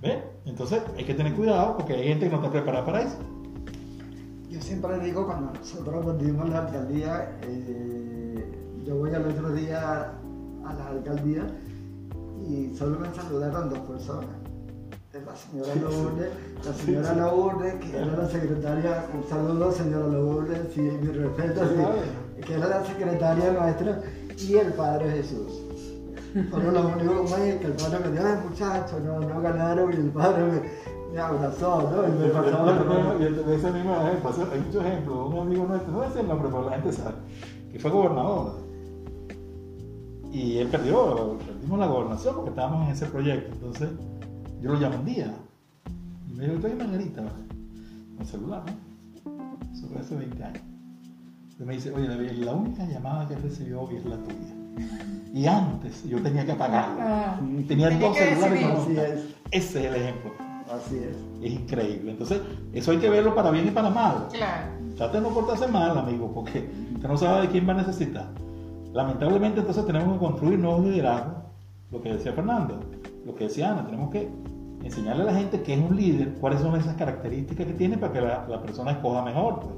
¿Ves? 0.00 0.18
Entonces 0.46 0.82
hay 0.96 1.04
que 1.04 1.14
tener 1.14 1.34
cuidado 1.34 1.76
porque 1.76 1.92
hay 1.92 2.08
gente 2.08 2.24
que 2.24 2.30
no 2.30 2.38
está 2.38 2.50
preparada 2.50 2.84
para 2.84 3.02
eso. 3.02 3.18
Yo 4.60 4.66
siempre 4.66 5.00
digo, 5.00 5.24
cuando 5.24 5.52
nosotros 5.58 6.04
perdimos 6.04 6.50
la 6.50 6.58
alcaldía, 6.66 7.38
eh, 7.44 8.44
yo 8.84 8.96
voy 8.96 9.14
al 9.14 9.26
otro 9.26 9.52
día 9.52 10.12
a 10.66 10.74
la 10.74 10.86
alcaldía 10.86 11.46
y 12.46 12.76
solo 12.76 12.98
me 12.98 13.08
saludaron 13.14 13.70
dos 13.70 13.78
personas. 13.78 14.28
Es 15.14 15.24
La 15.24 15.34
señora 15.34 15.74
Lourdes, 15.76 16.28
la 16.62 16.74
señora 16.74 17.14
Lourdes, 17.14 17.74
que 17.76 17.96
era 17.96 18.14
la 18.14 18.28
secretaria, 18.28 19.06
un 19.14 19.28
saludo 19.30 19.72
señora 19.72 20.06
Lourdes, 20.08 20.60
sí, 20.74 20.82
mi 20.82 21.08
respeto, 21.10 21.62
sí, 21.66 22.42
que 22.42 22.52
era 22.52 22.68
la 22.68 22.84
secretaria 22.84 23.52
nuestra, 23.52 24.02
y 24.36 24.56
el 24.56 24.74
Padre 24.74 25.10
Jesús. 25.10 25.62
Fueron 26.50 26.74
los 26.74 26.84
únicos 26.84 27.32
que 27.32 27.66
el 27.66 27.72
padre 27.72 27.98
me 28.04 28.10
dijo, 28.12 28.24
"Ay, 28.24 28.48
muchachos, 28.48 29.00
no, 29.00 29.20
no 29.20 29.40
ganaron, 29.40 29.90
y 29.90 29.96
el 29.96 30.10
padre 30.10 30.44
me, 30.44 30.99
me 31.12 31.20
abrazó, 31.20 31.90
¿no? 31.90 32.08
Y 32.08 32.12
me 32.18 32.28
pasó 32.28 32.64
De 33.18 33.56
ese 33.56 33.70
mismo 33.72 33.94
ejemplo, 33.96 34.30
hay 34.52 34.60
muchos 34.60 34.84
ejemplos. 34.84 35.32
Un 35.32 35.38
amigo 35.40 35.66
nuestro, 35.66 35.90
no 35.90 35.98
voy 35.98 36.06
a 36.06 36.08
decir 36.08 36.22
el 36.22 36.28
nombre, 36.28 36.48
pero 36.50 36.70
la 36.70 36.76
gente 36.76 36.92
sabe, 36.92 37.14
que 37.72 37.78
fue 37.78 37.90
gobernador. 37.90 38.58
Y 40.32 40.58
él 40.58 40.68
perdió, 40.68 41.36
perdimos 41.44 41.78
la 41.78 41.86
gobernación 41.86 42.34
porque 42.36 42.50
estábamos 42.50 42.86
en 42.86 42.92
ese 42.92 43.06
proyecto. 43.06 43.52
Entonces, 43.52 43.90
yo 44.60 44.72
lo 44.72 44.80
llamé 44.80 44.96
un 44.96 45.04
día. 45.04 45.34
Y 46.28 46.34
me 46.34 46.44
dijo, 46.44 46.56
estoy 46.56 46.70
en 46.72 46.78
Margarita, 46.78 47.22
con 48.16 48.26
celular, 48.26 48.62
¿no? 48.66 49.72
Eso 49.72 49.88
fue 49.88 50.00
hace 50.00 50.14
20 50.14 50.44
años. 50.44 50.62
Entonces 51.42 51.66
me 51.66 51.74
dice, 51.74 51.90
oye, 51.92 52.08
David, 52.08 52.44
la 52.44 52.52
única 52.52 52.84
llamada 52.86 53.26
que 53.26 53.36
recibió 53.36 53.82
hoy 53.82 53.96
es 53.96 54.04
la 54.04 54.16
tuya. 54.16 54.60
Y 55.34 55.46
antes 55.46 56.04
yo 56.04 56.20
tenía 56.22 56.44
que 56.44 56.52
apagarlo. 56.52 56.96
Ah. 57.00 57.36
Tenía 57.66 57.88
Tenía 57.88 58.08
dos 58.08 58.16
celulares 58.16 58.88
es. 58.88 59.34
Ese 59.50 59.80
es 59.80 59.86
el 59.86 59.94
ejemplo. 59.94 60.49
Así 60.72 60.96
es. 60.96 61.16
Es 61.44 61.52
increíble. 61.60 62.12
Entonces, 62.12 62.40
eso 62.72 62.90
hay 62.92 62.98
que 62.98 63.08
verlo 63.10 63.34
para 63.34 63.50
bien 63.50 63.66
y 63.68 63.70
para 63.70 63.90
mal. 63.90 64.28
Claro. 64.32 64.68
Trate 64.96 65.16
de 65.18 65.22
no 65.22 65.30
portarse 65.30 65.66
mal, 65.66 65.96
amigo, 65.96 66.30
porque 66.32 66.68
usted 66.94 67.08
no 67.08 67.16
sabe 67.16 67.42
de 67.42 67.48
quién 67.48 67.68
va 67.68 67.72
a 67.72 67.76
necesitar. 67.76 68.28
Lamentablemente, 68.92 69.60
entonces 69.60 69.84
tenemos 69.86 70.12
que 70.14 70.18
construir 70.24 70.58
nuevos 70.58 70.84
liderazgos. 70.84 71.34
Lo 71.90 72.00
que 72.02 72.12
decía 72.12 72.32
Fernando, 72.32 72.78
lo 73.26 73.34
que 73.34 73.44
decía 73.44 73.72
Ana, 73.72 73.84
tenemos 73.84 74.10
que 74.10 74.28
enseñarle 74.84 75.22
a 75.22 75.26
la 75.26 75.34
gente 75.34 75.62
que 75.62 75.74
es 75.74 75.80
un 75.80 75.96
líder, 75.96 76.34
cuáles 76.34 76.60
son 76.60 76.74
esas 76.76 76.94
características 76.96 77.66
que 77.66 77.72
tiene 77.74 77.98
para 77.98 78.12
que 78.12 78.20
la, 78.20 78.46
la 78.48 78.60
persona 78.62 78.92
escoja 78.92 79.22
mejor. 79.22 79.60
pues. 79.60 79.72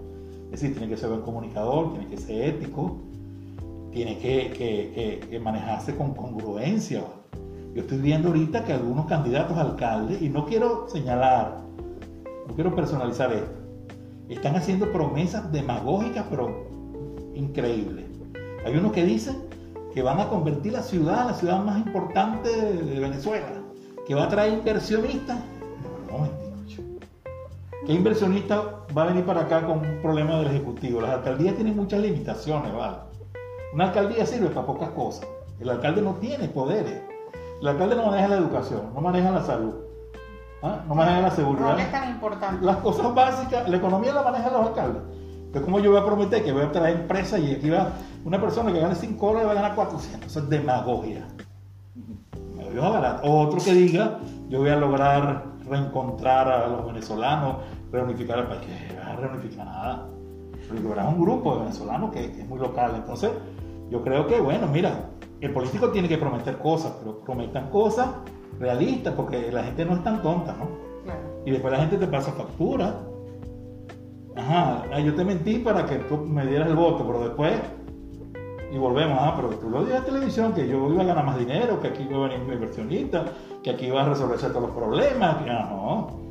Es 0.53 0.61
decir, 0.61 0.77
tiene 0.77 0.89
que 0.93 0.97
ser 0.99 1.09
buen 1.09 1.23
comunicador, 1.23 1.93
tiene 1.93 2.09
que 2.09 2.17
ser 2.19 2.43
ético, 2.57 2.99
tiene 3.93 4.19
que, 4.19 4.51
que- 4.51 4.93
que- 4.95 5.27
que 5.31 5.41
manejarse 5.41 5.97
con 5.97 6.13
congruencia. 6.15 7.03
Yo 7.75 7.81
estoy 7.83 7.99
viendo 7.99 8.29
ahorita 8.29 8.65
que 8.65 8.75
algunos 8.75 9.07
candidatos 9.07 9.57
a 9.57 9.63
alcalde, 9.63 10.19
y 10.21 10.29
no 10.29 10.45
quiero 10.45 10.89
señalar, 10.89 11.59
no 12.47 12.55
quiero 12.55 12.75
personalizar 12.75 13.33
esto, 13.33 13.63
están 14.29 14.57
haciendo 14.57 14.93
promesas 14.93 15.51
demagógicas, 15.53 16.27
pero 16.29 16.67
increíbles. 17.35 18.05
Hay 18.67 18.77
unos 18.77 18.93
que 18.93 19.05
dicen 19.05 19.37
que 19.95 20.03
van 20.03 20.21
a 20.21 20.29
convertir 20.29 20.73
la 20.73 20.83
ciudad 20.83 21.23
en 21.23 21.27
la 21.29 21.35
ciudad 21.35 21.65
más 21.65 21.79
importante 21.79 22.49
de 22.51 23.01
Venezuela, 23.01 23.63
que 24.07 24.15
va 24.15 24.25
a 24.25 24.29
traer 24.29 24.53
inversionistas. 24.53 25.39
No. 26.11 26.29
¿Qué 27.87 27.93
inversionista 27.93 28.85
va 28.97 29.03
a 29.05 29.07
venir 29.07 29.25
para 29.25 29.41
acá 29.41 29.67
con 29.67 29.79
un 29.79 30.01
problema 30.03 30.39
del 30.39 30.49
Ejecutivo? 30.49 31.01
Las 31.01 31.11
alcaldías 31.11 31.55
tienen 31.55 31.75
muchas 31.75 32.01
limitaciones, 32.01 32.73
¿vale? 32.73 32.99
Una 33.75 33.87
alcaldía 33.87 34.25
sirve 34.27 34.51
para 34.51 34.67
pocas 34.67 34.91
cosas. 34.91 35.27
El 35.59 35.69
alcalde 35.69 36.03
no 36.03 36.15
tiene 36.15 36.49
poderes. 36.49 37.12
El 37.63 37.69
alcalde 37.69 37.95
no 37.95 38.07
maneja 38.07 38.27
la 38.27 38.37
educación, 38.39 38.91
no 38.93 39.01
maneja 39.01 39.31
la 39.31 39.41
salud, 39.41 39.73
¿ah? 40.65 40.81
no 40.89 40.97
maneja 40.97 41.21
la 41.21 41.31
seguridad. 41.31 41.75
No 41.75 41.79
es 41.79 41.93
tan 41.93 42.11
importante. 42.11 42.67
Las 42.67 42.79
cosas 42.79 43.15
básicas, 43.15 43.69
la 43.69 43.77
economía 43.77 44.13
la 44.13 44.23
manejan 44.23 44.53
los 44.53 44.67
alcaldes. 44.67 45.03
Entonces, 45.37 45.63
como 45.63 45.79
yo 45.79 45.93
voy 45.93 46.01
a 46.01 46.05
prometer 46.05 46.43
que 46.43 46.51
voy 46.51 46.63
a 46.63 46.73
traer 46.73 47.03
empresas 47.03 47.39
y 47.39 47.53
aquí 47.53 47.71
va 47.71 47.93
una 48.25 48.41
persona 48.41 48.73
que 48.73 48.81
gane 48.81 48.97
5 48.97 49.27
dólares 49.27 49.47
va 49.47 49.53
a 49.53 49.55
ganar 49.55 49.75
400? 49.77 50.29
Eso 50.29 50.41
es 50.41 50.49
demagogia. 50.49 51.25
Me 52.57 52.69
lo 52.69 52.83
barato. 52.83 53.29
O 53.29 53.43
otro 53.43 53.61
que 53.65 53.73
diga, 53.75 54.19
yo 54.49 54.59
voy 54.59 54.71
a 54.71 54.77
lograr 54.77 55.45
reencontrar 55.65 56.49
a 56.49 56.67
los 56.67 56.85
venezolanos, 56.85 57.59
reunificar 57.93 58.41
el 58.41 58.47
país. 58.49 58.61
¿Qué 58.63 58.97
vas 58.97 59.07
a 59.07 59.17
reunificar 59.17 59.67
nada? 59.67 60.09
Lograr 60.83 61.07
un 61.07 61.21
grupo 61.21 61.55
de 61.55 61.61
venezolanos 61.61 62.11
que, 62.11 62.33
que 62.33 62.41
es 62.41 62.49
muy 62.49 62.59
local. 62.59 62.91
Entonces, 62.97 63.31
yo 63.89 64.03
creo 64.03 64.27
que, 64.27 64.41
bueno, 64.41 64.67
mira, 64.67 65.11
el 65.43 65.53
político 65.53 65.91
tiene 65.91 66.09
que 66.09 66.19
prometer 66.19 66.59
cosas, 66.59 66.95
pero 67.01 67.19
prometan 67.19 67.69
cosas 67.71 68.09
realistas, 68.61 69.13
porque 69.15 69.51
la 69.51 69.65
gente 69.65 69.85
no 69.85 69.95
es 69.95 70.05
tan 70.05 70.23
tonta, 70.23 70.53
¿no? 70.53 70.83
Claro. 71.03 71.21
y 71.45 71.51
después 71.51 71.73
la 71.73 71.81
gente 71.81 71.99
te 71.99 72.07
pasa 72.07 72.31
factura. 72.31 73.01
Ajá, 74.37 74.99
yo 75.01 75.15
te 75.17 75.25
mentí 75.25 75.59
para 75.59 75.85
que 75.85 75.97
tú 75.97 76.17
me 76.19 76.47
dieras 76.47 76.69
el 76.69 76.77
voto, 76.77 77.05
pero 77.05 77.25
después, 77.25 77.55
y 78.73 78.79
volvemos, 78.79 79.19
ah, 79.21 79.35
pero 79.35 79.49
tú 79.59 79.69
lo 79.69 79.85
dices 79.85 79.99
en 79.99 80.05
televisión, 80.05 80.53
que 80.55 80.69
yo 80.69 80.93
iba 80.93 81.03
a 81.03 81.07
ganar 81.07 81.27
más 81.27 81.39
dinero, 81.39 81.81
que 81.81 81.89
aquí 81.89 82.07
iba 82.09 82.25
a 82.25 82.29
venir 82.29 82.47
un 82.47 82.53
inversionista, 82.53 83.25
que 83.65 83.71
aquí 83.71 83.87
iba 83.87 84.01
a 84.01 84.09
resolverse 84.09 84.49
todos 84.49 84.63
los 84.63 84.71
problemas, 84.71 85.43
que 85.43 85.51
ah, 85.51 85.69
no. 85.71 86.23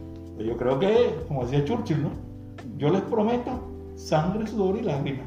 Yo 0.41 0.55
creo 0.55 0.79
que, 0.79 1.19
como 1.27 1.43
decía 1.43 1.65
Churchill, 1.65 2.01
¿no? 2.01 2.09
Yo 2.77 2.89
les 2.89 3.01
prometo 3.01 3.51
sangre, 3.95 4.47
sudor 4.47 4.77
y 4.77 4.83
lágrimas. 4.83 5.25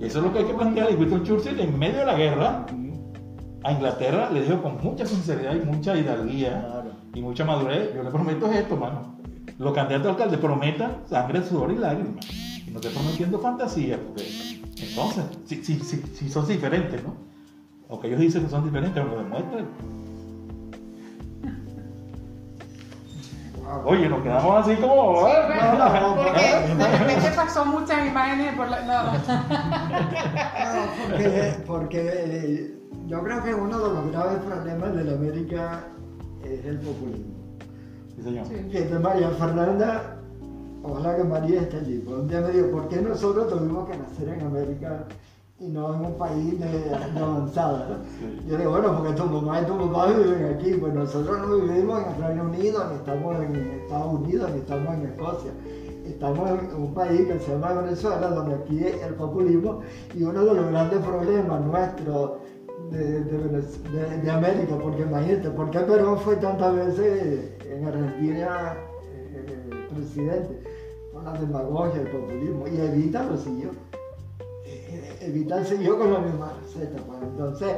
Y 0.00 0.04
eso 0.04 0.18
es 0.18 0.24
lo 0.24 0.32
que 0.32 0.40
hay 0.40 0.44
que 0.44 0.54
plantear. 0.54 0.90
Y 0.92 0.94
Winston 0.94 1.24
Churchill, 1.24 1.58
en 1.60 1.78
medio 1.78 1.98
de 2.00 2.06
la 2.06 2.14
guerra, 2.14 2.66
a 3.64 3.72
Inglaterra 3.72 4.30
le 4.30 4.42
dijo 4.42 4.62
con 4.62 4.78
mucha 4.82 5.04
sinceridad 5.04 5.54
y 5.56 5.60
mucha 5.60 5.96
hidalguía 5.96 6.60
Claro. 6.60 6.90
y 7.14 7.20
mucha 7.20 7.44
madurez, 7.44 7.92
yo 7.94 8.02
le 8.02 8.10
prometo 8.10 8.50
esto, 8.50 8.76
mano. 8.76 9.16
Los 9.58 9.72
candidatos 9.74 10.06
a 10.06 10.10
alcalde 10.10 10.38
prometan 10.38 10.98
sangre, 11.08 11.42
sudor 11.42 11.72
y 11.72 11.76
lágrimas. 11.76 12.24
Y 12.66 12.70
no 12.70 12.76
estoy 12.76 12.92
prometiendo 12.94 13.38
fantasía, 13.40 13.98
porque 14.00 14.24
entonces, 14.80 15.24
si, 15.46 15.64
si, 15.64 15.80
si, 15.80 15.96
si 16.14 16.28
son 16.30 16.46
diferentes, 16.46 17.02
¿no? 17.02 17.14
Aunque 17.90 18.06
ellos 18.08 18.20
dicen 18.20 18.44
que 18.44 18.50
son 18.50 18.64
diferentes, 18.64 19.04
lo 19.04 19.16
demuestran. 19.16 19.66
Oye, 23.84 24.08
nos 24.08 24.22
quedamos 24.22 24.66
así 24.66 24.76
como. 24.76 25.26
Sí, 25.26 25.32
¿eh? 25.32 25.42
bueno, 25.46 25.78
no, 25.78 26.00
no, 26.00 26.16
porque 26.16 26.74
no, 26.76 26.84
de 26.84 26.98
repente 26.98 27.30
pasó 27.36 27.64
muchas 27.66 28.06
imágenes 28.06 28.54
por 28.54 28.68
la. 28.68 28.80
No. 28.82 29.12
No, 30.68 30.86
porque, 31.10 31.54
porque 31.66 32.10
eh, 32.14 32.78
yo 33.06 33.22
creo 33.22 33.42
que 33.42 33.54
uno 33.54 33.78
de 33.78 33.94
los 33.94 34.12
graves 34.12 34.38
problemas 34.38 34.94
de 34.94 35.04
la 35.04 35.12
América 35.12 35.84
es 36.44 36.64
el 36.64 36.78
populismo. 36.80 37.34
Sí, 38.16 38.22
señor. 38.22 38.46
Sí. 38.46 38.54
Fíjate, 38.70 38.98
María 38.98 39.30
Fernanda, 39.30 40.16
ojalá 40.82 41.16
que 41.16 41.24
María 41.24 41.60
esté 41.60 41.76
allí. 41.78 42.04
Un 42.06 42.28
día 42.28 42.40
me 42.40 42.50
dijo, 42.50 42.70
¿por 42.70 42.88
qué 42.88 43.02
nosotros 43.02 43.48
tuvimos 43.48 43.88
que 43.88 43.96
nacer 43.96 44.28
en 44.28 44.46
América 44.46 45.04
y 45.60 45.68
no 45.68 45.92
en 45.92 46.04
un 46.04 46.14
país 46.14 46.58
de, 46.60 46.66
de. 46.68 46.94
Yo 48.46 48.56
digo, 48.56 48.70
bueno, 48.70 48.96
porque 48.96 49.12
tu 49.14 49.24
mamá 49.24 49.60
y 49.60 49.64
tu 49.64 49.76
papá 49.76 50.12
viven 50.12 50.54
aquí, 50.54 50.74
pues 50.74 50.94
nosotros 50.94 51.38
no 51.40 51.56
vivimos 51.56 52.00
en 52.00 52.14
el 52.14 52.22
Reino 52.22 52.44
Unido, 52.44 52.84
ni 52.88 52.96
estamos 52.96 53.36
en 53.40 53.56
Estados 53.56 54.14
Unidos, 54.20 54.50
ni 54.52 54.58
estamos 54.58 54.94
en 54.94 55.06
Escocia. 55.06 55.50
Estamos 56.06 56.50
en 56.50 56.74
un 56.82 56.94
país 56.94 57.26
que 57.26 57.38
se 57.40 57.52
llama 57.52 57.72
Venezuela, 57.72 58.28
donde 58.28 58.54
aquí 58.54 58.84
el 58.84 59.14
populismo 59.14 59.80
y 60.14 60.22
uno 60.22 60.44
de 60.44 60.54
los 60.54 60.70
grandes 60.70 61.00
problemas 61.00 61.60
nuestros 61.64 62.30
de, 62.90 63.24
de 63.24 64.30
América, 64.30 64.78
porque 64.80 65.02
imagínate, 65.02 65.50
¿por 65.50 65.70
qué 65.70 65.80
Perón 65.80 66.18
fue 66.18 66.36
tantas 66.36 66.74
veces 66.74 67.50
en 67.68 67.84
Argentina 67.84 68.76
eh, 69.12 69.88
presidente? 69.92 70.62
Por 71.12 71.24
la 71.24 71.32
demagogia, 71.32 72.00
el 72.00 72.10
populismo, 72.10 72.66
y 72.68 72.80
Evita 72.80 73.24
lo 73.24 73.36
siguió. 73.36 73.70
Eh, 74.90 75.18
Evita 75.20 75.64
siguió 75.64 75.98
con 75.98 76.12
la 76.12 76.20
misma 76.20 76.52
receta. 76.60 77.02
pues. 77.06 77.22
Entonces, 77.22 77.76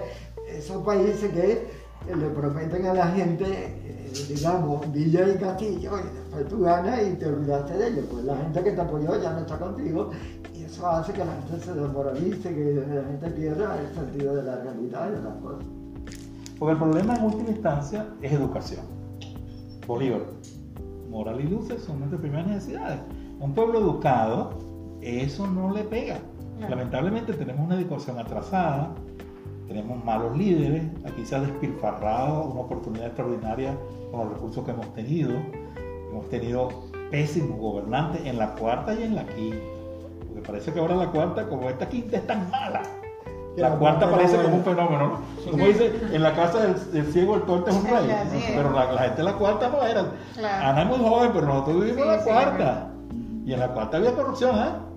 esos 0.48 0.84
países 0.84 1.30
que 1.32 1.66
le 2.14 2.26
prometen 2.30 2.86
a 2.86 2.94
la 2.94 3.08
gente, 3.08 3.44
eh, 3.46 4.12
digamos, 4.28 4.90
Villa 4.92 5.28
y 5.28 5.38
Castillo, 5.38 5.98
y 5.98 6.16
después 6.16 6.48
tú 6.48 6.60
ganas 6.60 7.02
y 7.02 7.16
te 7.16 7.26
olvidaste 7.26 7.76
de 7.76 7.88
ellos. 7.88 8.04
Pues 8.10 8.24
la 8.24 8.36
gente 8.36 8.62
que 8.62 8.72
te 8.72 8.80
apoyó 8.80 9.20
ya 9.20 9.32
no 9.32 9.40
está 9.40 9.58
contigo, 9.58 10.10
y 10.54 10.64
eso 10.64 10.86
hace 10.86 11.12
que 11.12 11.24
la 11.24 11.32
gente 11.32 11.64
se 11.64 11.74
desmoralice, 11.74 12.54
que 12.54 12.74
la 12.74 13.04
gente 13.04 13.30
pierda 13.30 13.80
el 13.80 13.94
sentido 13.94 14.36
de 14.36 14.42
la 14.44 14.56
realidad 14.56 15.08
y 15.08 15.16
de 15.16 15.22
las 15.22 15.36
cosas. 15.36 15.64
Porque 16.58 16.72
el 16.72 16.78
problema 16.78 17.16
en 17.16 17.24
última 17.24 17.50
instancia 17.50 18.06
es 18.22 18.32
educación. 18.32 18.84
Bolívar, 19.86 20.20
moral 21.10 21.40
y 21.40 21.48
luces 21.48 21.82
son 21.82 21.98
nuestras 21.98 22.20
primeras 22.20 22.46
necesidades. 22.46 23.00
Un 23.40 23.54
pueblo 23.54 23.80
educado, 23.80 24.50
eso 25.00 25.46
no 25.46 25.72
le 25.72 25.82
pega. 25.84 26.20
Lamentablemente 26.68 27.32
tenemos 27.34 27.64
una 27.66 27.76
educación 27.76 28.18
atrasada, 28.18 28.90
tenemos 29.66 30.04
malos 30.04 30.36
líderes, 30.36 30.82
aquí 31.06 31.24
se 31.24 31.36
ha 31.36 31.40
despilfarrado 31.40 32.44
una 32.44 32.60
oportunidad 32.60 33.06
extraordinaria 33.06 33.76
con 34.10 34.20
los 34.24 34.32
recursos 34.34 34.64
que 34.64 34.72
hemos 34.72 34.92
tenido. 34.94 35.30
Hemos 36.10 36.28
tenido 36.28 36.68
pésimos 37.10 37.58
gobernantes 37.58 38.24
en 38.26 38.36
la 38.38 38.54
cuarta 38.54 38.94
y 38.94 39.04
en 39.04 39.14
la 39.14 39.24
quinta. 39.26 39.58
Porque 40.26 40.42
parece 40.46 40.72
que 40.72 40.80
ahora 40.80 40.96
la 40.96 41.06
cuarta, 41.10 41.48
como 41.48 41.68
esta 41.68 41.88
quinta 41.88 42.16
es 42.16 42.26
tan 42.26 42.50
mala, 42.50 42.82
la 43.56 43.76
cuarta 43.76 44.10
parece 44.10 44.36
como 44.42 44.56
un 44.56 44.64
fenómeno, 44.64 45.08
¿no? 45.08 45.50
Como 45.50 45.66
dice, 45.66 45.92
en 46.12 46.22
la 46.22 46.34
casa 46.34 46.62
del, 46.62 46.92
del 46.92 47.12
ciego 47.12 47.36
el 47.36 47.42
torte 47.42 47.70
es 47.70 47.76
un 47.76 47.84
rey. 47.84 48.08
Pero 48.54 48.72
la, 48.72 48.92
la 48.92 49.02
gente 49.02 49.18
de 49.18 49.24
la 49.24 49.34
cuarta 49.34 49.68
no 49.68 49.82
era. 49.84 50.04
Claro. 50.34 50.66
Ana 50.66 50.82
es 50.82 50.88
muy 50.98 51.08
joven, 51.08 51.30
pero 51.32 51.46
nosotros 51.46 51.76
vivimos 51.84 51.96
Sí, 51.96 52.02
en 52.02 52.08
la 52.16 52.24
cuarta. 52.24 52.90
Y 53.44 53.52
en 53.52 53.60
la 53.60 53.68
cuarta 53.68 53.96
había 53.96 54.14
corrupción, 54.14 54.56
¿eh? 54.56 54.89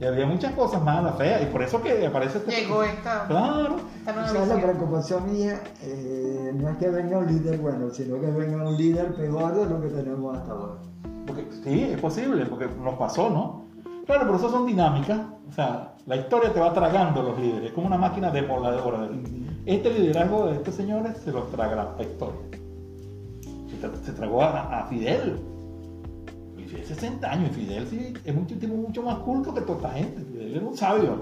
Y 0.00 0.04
había 0.04 0.26
muchas 0.26 0.52
cosas 0.52 0.82
malas, 0.82 1.16
feas. 1.16 1.42
Y 1.42 1.46
por 1.46 1.62
eso 1.62 1.82
que 1.82 2.06
aparece 2.06 2.38
este. 2.38 2.50
Llegó 2.52 2.82
esta, 2.84 3.26
Claro. 3.26 3.76
esta 3.98 4.12
nueva 4.12 4.28
¿Sabes 4.28 4.48
la 4.48 4.56
preocupación 4.62 5.32
mía? 5.32 5.60
Eh, 5.82 6.52
no 6.54 6.68
es 6.68 6.76
que 6.76 6.88
venga 6.88 7.18
un 7.18 7.26
líder 7.26 7.58
bueno, 7.58 7.90
sino 7.90 8.20
que 8.20 8.26
venga 8.30 8.68
un 8.68 8.76
líder 8.76 9.14
peor 9.14 9.54
de 9.56 9.66
lo 9.66 9.80
que 9.80 9.88
tenemos 9.88 10.36
hasta 10.38 10.52
ahora. 10.52 10.74
Porque, 11.26 11.48
sí, 11.64 11.82
es 11.92 12.00
posible, 12.00 12.46
porque 12.46 12.66
nos 12.82 12.94
pasó, 12.94 13.28
¿no? 13.28 13.64
Claro, 14.06 14.22
pero 14.26 14.36
eso 14.36 14.50
son 14.50 14.66
dinámicas. 14.66 15.18
O 15.48 15.52
sea, 15.52 15.94
la 16.06 16.16
historia 16.16 16.52
te 16.52 16.60
va 16.60 16.72
tragando 16.72 17.22
los 17.22 17.38
líderes. 17.38 17.66
Es 17.70 17.72
como 17.72 17.86
una 17.88 17.98
máquina 17.98 18.30
demoledora. 18.30 19.08
Este 19.66 19.90
liderazgo 19.90 20.46
de 20.46 20.52
estos 20.54 20.74
señores 20.76 21.18
se 21.18 21.32
los 21.32 21.50
traga 21.50 21.92
la 21.96 22.02
historia. 22.02 22.38
Se, 23.68 23.86
tra- 23.86 24.00
se 24.02 24.12
tragó 24.12 24.42
a, 24.42 24.78
a 24.80 24.86
Fidel. 24.86 25.40
Y 26.68 26.70
Fidel 26.70 26.86
60 26.86 27.30
años. 27.32 27.50
Y 27.50 27.54
Fidel 27.60 27.86
sí 27.88 28.14
es 28.24 28.34
mucho, 28.34 28.54
tipo 28.58 28.74
mucho 28.74 29.02
más 29.02 29.18
culto 29.20 29.54
que 29.54 29.60
toda 29.62 29.76
esta 29.78 29.90
gente. 29.90 30.22
Fidel 30.22 30.56
era 30.56 30.66
un 30.66 30.76
sabio. 30.76 31.12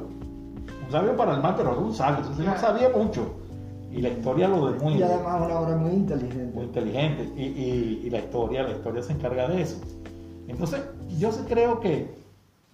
Un 0.87 0.91
sabio 0.93 1.17
para 1.17 1.35
el 1.37 1.43
mal, 1.43 1.55
pero 1.57 1.73
era 1.73 1.81
un 1.81 1.95
sabio. 1.95 2.25
Señor 2.25 2.55
Claro. 2.57 2.61
sabía 2.61 2.89
mucho. 2.91 3.27
Y 3.93 4.01
la 4.03 4.09
historia 4.11 4.49
lo 4.49 4.69
Y 4.71 4.75
demuestra 4.75 5.07
además 5.07 5.43
una 5.47 5.61
obra 5.61 5.77
muy 5.77 5.93
inteligente. 5.93 6.53
muy 6.55 6.65
inteligente 6.65 7.33
y, 7.37 7.43
y- 7.45 8.01
y 8.05 8.11
la 8.11 8.19
historia 8.19 8.63
la 8.65 8.73
historia 8.73 9.03
se 9.03 9.13
encarga 9.15 9.49
de 9.49 9.63
eso 9.63 9.81
entonces 10.49 10.83
yo 11.19 11.33
sí 11.33 11.41
creo 11.49 11.81
que, 11.81 12.15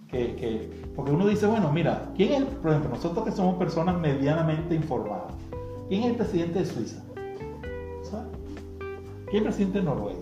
que- 0.09 0.35
que- 0.35 0.71
porque 0.97 1.13
uno 1.13 1.27
dice 1.29 1.47
bueno 1.47 1.71
mira 1.71 2.11
quién 2.17 2.33
es 2.33 2.39
el- 2.41 2.47
por 2.47 2.71
ejemplo 2.73 2.91
nosotros 2.91 3.25
que 3.25 3.31
somos 3.31 3.55
personas 3.57 4.01
medianamente 4.01 4.75
informadas 4.75 5.33
quién 5.89 6.03
es 6.03 6.09
el 6.11 6.17
presidente 6.17 6.59
de 6.61 6.65
Suiza 6.65 7.03
¿Sabes? 8.03 8.27
quién 9.31 9.35
es 9.35 9.35
el 9.37 9.43
presidente 9.45 9.79
de 9.79 9.85
Noruega 9.85 10.22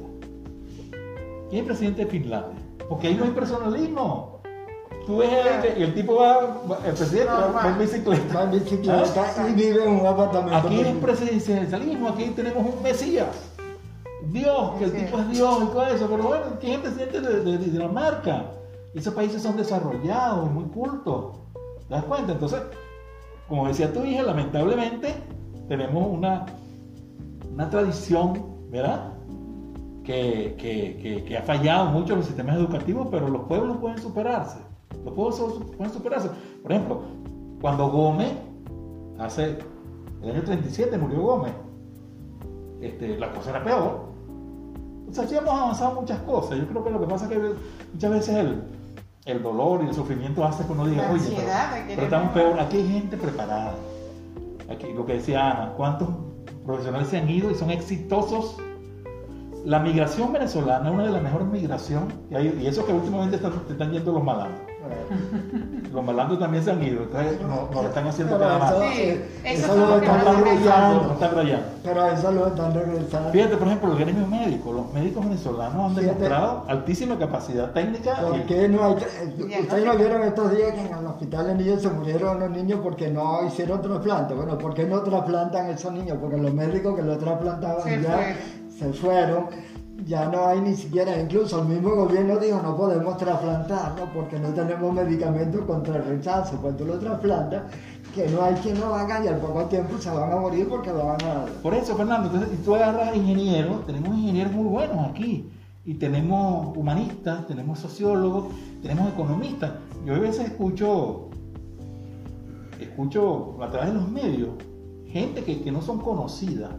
quién 1.50 1.54
es 1.56 1.60
el 1.60 1.66
presidente 1.66 2.04
de 2.04 2.10
Finlandia 2.10 2.62
porque 2.88 3.08
ahí 3.08 3.14
no 3.14 3.24
hay 3.24 3.30
personalismo 3.30 4.40
tú 5.06 5.18
ves 5.18 5.30
el, 5.64 5.82
el 5.82 5.94
tipo 5.94 6.14
va 6.16 6.38
el 6.86 6.94
presidente 6.94 7.32
va, 7.32 7.46
va 7.52 7.68
en 7.68 7.78
bicicleta 7.78 8.34
Va 8.34 8.42
en 8.44 8.50
bicicleta 8.52 9.48
y 9.48 9.52
vive 9.54 9.84
en 9.84 10.00
un 10.00 10.06
apartamento. 10.06 10.56
Aquí 10.68 10.80
es 10.80 10.96
presidencialismo, 10.96 12.08
aquí 12.08 12.24
tenemos 12.36 12.74
un 12.74 12.82
Mesías. 12.82 13.28
Dios, 14.30 14.72
que 14.78 14.84
el 14.84 14.92
tipo 14.92 15.18
es 15.18 15.28
Dios 15.30 15.58
y 15.62 15.66
todo 15.66 15.86
eso, 15.86 16.06
pero 16.08 16.22
bueno, 16.24 16.44
¿quién 16.60 16.72
es 16.72 16.76
el 16.78 16.82
presidente 17.08 17.20
de, 17.20 17.40
de- 17.44 17.58
de 17.58 17.64
Dinamarca? 17.70 18.44
Esos 18.94 19.14
países 19.14 19.42
son 19.42 19.56
desarrollados 19.56 20.50
muy 20.50 20.64
cultos. 20.64 21.36
¿Te 21.88 21.94
das 21.94 22.04
cuenta? 22.04 22.32
Entonces, 22.32 22.60
como 23.48 23.66
decía 23.66 23.92
tu 23.92 24.04
hija, 24.04 24.22
lamentablemente 24.22 25.14
tenemos 25.68 26.06
una, 26.06 26.46
una 27.52 27.70
tradición, 27.70 28.44
¿verdad? 28.70 29.14
Que, 30.10 30.56
que- 30.58 30.98
que- 31.00 31.24
que 31.24 31.36
ha 31.38 31.42
fallado 31.42 31.86
mucho 31.90 32.14
en 32.14 32.18
los 32.18 32.26
sistemas 32.26 32.56
educativos, 32.56 33.06
pero 33.12 33.28
los 33.28 33.42
pueblos 33.42 33.76
pueden 33.76 33.98
superarse. 33.98 34.58
Los 35.04 35.14
pueblos 35.14 35.60
pueden 35.76 35.92
superarse. 35.92 36.30
Por 36.64 36.72
ejemplo, 36.72 37.02
cuando 37.60 37.88
Gómez, 37.90 38.32
hace 39.20 39.58
el 40.22 40.30
año 40.32 40.42
37 40.42 40.98
murió 40.98 41.20
Gómez, 41.22 41.52
este, 42.80 43.16
la 43.18 43.30
cosa 43.32 43.50
era 43.50 43.62
peor. 43.62 44.00
O 45.08 45.12
sea, 45.12 45.24
hemos 45.38 45.50
avanzado 45.54 46.00
muchas 46.00 46.18
cosas. 46.22 46.58
Yo 46.58 46.66
creo 46.66 46.82
que 46.82 46.90
lo 46.90 47.00
que 47.00 47.06
pasa 47.06 47.26
es 47.26 47.30
que 47.30 47.52
muchas 47.92 48.10
veces 48.10 48.34
el, 48.36 48.62
el 49.26 49.42
dolor 49.44 49.82
y 49.84 49.88
el 49.88 49.94
sufrimiento 49.94 50.44
hace 50.44 50.64
que 50.66 50.72
uno 50.72 50.86
diga, 50.86 51.02
La 51.02 51.10
oye, 51.12 51.20
ansiedad 51.20 51.70
pero, 51.72 51.86
pero 51.88 52.02
estamos 52.02 52.34
mejorar". 52.34 52.50
peor. 52.56 52.66
Aquí 52.66 52.76
hay 52.78 52.88
gente 52.88 53.16
preparada. 53.16 53.74
Aquí, 54.68 54.92
lo 54.92 55.06
que 55.06 55.12
decía 55.14 55.50
Ana, 55.52 55.72
¿cuántos 55.76 56.08
profesionales 56.66 57.06
se 57.08 57.18
han 57.18 57.28
ido 57.30 57.48
y 57.50 57.54
son 57.54 57.70
exitosos? 57.70 58.56
La 59.64 59.78
migración 59.78 60.32
venezolana 60.32 60.88
es 60.88 60.94
una 60.94 61.04
de 61.04 61.10
las 61.12 61.22
mejores 61.22 61.46
migraciones, 61.48 62.14
y, 62.30 62.34
hay- 62.34 62.58
y 62.62 62.66
eso 62.66 62.86
que 62.86 62.92
últimamente 62.92 63.36
están, 63.36 63.52
te 63.66 63.72
están 63.72 63.92
yendo 63.92 64.12
los 64.12 64.24
malandros. 64.24 64.60
Los 65.92 66.04
malandros 66.04 66.38
también 66.38 66.62
se 66.64 66.70
han 66.70 66.82
ido, 66.82 67.02
entonces 67.02 67.40
no, 67.42 67.68
no 67.72 67.82
lo 67.82 67.88
están 67.88 68.06
haciendo 68.06 68.38
cada 68.38 68.58
más. 68.58 68.70
eso, 68.72 68.80
Sí, 68.92 69.00
eh, 69.02 69.24
eso 69.44 69.64
eso 69.64 69.72
es 69.72 69.78
lo 69.78 69.86
lo 69.96 70.00
que 70.00 70.06
están 70.06 70.24
No 70.24 70.44
regresando. 70.44 71.12
están 71.12 71.34
rayando. 71.34 71.66
Pero 71.82 72.06
eso 72.06 72.32
lo 72.32 72.46
están 72.46 72.74
regresando. 72.74 73.30
Fíjate, 73.30 73.56
por 73.56 73.66
ejemplo, 73.66 73.92
el 73.92 73.98
gremio 73.98 74.26
médico. 74.26 74.72
Los 74.72 74.92
médicos 74.94 75.24
venezolanos 75.24 75.90
han 75.90 75.94
demostrado 75.96 76.64
altísima 76.68 77.18
capacidad 77.18 77.70
técnica. 77.72 78.16
¿Por 78.20 78.42
qué 78.44 78.68
no 78.68 78.84
hay, 78.84 78.92
eh, 78.94 79.60
ustedes 79.62 79.84
no 79.84 79.96
vieron 79.96 80.22
estos 80.22 80.50
días 80.56 80.72
que 80.72 80.80
en 80.80 80.94
el 80.98 81.06
hospital 81.06 81.46
de 81.48 81.54
niños 81.56 81.82
se 81.82 81.88
murieron 81.90 82.40
los 82.40 82.50
niños 82.50 82.80
porque 82.82 83.08
no 83.10 83.44
hicieron 83.46 83.82
trasplante? 83.82 84.34
Bueno, 84.34 84.56
¿por 84.58 84.74
qué 84.74 84.84
no 84.86 85.00
trasplantan 85.02 85.66
esos 85.70 85.92
niños? 85.92 86.16
Porque 86.20 86.36
los 86.38 86.54
médicos 86.54 86.96
que 86.96 87.02
los 87.02 87.18
trasplantaban 87.18 87.84
ya 88.02 88.10
fueron. 88.12 88.59
Se 88.80 88.92
fueron. 88.94 89.46
Ya 90.06 90.30
no 90.30 90.46
hay 90.46 90.62
ni 90.62 90.74
siquiera, 90.74 91.20
incluso 91.20 91.60
el 91.60 91.68
mismo 91.68 91.94
gobierno 91.94 92.38
dijo 92.38 92.58
no 92.62 92.74
podemos 92.74 93.18
trasplantarlo 93.18 94.06
porque 94.14 94.38
no 94.38 94.48
tenemos 94.48 94.94
medicamentos 94.94 95.60
contra 95.66 95.96
el 95.96 96.04
rechazo. 96.04 96.56
Cuando 96.56 96.78
tú 96.78 96.86
lo 96.86 96.98
trasplantas, 96.98 97.64
que 98.14 98.26
no 98.28 98.42
hay 98.42 98.54
quien 98.54 98.80
lo 98.80 98.94
haga 98.94 99.22
y 99.22 99.28
al 99.28 99.36
poco 99.36 99.66
tiempo 99.66 99.98
se 99.98 100.10
van 100.10 100.32
a 100.32 100.36
morir 100.36 100.66
porque 100.68 100.90
van 100.90 101.22
a... 101.22 101.44
Por 101.62 101.74
eso, 101.74 101.94
Fernando, 101.94 102.28
entonces, 102.28 102.56
si 102.56 102.64
tú 102.64 102.74
agarras 102.74 103.14
ingenieros, 103.14 103.86
tenemos 103.86 104.16
ingenieros 104.16 104.54
muy 104.54 104.64
buenos 104.64 105.10
aquí. 105.10 105.50
Y 105.84 105.94
tenemos 105.94 106.74
humanistas, 106.76 107.46
tenemos 107.46 107.78
sociólogos, 107.78 108.54
tenemos 108.80 109.12
economistas. 109.12 109.72
Yo 110.06 110.14
a 110.14 110.18
veces 110.18 110.46
escucho, 110.46 111.28
escucho 112.80 113.62
a 113.62 113.70
través 113.70 113.90
de 113.90 113.94
los 113.96 114.08
medios, 114.08 114.50
gente 115.06 115.44
que, 115.44 115.60
que 115.60 115.70
no 115.70 115.82
son 115.82 115.98
conocidas, 115.98 116.70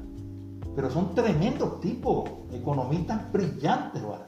pero 0.76 0.90
son 0.90 1.14
tremendos 1.14 1.80
tipos, 1.80 2.30
economistas 2.52 3.32
brillantes, 3.32 4.02
¿vale? 4.04 4.24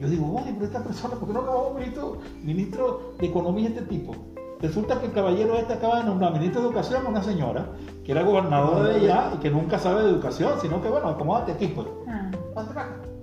Yo 0.00 0.08
digo, 0.08 0.32
oye, 0.34 0.52
pero 0.52 0.66
esta 0.66 0.82
persona, 0.82 1.14
¿por 1.16 1.28
qué 1.28 1.34
no 1.34 1.68
un 1.68 1.74
ministro, 1.76 2.18
ministro 2.42 3.14
de 3.18 3.26
Economía 3.26 3.68
este 3.68 3.82
tipo? 3.82 4.14
Resulta 4.60 5.00
que 5.00 5.06
el 5.06 5.12
caballero 5.12 5.56
este 5.56 5.72
acaba 5.72 6.00
de 6.00 6.04
nombrar 6.04 6.32
ministro 6.32 6.60
de 6.60 6.68
Educación 6.68 7.06
a 7.06 7.08
una 7.08 7.22
señora 7.22 7.70
que 8.04 8.12
era 8.12 8.22
gobernadora 8.22 8.88
de 8.88 8.96
allá 8.96 9.32
y 9.34 9.38
que 9.38 9.50
nunca 9.50 9.78
sabe 9.78 10.02
de 10.02 10.10
educación, 10.10 10.52
sino 10.60 10.80
que, 10.82 10.88
bueno, 10.88 11.08
acomódate 11.08 11.52
aquí, 11.52 11.68
pues. 11.68 11.86
Ah, 12.08 12.30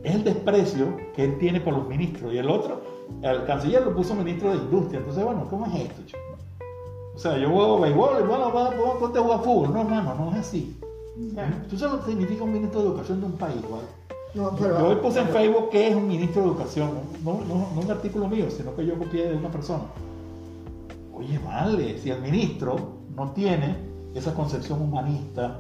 es 0.04 0.16
el 0.16 0.24
desprecio 0.24 0.96
que 1.14 1.26
él 1.26 1.38
tiene 1.40 1.60
por 1.60 1.74
los 1.74 1.88
ministros. 1.88 2.34
Y 2.34 2.38
el 2.38 2.50
otro, 2.50 2.82
el 3.22 3.44
canciller 3.46 3.84
lo 3.84 3.96
puso 3.96 4.16
ministro 4.16 4.52
de 4.52 4.58
Industria. 4.58 5.00
Entonces, 5.00 5.24
bueno, 5.24 5.48
¿cómo 5.50 5.66
es 5.66 5.76
esto, 5.76 6.02
chico? 6.06 6.20
O 7.16 7.18
sea, 7.18 7.38
yo 7.38 7.50
juego 7.50 7.80
béisbol, 7.80 8.28
bueno, 8.28 8.52
vamos, 8.52 8.98
ponte 9.00 9.20
a 9.20 9.22
jugar 9.22 9.40
fútbol. 9.40 9.74
No, 9.74 9.82
hermano, 9.82 10.16
no 10.16 10.32
es 10.32 10.38
así. 10.38 10.80
¿Tú 11.70 11.78
sabes 11.78 11.96
lo 11.96 12.06
que 12.06 12.12
significa 12.12 12.44
un 12.44 12.54
ministro 12.54 12.82
de 12.82 12.88
educación 12.88 13.20
de 13.22 13.26
un 13.28 13.34
país, 13.34 13.62
¿vale? 13.70 13.88
No, 14.34 14.52
pero, 14.60 14.80
Yo 14.80 14.88
hoy 14.90 14.96
puse 14.98 15.22
en 15.22 15.28
Facebook 15.30 15.70
que 15.70 15.88
es 15.88 15.96
un 15.96 16.08
ministro 16.08 16.42
de 16.42 16.48
educación, 16.50 16.90
no, 17.24 17.40
no, 17.48 17.70
no 17.74 17.82
un 17.82 17.90
artículo 17.90 18.28
mío, 18.28 18.48
sino 18.50 18.76
que 18.76 18.86
yo 18.86 18.98
copié 18.98 19.30
de 19.30 19.36
una 19.36 19.50
persona. 19.50 19.84
Oye, 21.14 21.40
vale, 21.40 21.98
si 22.00 22.10
el 22.10 22.22
ministro 22.22 22.76
no 23.16 23.32
tiene 23.32 23.78
esa 24.14 24.34
concepción 24.34 24.82
humanista 24.82 25.60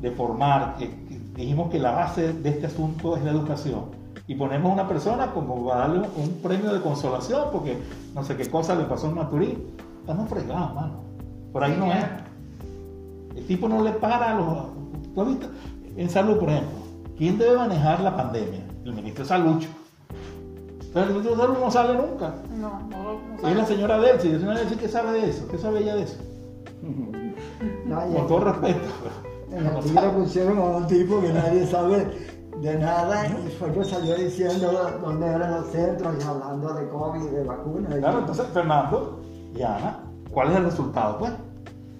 de 0.00 0.10
formar, 0.10 0.76
que, 0.78 0.88
que 0.88 1.20
dijimos 1.34 1.70
que 1.70 1.78
la 1.78 1.90
base 1.90 2.32
de 2.32 2.48
este 2.48 2.66
asunto 2.66 3.16
es 3.16 3.24
la 3.24 3.32
educación, 3.32 4.04
y 4.26 4.34
ponemos 4.34 4.72
una 4.72 4.88
persona 4.88 5.32
como 5.32 5.66
para 5.66 5.80
darle 5.80 6.08
un 6.16 6.30
premio 6.42 6.72
de 6.72 6.80
consolación 6.80 7.48
porque 7.52 7.76
no 8.14 8.24
sé 8.24 8.36
qué 8.36 8.48
cosa 8.48 8.74
le 8.74 8.84
pasó 8.84 9.08
en 9.08 9.16
Maturín, 9.16 9.64
estamos 10.00 10.28
fregados, 10.30 10.74
mano. 10.74 10.94
Por 11.52 11.62
ahí 11.62 11.76
no 11.78 11.92
es. 11.92 12.04
El 13.36 13.46
tipo 13.46 13.68
no 13.68 13.82
le 13.82 13.90
para 13.92 14.30
a 14.30 14.34
los... 14.34 14.73
¿Tú 15.14 15.20
has 15.22 15.28
visto? 15.28 15.46
En 15.96 16.10
salud, 16.10 16.38
por 16.38 16.48
ejemplo, 16.50 16.78
¿quién 17.16 17.38
debe 17.38 17.56
manejar 17.56 18.00
la 18.00 18.16
pandemia? 18.16 18.60
El 18.84 18.92
ministro 18.94 19.24
de 19.24 19.28
Salud. 19.28 19.62
Pero 20.92 21.06
el 21.06 21.12
ministro 21.12 21.36
de 21.36 21.42
Salud 21.42 21.58
no 21.58 21.70
sale 21.70 21.94
nunca. 21.94 22.34
No, 22.58 22.80
no, 22.90 23.12
no 23.14 23.34
Es 23.36 23.40
sabe. 23.42 23.54
la 23.54 23.66
señora 23.66 23.98
Delcy. 24.00 24.28
La 24.32 24.38
señora 24.38 24.58
Delcy, 24.60 24.76
¿qué 24.76 24.88
sabe 24.88 25.12
de 25.20 25.30
eso? 25.30 25.46
¿Qué 25.48 25.58
sabe 25.58 25.80
ella 25.80 25.94
de 25.96 26.02
eso? 26.02 26.16
no, 27.86 28.00
Con 28.14 28.26
todo 28.26 28.40
respeto. 28.40 28.80
En 29.50 29.66
el 29.66 29.78
tigre 29.84 30.08
pusieron 30.10 30.58
a 30.58 30.62
un 30.62 30.86
tipo 30.88 31.20
que 31.20 31.32
nadie 31.32 31.66
sabe 31.66 32.06
de 32.60 32.78
nada 32.78 33.26
y 33.26 33.50
fue 33.52 33.70
que 33.72 33.84
salió 33.84 34.14
diciendo 34.16 34.72
dónde 35.02 35.26
eran 35.26 35.52
los 35.60 35.66
centros 35.70 36.14
y 36.18 36.26
hablando 36.26 36.72
de 36.74 36.88
COVID, 36.88 37.20
de 37.30 37.44
vacunas. 37.44 37.92
y- 37.94 37.98
Claro, 38.00 38.18
entonces, 38.20 38.46
Fernando 38.52 39.20
y 39.54 39.62
Ana, 39.62 40.00
¿cuál 40.32 40.50
es 40.50 40.56
el 40.56 40.64
resultado? 40.64 41.18
Pues, 41.18 41.32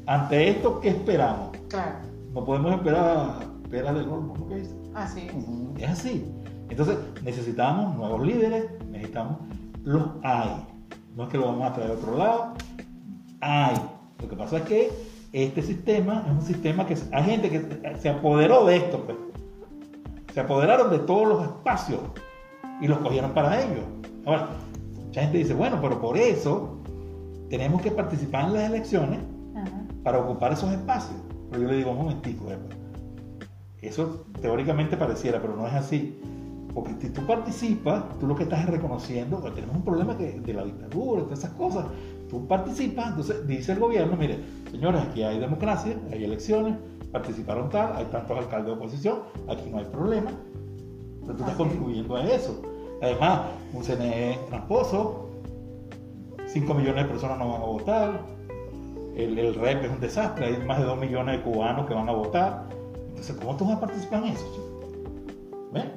ante 0.07 0.51
esto, 0.51 0.81
¿qué 0.81 0.89
esperamos? 0.91 1.51
Claro, 1.69 1.97
No 2.35 2.45
podemos 2.45 2.72
esperar 2.72 3.39
peras 3.70 3.95
del 3.95 4.09
olmo, 4.09 4.35
¿no? 4.37 4.49
¿Qué 4.49 4.57
dice? 4.57 4.74
así 4.95 5.20
es. 5.28 5.35
Ujú. 5.35 5.74
Es 5.78 5.89
así. 5.89 6.24
Entonces, 6.68 6.99
necesitamos 7.22 7.95
nuevos 7.97 8.26
líderes, 8.26 8.66
necesitamos, 8.91 9.39
los 9.85 10.03
hay. 10.24 10.66
No 11.14 11.24
es 11.24 11.28
que 11.28 11.39
lo 11.39 11.47
vamos 11.47 11.70
a 11.70 11.72
traer 11.72 11.91
de 11.91 11.97
otro 11.97 12.18
lado, 12.18 12.55
hay. 13.41 13.76
Lo 14.20 14.28
que 14.28 14.37
pasa 14.37 14.59
es 14.59 14.62
que 14.64 14.91
este 15.32 15.62
sistema 15.62 16.24
es 16.26 16.32
un 16.32 16.43
sistema 16.43 16.87
que 16.87 16.97
hay 17.12 17.24
gente 17.24 17.51
que 17.51 17.97
se 18.01 18.09
apoderó 18.09 18.64
de 18.64 18.76
esto, 18.78 19.05
pues. 19.05 19.16
Se 20.32 20.41
apoderaron 20.41 20.91
de 20.91 20.99
todos 20.99 21.28
los 21.28 21.43
espacios 21.45 22.01
y 22.80 22.89
los 22.89 22.99
cogieron 22.99 23.32
para 23.32 23.62
ellos. 23.62 23.85
Ahora, 24.26 24.49
mucha 25.07 25.20
gente 25.22 25.39
dice, 25.39 25.55
bueno, 25.55 25.78
pero 25.80 26.01
por 26.01 26.18
eso 26.18 26.78
tenemos 27.49 27.80
que 27.80 27.93
participar 27.93 28.47
en 28.47 28.55
las 28.55 28.64
elecciones 28.64 29.20
Ajá. 29.55 29.85
para 30.03 30.18
ocupar 30.18 30.53
esos 30.53 30.72
espacios. 30.72 31.20
Pero 31.55 31.67
yo 31.67 31.73
le 31.73 31.77
digo, 31.79 31.93
un 31.93 31.99
momentico. 31.99 32.47
Eso 33.81 34.27
teóricamente 34.41 34.97
pareciera, 34.97 35.41
pero 35.41 35.55
no 35.57 35.67
es 35.69 35.75
así. 35.75 36.19
Porque 36.75 36.95
si 37.01 37.11
tú 37.11 37.25
participas, 37.25 38.19
tú 38.19 38.27
lo 38.27 38.35
que 38.35 38.43
estás 38.43 38.65
es 38.65 38.67
reconociendo, 38.67 39.39
tenemos 39.53 39.77
un 39.77 39.85
problema 39.85 40.19
que, 40.19 40.41
de 40.41 40.53
la 40.53 40.65
dictadura, 40.65 41.23
todas 41.23 41.39
esas 41.39 41.53
cosas. 41.53 41.87
Tú 42.29 42.49
participas, 42.49 43.11
entonces 43.11 43.47
dice 43.47 43.73
el 43.73 43.79
gobierno, 43.79 44.17
mire, 44.17 44.41
señores, 44.73 45.03
aquí 45.03 45.23
hay 45.23 45.39
democracia, 45.39 45.97
hay 46.11 46.25
elecciones, 46.25 46.77
participaron 47.13 47.71
tal, 47.71 47.95
hay 47.95 48.07
tantos 48.07 48.37
alcaldes 48.37 48.67
de 48.67 48.73
oposición, 48.73 49.21
aquí 49.49 49.71
no 49.71 49.79
hay 49.79 49.85
problema. 49.85 50.33
Pero 51.21 51.35
tú 51.35 51.43
estás 51.45 51.57
contribuyendo 51.57 52.17
a 52.17 52.25
eso. 52.25 52.61
Además, 53.01 53.43
un 53.73 53.85
CNE 53.85 54.41
tramposo, 54.49 55.31
5 56.47 56.75
millones 56.75 57.05
de 57.05 57.11
personas 57.11 57.39
no 57.39 57.53
van 57.53 57.63
a 57.63 57.67
votar, 57.67 58.34
el, 59.17 59.39
el 59.39 59.55
REP 59.55 59.85
es 59.85 59.91
un 59.91 60.01
desastre, 60.01 60.47
hay 60.47 60.57
más 60.65 60.79
de 60.79 60.85
2 60.85 60.99
millones 60.99 61.37
de 61.37 61.43
cubanos 61.43 61.87
que 61.87 61.95
van 61.95 62.09
a 62.09 62.12
votar. 62.12 62.65
Entonces, 63.09 63.37
¿cómo 63.37 63.57
tú 63.57 63.67
vas 63.67 63.77
a 63.77 63.81
participar 63.81 64.25
en 64.25 64.33
eso? 64.33 64.75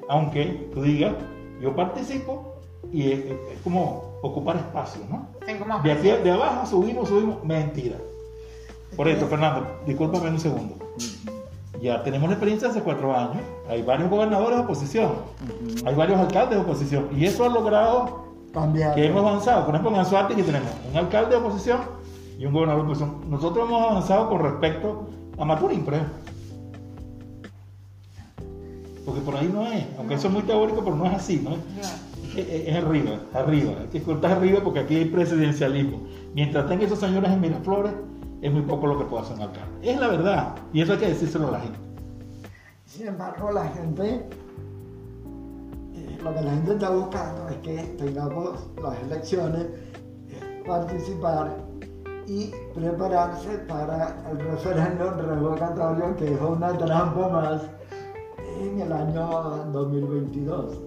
Aunque 0.10 0.70
tú 0.74 0.82
digas, 0.82 1.14
yo 1.62 1.76
participo 1.76 2.56
y 2.92 3.12
es, 3.12 3.24
como 3.64 4.20
ocupar 4.22 4.56
espacio, 4.56 5.02
¿no? 5.10 5.28
Tengo 5.46 5.66
más. 5.66 5.84
De 5.84 5.92
aquí 5.92 6.08
de 6.08 6.32
abajo 6.32 6.66
subimos, 6.66 7.10
subimos, 7.10 7.44
mentira. 7.44 7.98
Por 8.96 9.08
esto, 9.08 9.28
Fernando, 9.28 9.68
discúlpame 9.86 10.30
un 10.30 10.40
segundo. 10.40 10.76
Ya 11.82 12.02
tenemos 12.04 12.28
la 12.30 12.36
experiencia 12.36 12.70
hace 12.70 12.82
cuatro 12.82 13.16
años, 13.16 13.44
hay 13.70 13.84
varios 13.84 14.10
gobernadores 14.10 14.58
de 14.58 14.64
oposición, 14.64 15.12
hay 15.86 15.94
varios 15.94 16.20
alcaldes 16.20 16.58
de 16.58 16.64
oposición, 16.64 17.10
y 17.16 17.26
eso 17.26 17.46
ha 17.46 17.50
logrado 17.50 18.26
Cambiar. 18.52 18.96
que 18.96 19.06
hemos 19.06 19.24
avanzado. 19.24 19.66
Por 19.66 19.76
ejemplo, 19.76 19.94
en 19.94 20.00
Anzuategui 20.00 20.42
tenemos 20.42 20.72
un 20.90 20.98
alcalde 20.98 21.32
de 21.32 21.36
oposición 21.36 21.82
y 22.38 22.46
un 22.46 22.54
gobernador 22.54 22.86
de 22.86 22.92
oposición. 22.92 23.30
Nosotros 23.30 23.68
hemos 23.68 23.82
avanzado 23.82 24.30
con 24.30 24.42
respecto 24.42 25.10
a 25.38 25.46
Maturín, 25.46 25.84
por 25.84 25.94
ejemplo. 25.96 26.16
Porque 29.06 29.22
por 29.22 29.36
ahí 29.36 29.50
no 29.52 29.66
es, 29.66 29.86
aunque 29.98 30.16
eso 30.16 30.28
es 30.28 30.34
muy 30.34 30.44
teórico, 30.44 30.84
pero 30.84 30.96
no 30.96 31.06
es 31.06 31.14
así, 31.14 31.42
¿no? 31.44 31.56
Es 32.36 32.76
arriba, 32.76 33.20
arriba. 33.34 33.74
Hay 33.82 33.88
que 33.88 34.04
cortar 34.04 34.34
arriba 34.34 34.60
porque 34.64 34.80
aquí 34.80 34.96
hay 34.96 35.06
presidencialismo. 35.06 36.02
Mientras 36.36 36.68
tenga 36.68 36.86
esos 36.86 37.00
señores 37.00 37.32
en 37.32 37.42
Miraflores, 37.42 37.94
es 38.42 38.52
muy 38.52 38.62
poco 38.62 38.86
lo 38.86 39.00
que 39.00 39.06
puede 39.06 39.24
hacer 39.24 39.38
un 39.38 39.44
alcalde. 39.44 39.72
Es 39.82 40.00
la 40.00 40.08
verdad, 40.10 40.56
y 40.74 40.82
eso 40.82 40.94
hay 40.94 41.00
que 41.00 41.08
decírselo 41.08 41.48
a 41.48 41.52
la 41.52 41.60
gente. 41.62 41.80
Sin 42.86 43.08
embargo, 43.08 43.52
la 43.52 43.68
gente, 43.70 44.28
eh, 45.96 46.18
lo 46.22 46.36
que 46.36 46.42
la 46.42 46.52
gente 46.52 46.74
está 46.74 46.90
buscando 46.90 47.50
es 47.50 47.58
que 47.58 47.84
tengamos 47.98 48.60
las 48.82 49.02
elecciones, 49.04 49.64
eh, 49.64 50.64
participar 50.68 51.67
y 52.28 52.52
prepararse 52.76 53.50
para 53.70 54.18
el 54.30 54.40
referéndum 54.40 55.14
revocatorio, 55.18 56.16
que 56.18 56.34
es 56.34 56.42
una 56.42 56.78
trampa 56.78 57.30
más 57.30 57.62
en 58.60 58.82
el 58.82 58.92
año 58.92 59.28
2022. 59.72 60.78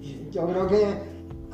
Y 0.00 0.28
Yo 0.30 0.46
creo 0.48 0.66
que 0.66 0.98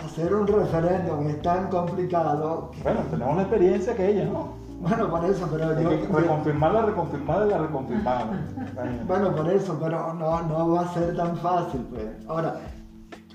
hacer 0.02 0.34
un 0.34 0.46
referéndum 0.46 1.28
es 1.28 1.42
tan 1.42 1.68
complicado. 1.68 2.70
que- 2.72 2.82
Bueno, 2.82 3.00
tenemos 3.10 3.36
la 3.36 3.42
experiencia 3.42 3.94
que 3.94 4.08
ella, 4.10 4.24
¿no? 4.24 4.58
bueno, 4.80 5.10
por 5.10 5.22
eso, 5.26 5.46
pero 5.52 5.78
yo, 5.78 5.90
reconfirmarla, 6.18 6.82
reconfirmada 6.86 7.46
y 7.46 7.50
la 7.50 7.58
reconfirmada. 7.58 8.26
Bueno, 9.06 9.36
por 9.36 9.48
eso, 9.50 9.76
pero 9.78 10.14
no, 10.14 10.42
no 10.44 10.70
va 10.70 10.80
a 10.80 10.94
ser 10.94 11.14
tan 11.14 11.36
fácil, 11.36 11.86
pues. 11.90 12.06
Ahora, 12.26 12.56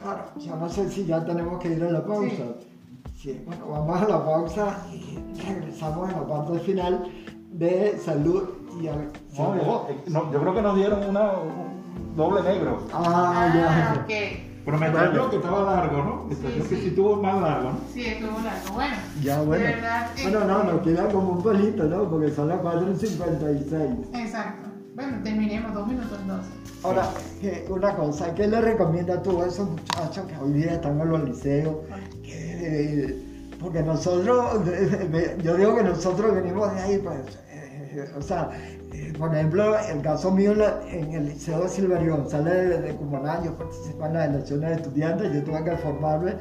claro, 0.02 0.24
yo 0.38 0.56
no 0.56 0.68
sé 0.68 0.90
si 0.90 1.06
ya 1.06 1.24
tenemos 1.24 1.60
que 1.60 1.68
ir 1.74 1.84
a 1.84 1.92
la 1.92 2.04
pausa. 2.04 2.28
Sí, 2.30 2.65
bueno, 3.46 3.68
vamos 3.70 4.02
a 4.02 4.08
la 4.08 4.26
pausa 4.26 4.78
y 4.94 5.18
regresamos 5.42 6.10
a 6.10 6.18
la 6.22 6.28
parte 6.28 6.60
final 6.60 7.04
de 7.52 7.98
salud 7.98 8.44
y 8.82 8.88
al... 8.88 9.12
No, 9.38 9.56
yo, 9.56 9.88
eh, 9.90 10.04
no, 10.08 10.32
yo 10.32 10.40
creo 10.42 10.54
que 10.54 10.62
nos 10.62 10.76
dieron 10.76 11.04
una, 11.10 11.32
un 11.40 12.16
doble 12.16 12.42
negro. 12.44 12.80
Ah, 12.94 13.34
Ah, 13.36 13.54
ya. 13.56 14.02
ok. 14.02 14.12
Pero 14.66 14.78
me 14.80 14.88
extrañó 14.88 15.30
que 15.30 15.36
estaba 15.36 15.76
largo, 15.76 15.98
¿no? 16.04 16.24
Me 16.26 16.34
extrañó 16.34 16.64
que 16.64 16.76
sí. 16.76 16.82
sí 16.82 16.92
tuvo 16.96 17.22
más 17.22 17.40
largo, 17.40 17.70
¿no? 17.72 17.78
Sí, 17.94 18.04
estuvo 18.06 18.40
largo. 18.42 18.74
Bueno, 18.74 18.96
Ya, 19.22 19.42
bueno. 19.42 19.64
de 19.64 19.72
verdad. 19.74 20.08
Bueno, 20.24 20.40
no, 20.46 20.64
nos 20.64 20.82
queda 20.82 21.08
como 21.10 21.30
un 21.34 21.44
pelito, 21.44 21.84
¿no? 21.84 22.10
Porque 22.10 22.32
son 22.32 22.48
las 22.50 22.60
4.56. 22.62 24.16
Exacto. 24.16 24.65
Bueno, 24.96 25.18
terminemos 25.26 25.74
dos 25.74 25.88
minutos 25.88 26.18
entonces. 26.22 26.54
Ahora, 26.82 27.10
una 27.68 27.96
cosa, 27.98 28.34
¿qué 28.34 28.48
le 28.48 28.62
recomiendas 28.62 29.24
tú 29.24 29.42
a 29.42 29.48
esos 29.48 29.70
muchachos 29.70 30.26
que 30.26 30.38
hoy 30.38 30.54
día 30.54 30.76
están 30.76 31.02
en 31.02 31.10
los 31.10 31.24
liceos? 31.26 31.76
Que, 32.24 33.14
porque 33.60 33.84
nosotros, 33.84 34.62
yo 35.44 35.58
digo 35.58 35.76
que 35.76 35.84
nosotros 35.84 36.34
venimos 36.34 36.74
de 36.74 36.82
ahí, 36.82 36.98
pues, 37.00 37.18
eh, 37.50 38.10
o 38.18 38.22
sea, 38.22 38.52
eh, 38.94 39.12
por 39.20 39.36
ejemplo, 39.36 39.78
el 39.78 40.02
caso 40.02 40.32
mío 40.32 40.54
en 40.90 41.12
el 41.12 41.26
Liceo 41.26 41.64
de 41.64 41.68
Silverio 41.68 42.16
González 42.16 42.70
de, 42.70 42.82
de 42.82 42.96
Cumaná, 42.96 43.44
yo 43.44 43.54
participé 43.58 44.06
en 44.06 44.14
las 44.14 44.30
elecciones 44.30 44.70
de 44.70 44.76
estudiantes, 44.78 45.34
yo 45.34 45.44
tuve 45.44 45.62
que 45.66 45.76
formarme 45.76 46.36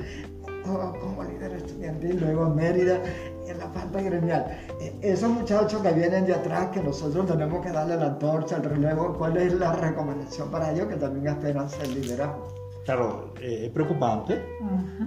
como, 0.64 0.92
como 1.00 1.24
líder 1.24 1.54
estudiantil, 1.54 2.20
luego 2.20 2.46
en 2.46 2.54
Mérida, 2.54 3.00
en 3.46 3.58
la 3.58 3.72
parte 3.72 4.02
gremial. 4.02 4.46
Eh, 4.80 4.96
Esos 5.02 5.30
muchachos 5.30 5.82
que 5.82 5.92
vienen 5.92 6.26
de 6.26 6.34
atrás, 6.34 6.68
que 6.70 6.82
nosotros 6.82 7.26
tenemos 7.26 7.64
que 7.64 7.70
darle 7.70 7.96
la 7.96 8.06
antorcha, 8.06 8.56
el 8.56 8.64
relevo, 8.64 9.14
¿cuál 9.18 9.36
es 9.36 9.52
la 9.54 9.72
recomendación 9.72 10.50
para 10.50 10.72
ellos 10.72 10.86
que 10.88 10.96
también 10.96 11.26
esperan 11.28 11.68
ser 11.68 11.88
liderados? 11.88 12.54
Claro, 12.84 13.32
eh, 13.40 13.62
es 13.66 13.70
preocupante 13.70 14.42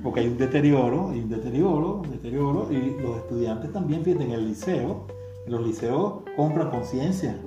porque 0.01 0.21
hay 0.21 0.27
un 0.27 0.38
deterioro, 0.38 1.09
hay 1.09 1.19
un 1.19 1.29
deterioro, 1.29 2.01
un 2.01 2.09
deterioro, 2.09 2.67
y 2.71 2.99
los 2.99 3.17
estudiantes 3.17 3.71
también, 3.71 4.03
fíjate, 4.03 4.23
en 4.23 4.31
el 4.31 4.47
liceo, 4.47 5.05
en 5.45 5.51
los 5.51 5.65
liceos 5.65 6.23
compran 6.35 6.71
conciencia. 6.71 7.38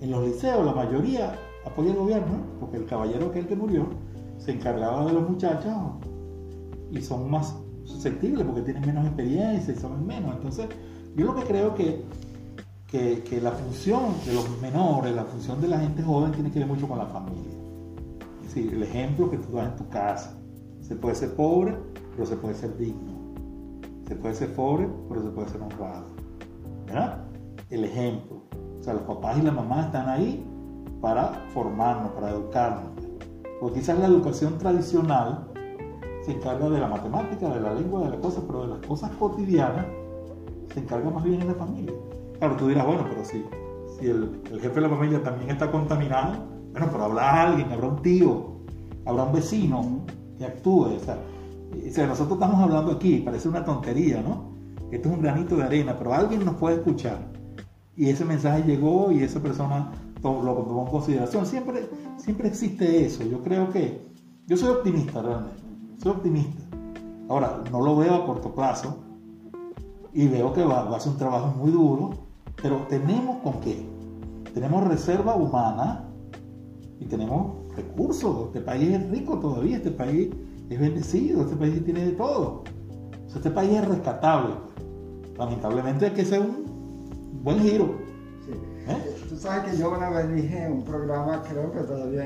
En 0.00 0.10
los 0.10 0.26
liceos 0.26 0.64
la 0.64 0.72
mayoría 0.72 1.38
apoya 1.64 1.90
al 1.90 1.96
gobierno, 1.96 2.38
porque 2.60 2.76
el 2.76 2.84
caballero 2.84 3.28
aquel 3.28 3.46
que 3.46 3.56
murió 3.56 3.86
se 4.36 4.52
encargaba 4.52 5.06
de 5.06 5.14
los 5.14 5.28
muchachos 5.28 5.72
y 6.90 7.00
son 7.00 7.30
más 7.30 7.56
susceptibles 7.86 8.44
porque 8.44 8.62
tienen 8.62 8.84
menos 8.86 9.06
experiencia 9.06 9.72
y 9.72 9.76
saben 9.76 10.06
menos. 10.06 10.34
Entonces, 10.34 10.66
yo 11.16 11.26
lo 11.26 11.34
que 11.34 11.42
creo 11.44 11.74
que, 11.74 12.04
que, 12.90 13.40
la 13.40 13.52
función 13.52 14.14
de 14.24 14.34
los 14.34 14.60
menores, 14.60 15.14
la 15.14 15.24
función 15.24 15.60
de 15.60 15.68
la 15.68 15.78
gente 15.78 16.02
joven 16.02 16.32
tiene 16.32 16.50
que 16.50 16.58
ver 16.58 16.68
mucho 16.68 16.88
con 16.88 16.98
la 16.98 17.06
familia. 17.06 17.54
decir, 18.42 18.72
el 18.72 18.82
ejemplo 18.82 19.30
que 19.30 19.38
tú 19.38 19.56
das 19.56 19.72
en 19.72 19.76
tu 19.76 19.88
casa. 19.88 20.36
Se 20.80 20.94
puede 20.94 21.16
ser 21.16 21.34
pobre, 21.34 21.76
pero 22.12 22.26
se 22.26 22.36
puede 22.36 22.54
ser 22.54 22.76
digno. 22.76 23.16
Se 24.06 24.14
puede 24.14 24.34
ser 24.34 24.54
pobre, 24.54 24.88
pero 25.08 25.22
se 25.22 25.30
puede 25.30 25.48
ser 25.48 25.60
honrado. 25.62 26.06
¿Verdad? 26.86 27.24
El 27.70 27.84
ejemplo. 27.84 28.42
O 28.78 28.82
sea, 28.82 28.94
los 28.94 29.02
papás 29.02 29.38
y 29.38 29.42
la 29.42 29.50
mamá 29.50 29.86
están 29.86 30.08
ahí 30.08 30.46
para 31.00 31.44
formarnos, 31.52 32.12
para 32.12 32.30
educarnos. 32.30 32.92
Porque 33.60 33.80
quizás 33.80 33.98
la 33.98 34.06
educación 34.06 34.58
tradicional 34.58 35.45
se 36.26 36.32
encarga 36.32 36.68
de 36.68 36.80
la 36.80 36.88
matemática, 36.88 37.48
de 37.48 37.60
la 37.60 37.72
lengua, 37.72 38.00
de 38.02 38.10
las 38.10 38.18
cosas, 38.18 38.42
pero 38.48 38.62
de 38.62 38.68
las 38.74 38.86
cosas 38.86 39.12
cotidianas 39.12 39.86
se 40.74 40.80
encarga 40.80 41.08
más 41.08 41.22
bien 41.22 41.40
en 41.40 41.46
la 41.46 41.54
familia. 41.54 41.94
Claro, 42.40 42.56
tú 42.56 42.66
dirás, 42.66 42.84
bueno, 42.84 43.06
pero 43.08 43.24
si, 43.24 43.44
si 43.96 44.06
el, 44.08 44.42
jefe 44.60 44.74
de 44.74 44.80
la 44.80 44.88
familia 44.88 45.22
también 45.22 45.50
está 45.50 45.70
contaminado, 45.70 46.34
bueno, 46.72 46.88
pero 46.90 47.04
habrá 47.04 47.42
alguien, 47.42 47.70
habrá 47.70 47.86
un 47.86 48.02
tío, 48.02 48.56
habrá 49.04 49.22
un 49.22 49.32
vecino 49.32 50.00
que 50.36 50.44
actúe. 50.44 50.96
O 50.96 50.98
sea, 50.98 52.06
nosotros 52.08 52.32
estamos 52.32 52.60
hablando 52.60 52.90
aquí, 52.90 53.18
parece 53.18 53.48
una 53.48 53.64
tontería, 53.64 54.20
¿no? 54.20 54.50
Esto 54.90 55.08
es 55.08 55.14
un 55.14 55.22
granito 55.22 55.56
de 55.56 55.62
arena, 55.62 55.94
pero 55.96 56.12
alguien 56.12 56.44
nos 56.44 56.56
puede 56.56 56.76
escuchar. 56.76 57.18
Y 57.96 58.10
ese 58.10 58.24
mensaje 58.24 58.64
llegó 58.64 59.12
y 59.12 59.22
esa 59.22 59.40
persona 59.40 59.92
lo 60.22 60.54
tomó 60.54 60.82
en 60.86 60.90
consideración. 60.90 61.46
Siempre, 61.46 61.88
siempre 62.16 62.48
existe 62.48 63.06
eso. 63.06 63.22
Yo 63.22 63.42
creo 63.42 63.70
que, 63.70 64.04
yo 64.46 64.56
soy 64.56 64.70
optimista 64.70 65.22
realmente, 65.22 65.65
soy 66.02 66.12
optimista. 66.12 66.62
Ahora, 67.28 67.62
no 67.70 67.80
lo 67.80 67.96
veo 67.96 68.14
a 68.14 68.26
corto 68.26 68.54
plazo 68.54 68.98
y 70.12 70.28
veo 70.28 70.52
que 70.52 70.64
va, 70.64 70.84
va 70.84 70.96
a 70.96 71.00
ser 71.00 71.12
un 71.12 71.18
trabajo 71.18 71.48
muy 71.58 71.70
duro, 71.70 72.10
pero 72.60 72.86
tenemos 72.88 73.42
con 73.42 73.60
qué. 73.60 73.86
Tenemos 74.54 74.84
reserva 74.84 75.34
humana 75.34 76.04
y 76.98 77.04
tenemos 77.04 77.56
recursos. 77.74 78.46
Este 78.46 78.60
país 78.60 78.90
es 78.90 79.10
rico 79.10 79.38
todavía, 79.38 79.76
este 79.76 79.90
país 79.90 80.30
es 80.70 80.80
bendecido, 80.80 81.42
este 81.42 81.56
país 81.56 81.84
tiene 81.84 82.06
de 82.06 82.12
todo. 82.12 82.64
este 83.34 83.50
país 83.50 83.72
es 83.72 83.86
rescatable. 83.86 84.54
Lamentablemente 85.36 86.06
hay 86.06 86.12
que 86.12 86.24
ser 86.24 86.40
un 86.40 87.40
buen 87.42 87.60
giro. 87.60 88.06
¿Eh? 88.88 89.16
Tú 89.28 89.36
sabes 89.36 89.70
que 89.70 89.76
yo 89.76 89.90
una 89.90 90.08
vez 90.10 90.32
dije 90.32 90.64
en 90.64 90.72
un 90.72 90.84
programa, 90.84 91.42
creo 91.42 91.72
que 91.72 91.80
todavía 91.80 92.24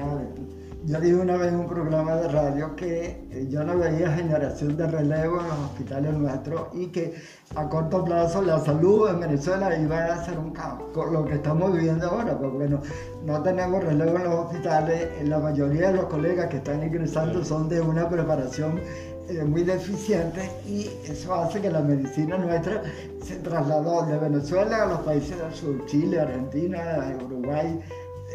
yo 0.86 0.98
dije 1.00 1.14
una 1.14 1.36
vez 1.36 1.48
en 1.48 1.60
un 1.60 1.68
programa 1.68 2.16
de 2.16 2.28
radio 2.28 2.74
que 2.74 3.28
eh, 3.30 3.46
yo 3.50 3.62
no 3.64 3.78
veía 3.78 4.10
generación 4.12 4.76
de 4.76 4.86
relevo 4.86 5.40
en 5.40 5.48
los 5.48 5.58
hospitales 5.58 6.14
nuestros 6.14 6.68
y 6.72 6.86
que 6.86 7.14
a 7.54 7.68
corto 7.68 8.04
plazo 8.04 8.42
la 8.42 8.58
salud 8.60 9.08
en 9.10 9.20
Venezuela 9.20 9.76
iba 9.76 10.06
a 10.06 10.24
ser 10.24 10.38
un 10.38 10.52
caos, 10.52 10.82
con 10.94 11.12
lo 11.12 11.24
que 11.24 11.34
estamos 11.34 11.72
viviendo 11.72 12.06
ahora, 12.06 12.38
porque 12.38 12.56
bueno, 12.56 12.80
no 13.26 13.42
tenemos 13.42 13.84
relevo 13.84 14.16
en 14.16 14.24
los 14.24 14.34
hospitales, 14.34 15.08
la 15.28 15.38
mayoría 15.38 15.90
de 15.90 15.96
los 15.98 16.06
colegas 16.06 16.48
que 16.48 16.56
están 16.56 16.82
ingresando 16.82 17.44
son 17.44 17.68
de 17.68 17.80
una 17.80 18.08
preparación 18.08 18.80
eh, 19.28 19.44
muy 19.44 19.62
deficiente 19.62 20.50
y 20.66 20.90
eso 21.04 21.34
hace 21.34 21.60
que 21.60 21.70
la 21.70 21.82
medicina 21.82 22.36
nuestra 22.38 22.82
se 23.22 23.36
trasladó 23.36 24.06
de 24.06 24.18
Venezuela 24.18 24.82
a 24.82 24.86
los 24.86 25.00
países 25.00 25.38
del 25.38 25.54
sur, 25.54 25.86
Chile, 25.86 26.20
Argentina, 26.20 27.16
Uruguay, 27.24 27.80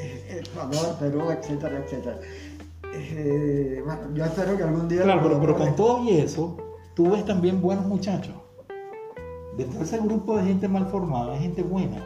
Ecuador, 0.01 0.95
Perú, 0.99 1.31
etcétera, 1.31 1.79
etcétera. 1.83 2.19
Eh, 2.93 3.81
bueno, 3.85 4.13
yo 4.13 4.25
espero 4.25 4.57
que 4.57 4.63
algún 4.63 4.87
día... 4.87 5.03
Claro, 5.03 5.39
pero, 5.41 5.55
con 5.55 5.75
todo 5.75 6.03
y 6.03 6.17
eso, 6.17 6.57
tú 6.93 7.11
ves 7.11 7.25
también 7.25 7.61
buenos 7.61 7.85
muchachos. 7.85 8.33
Dentro 9.57 9.79
de 9.79 9.85
ese 9.85 9.99
grupo 9.99 10.37
de 10.37 10.43
gente 10.43 10.67
mal 10.67 10.87
formada, 10.87 11.33
hay 11.33 11.39
gente 11.39 11.61
buena, 11.61 12.01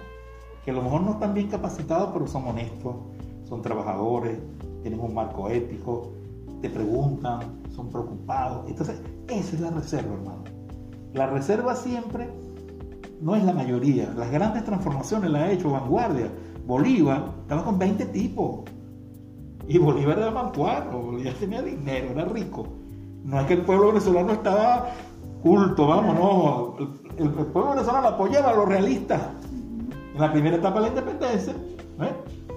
que 0.64 0.72
a 0.72 0.74
lo 0.74 0.82
mejor 0.82 1.02
no 1.02 1.12
están 1.14 1.34
bien 1.34 1.48
capacitados, 1.48 2.10
pero 2.14 2.28
son 2.28 2.48
honestos, 2.48 2.96
son 3.48 3.62
trabajadores, 3.62 4.38
tienen 4.82 5.00
un 5.00 5.14
marco 5.14 5.50
ético, 5.50 6.14
te 6.62 6.70
preguntan, 6.70 7.62
son 7.76 7.90
preocupados. 7.90 8.68
Entonces, 8.68 9.02
esa 9.28 9.56
es 9.56 9.60
la 9.60 9.72
reserva, 9.72 10.14
hermano. 10.14 10.44
La 11.14 11.28
reserva 11.28 11.76
siempre 11.76 12.30
no 13.22 13.36
es 13.36 13.44
la 13.44 13.54
mayoría. 13.54 14.14
Las 14.16 14.32
grandes 14.32 14.64
transformaciones 14.64 15.32
las 15.32 15.44
ha 15.44 15.52
hecho 15.52 15.72
Vanguardia 15.72 16.30
Bolívar 16.70 17.26
estaba 17.42 17.64
con 17.64 17.80
20 17.80 18.06
tipos. 18.06 18.60
Y 19.68 19.80
Bolívar 19.80 20.20
era 20.20 20.30
mantuano, 20.30 21.00
Bolívar 21.00 21.34
tenía 21.34 21.64
dinero, 21.64 22.12
era 22.12 22.26
rico. 22.26 22.68
No 23.24 23.40
es 23.40 23.48
que 23.48 23.56
el 23.56 23.62
pueblo 23.64 23.88
venezolano 23.88 24.34
estaba 24.34 24.92
culto, 25.42 25.88
vamos, 25.88 26.16
no. 26.16 26.76
El, 27.18 27.30
pueblo 27.32 27.72
venezolano 27.72 28.10
apoyaba 28.10 28.52
a 28.52 28.56
los 28.56 28.68
realistas. 28.68 29.20
En 30.14 30.22
la 30.22 30.32
primera 30.32 30.58
etapa 30.58 30.76
de 30.76 30.82
la 30.82 30.88
independencia, 30.90 31.54
¿eh? 31.54 32.14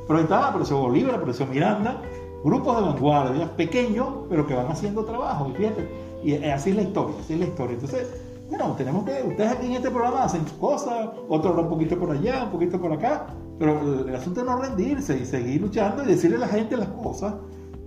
pero 0.06 0.20
estaba, 0.20 0.48
apareció 0.48 0.76
Bolívar, 0.76 1.14
apareció 1.14 1.46
Miranda, 1.46 2.02
grupos 2.44 2.76
de 2.76 2.82
vanguardia, 2.82 3.56
pequeños, 3.56 4.08
pero 4.28 4.46
que 4.46 4.54
van 4.54 4.66
haciendo 4.66 5.06
trabajo. 5.06 5.48
Y 5.48 5.54
fíjate, 5.54 5.88
y 6.22 6.34
así 6.50 6.68
es 6.68 6.76
la 6.76 6.82
historia, 6.82 7.16
así 7.18 7.32
es 7.32 7.38
la 7.38 7.46
historia. 7.46 7.74
Entonces, 7.76 8.14
bueno, 8.50 8.74
tenemos 8.76 9.06
que, 9.06 9.22
ustedes 9.22 9.52
aquí 9.52 9.68
en 9.68 9.72
este 9.72 9.90
programa 9.90 10.24
hacen 10.24 10.44
cosas, 10.60 11.08
otros 11.30 11.56
un 11.56 11.70
poquito 11.70 11.96
por 11.98 12.10
allá, 12.10 12.44
un 12.44 12.50
poquito 12.50 12.78
por 12.78 12.92
acá, 12.92 13.28
pero 13.62 14.08
el 14.08 14.16
asunto 14.16 14.40
es 14.40 14.46
no 14.46 14.60
rendirse 14.60 15.16
y 15.16 15.24
seguir 15.24 15.60
luchando 15.60 16.02
y 16.02 16.06
decirle 16.06 16.34
a 16.34 16.40
la 16.40 16.48
gente 16.48 16.76
las 16.76 16.88
cosas 16.88 17.34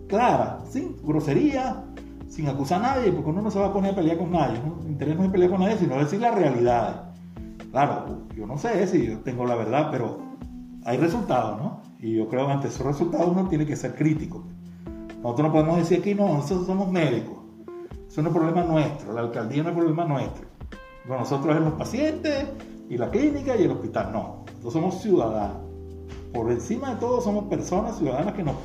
claras, 0.07 0.71
sin 0.71 0.95
grosería, 1.03 1.83
sin 2.29 2.47
acusar 2.47 2.79
a 2.81 2.95
nadie, 2.95 3.11
porque 3.11 3.29
uno 3.29 3.41
no 3.41 3.51
se 3.51 3.59
va 3.59 3.65
a 3.65 3.73
poner 3.73 3.91
a 3.91 3.95
pelear 3.97 4.17
con 4.17 4.31
nadie. 4.31 4.57
¿no? 4.65 4.87
Interés 4.87 5.17
no 5.17 5.25
es 5.25 5.31
pelear 5.31 5.51
con 5.51 5.59
nadie, 5.59 5.75
sino 5.75 5.97
decir 5.97 6.21
la 6.21 6.31
realidad. 6.31 7.13
Claro, 7.71 8.21
yo 8.37 8.47
no 8.47 8.57
sé 8.57 8.87
si 8.87 9.05
yo 9.05 9.19
tengo 9.19 9.45
la 9.45 9.55
verdad, 9.55 9.89
pero 9.91 10.17
hay 10.85 10.95
resultados, 10.95 11.61
¿no? 11.61 11.81
Y 11.99 12.15
yo 12.15 12.29
creo 12.29 12.45
que 12.45 12.53
ante 12.53 12.67
esos 12.69 12.85
resultados 12.85 13.27
uno 13.27 13.49
tiene 13.49 13.65
que 13.65 13.75
ser 13.75 13.95
crítico. 13.95 14.45
Nosotros 15.21 15.47
no 15.47 15.51
podemos 15.51 15.75
decir 15.79 15.99
aquí, 15.99 16.15
no, 16.15 16.35
nosotros 16.35 16.67
somos 16.67 16.89
médicos. 16.89 17.35
Eso 18.07 18.21
no 18.21 18.29
es 18.29 18.33
problema 18.33 18.63
nuestro, 18.63 19.11
la 19.11 19.19
alcaldía 19.19 19.61
no 19.61 19.69
es 19.71 19.75
problema 19.75 20.05
nuestro. 20.05 20.45
Nosotros 21.05 21.53
es 21.53 21.61
los 21.61 21.73
pacientes 21.73 22.45
y 22.89 22.97
la 22.97 23.09
clínica 23.09 23.57
y 23.57 23.63
el 23.63 23.71
hospital. 23.71 24.13
No, 24.13 24.45
nosotros 24.45 24.71
somos 24.71 25.01
ciudadanos 25.01 25.64
por 26.33 26.51
encima 26.51 26.93
de 26.93 26.99
todo 26.99 27.21
somos 27.21 27.45
personas 27.45 27.97
ciudadanas 27.97 28.33
que 28.33 28.43
nos, 28.43 28.55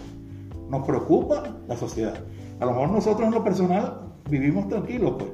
nos 0.69 0.87
preocupa 0.87 1.57
la 1.69 1.77
sociedad. 1.77 2.15
A 2.61 2.65
lo 2.65 2.73
mejor 2.73 2.91
nosotros 2.91 3.27
en 3.27 3.35
lo 3.35 3.45
personal 3.45 4.13
vivimos 4.29 4.69
tranquilos, 4.69 5.15
pues 5.19 5.31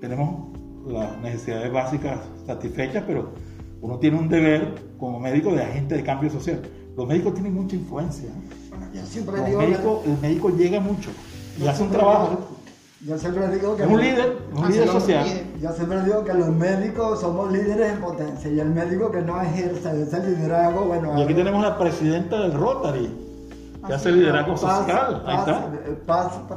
tenemos 0.00 0.48
las 0.86 1.18
necesidades 1.20 1.72
básicas 1.72 2.20
satisfechas, 2.46 3.04
pero 3.06 3.30
uno 3.80 3.98
tiene 3.98 4.18
un 4.18 4.28
deber 4.28 4.74
como 4.98 5.18
médico 5.20 5.52
de 5.52 5.62
agente 5.62 5.96
de 5.96 6.04
cambio 6.04 6.30
social. 6.30 6.62
Los 6.96 7.08
médicos 7.08 7.34
tienen 7.34 7.54
mucha 7.54 7.76
influencia. 7.76 8.30
el 10.04 10.18
médico 10.20 10.50
llega 10.50 10.80
mucho 10.80 11.10
y 11.60 11.66
hace 11.66 11.82
un 11.82 11.90
trabajo. 11.90 12.53
Yo 13.06 13.18
siempre 13.18 13.46
digo 13.48 13.76
que... 13.76 13.82
un 13.82 14.00
líder, 14.00 14.38
un 14.50 14.66
líder 14.66 14.88
social. 14.88 15.26
Yo 15.60 15.72
siempre 15.72 16.02
digo 16.04 16.24
que 16.24 16.32
los 16.32 16.48
médicos 16.48 17.20
somos 17.20 17.52
líderes 17.52 17.92
en 17.92 18.00
potencia 18.00 18.50
y 18.50 18.58
el 18.58 18.70
médico 18.70 19.10
que 19.12 19.20
no 19.20 19.42
ejerce 19.42 20.02
ese 20.02 20.26
liderazgo, 20.26 20.86
bueno... 20.86 21.18
Y 21.18 21.22
aquí 21.22 21.34
tenemos 21.34 21.62
la 21.62 21.76
presidenta 21.76 22.40
del 22.40 22.54
Rotary, 22.54 23.14
que 23.86 23.92
hace 23.92 24.10
liderazgo 24.10 24.56
social. 24.56 25.22
Ahí 25.26 25.36
está. 25.36 25.70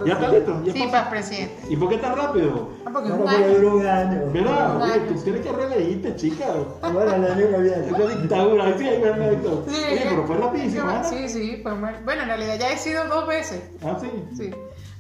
¿Ya 0.06 0.14
está 0.14 0.28
listo? 0.30 0.64
¿Ya 0.64 0.72
sí, 0.72 0.88
paz 0.89 1.08
presidente. 1.10 1.58
¿Y 1.70 1.76
por 1.76 1.89
qué 1.89 1.98
tan 1.98 2.16
rápido? 2.16 2.70
Ah, 2.86 2.91
porque 2.93 3.10
no 3.10 3.18
puede 3.18 3.66
un 3.66 3.86
año. 3.86 4.22
Mira, 4.32 4.78
oye, 4.78 5.00
tú 5.02 5.22
tienes 5.22 5.45
que 5.45 5.52
reelegirte, 5.52 6.16
chica. 6.16 6.45
Bueno, 6.82 7.14
el 7.14 7.26
año 7.26 7.50
que 7.50 7.62
viene. 7.62 7.88
Es 7.88 7.91
la 7.91 8.08
dictadura, 8.08 8.78
sí, 8.78 8.89
una 9.04 9.30
dictadura. 9.30 9.64
Sí, 9.68 9.82
oye, 9.91 10.06
pero 10.10 10.26
fue 10.26 10.38
rapidísimo, 10.38 10.91
¿eh? 10.91 11.02
Sí, 11.04 11.28
sí, 11.28 11.60
fue 11.62 11.74
Bueno, 11.74 12.22
en 12.22 12.28
realidad 12.30 12.56
ya 12.58 12.72
he 12.72 12.78
sido 12.78 13.06
dos 13.10 13.28
veces. 13.28 13.62
Ah, 13.84 13.98
sí. 14.00 14.10
Sí. 14.38 14.52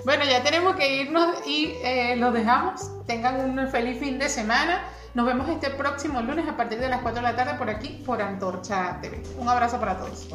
Bueno, 0.07 0.23
ya 0.23 0.41
tenemos 0.41 0.77
que 0.77 1.01
irnos 1.01 1.45
y 1.45 1.73
eh, 1.83 2.15
los 2.15 2.33
dejamos. 2.33 2.89
Tengan 3.07 3.41
un 3.41 3.67
feliz 3.67 3.99
fin 3.99 4.17
de 4.17 4.29
semana. 4.29 4.83
Nos 5.13 5.25
vemos 5.25 5.49
este 5.49 5.69
próximo 5.69 6.21
lunes 6.21 6.47
a 6.47 6.55
partir 6.55 6.79
de 6.79 6.87
las 6.87 7.01
4 7.01 7.21
de 7.21 7.27
la 7.27 7.35
tarde 7.35 7.55
por 7.55 7.69
aquí, 7.69 8.01
por 8.05 8.21
Antorcha 8.21 8.99
TV. 9.01 9.21
Un 9.37 9.49
abrazo 9.49 9.81
para 9.81 9.97
todos. 9.97 10.29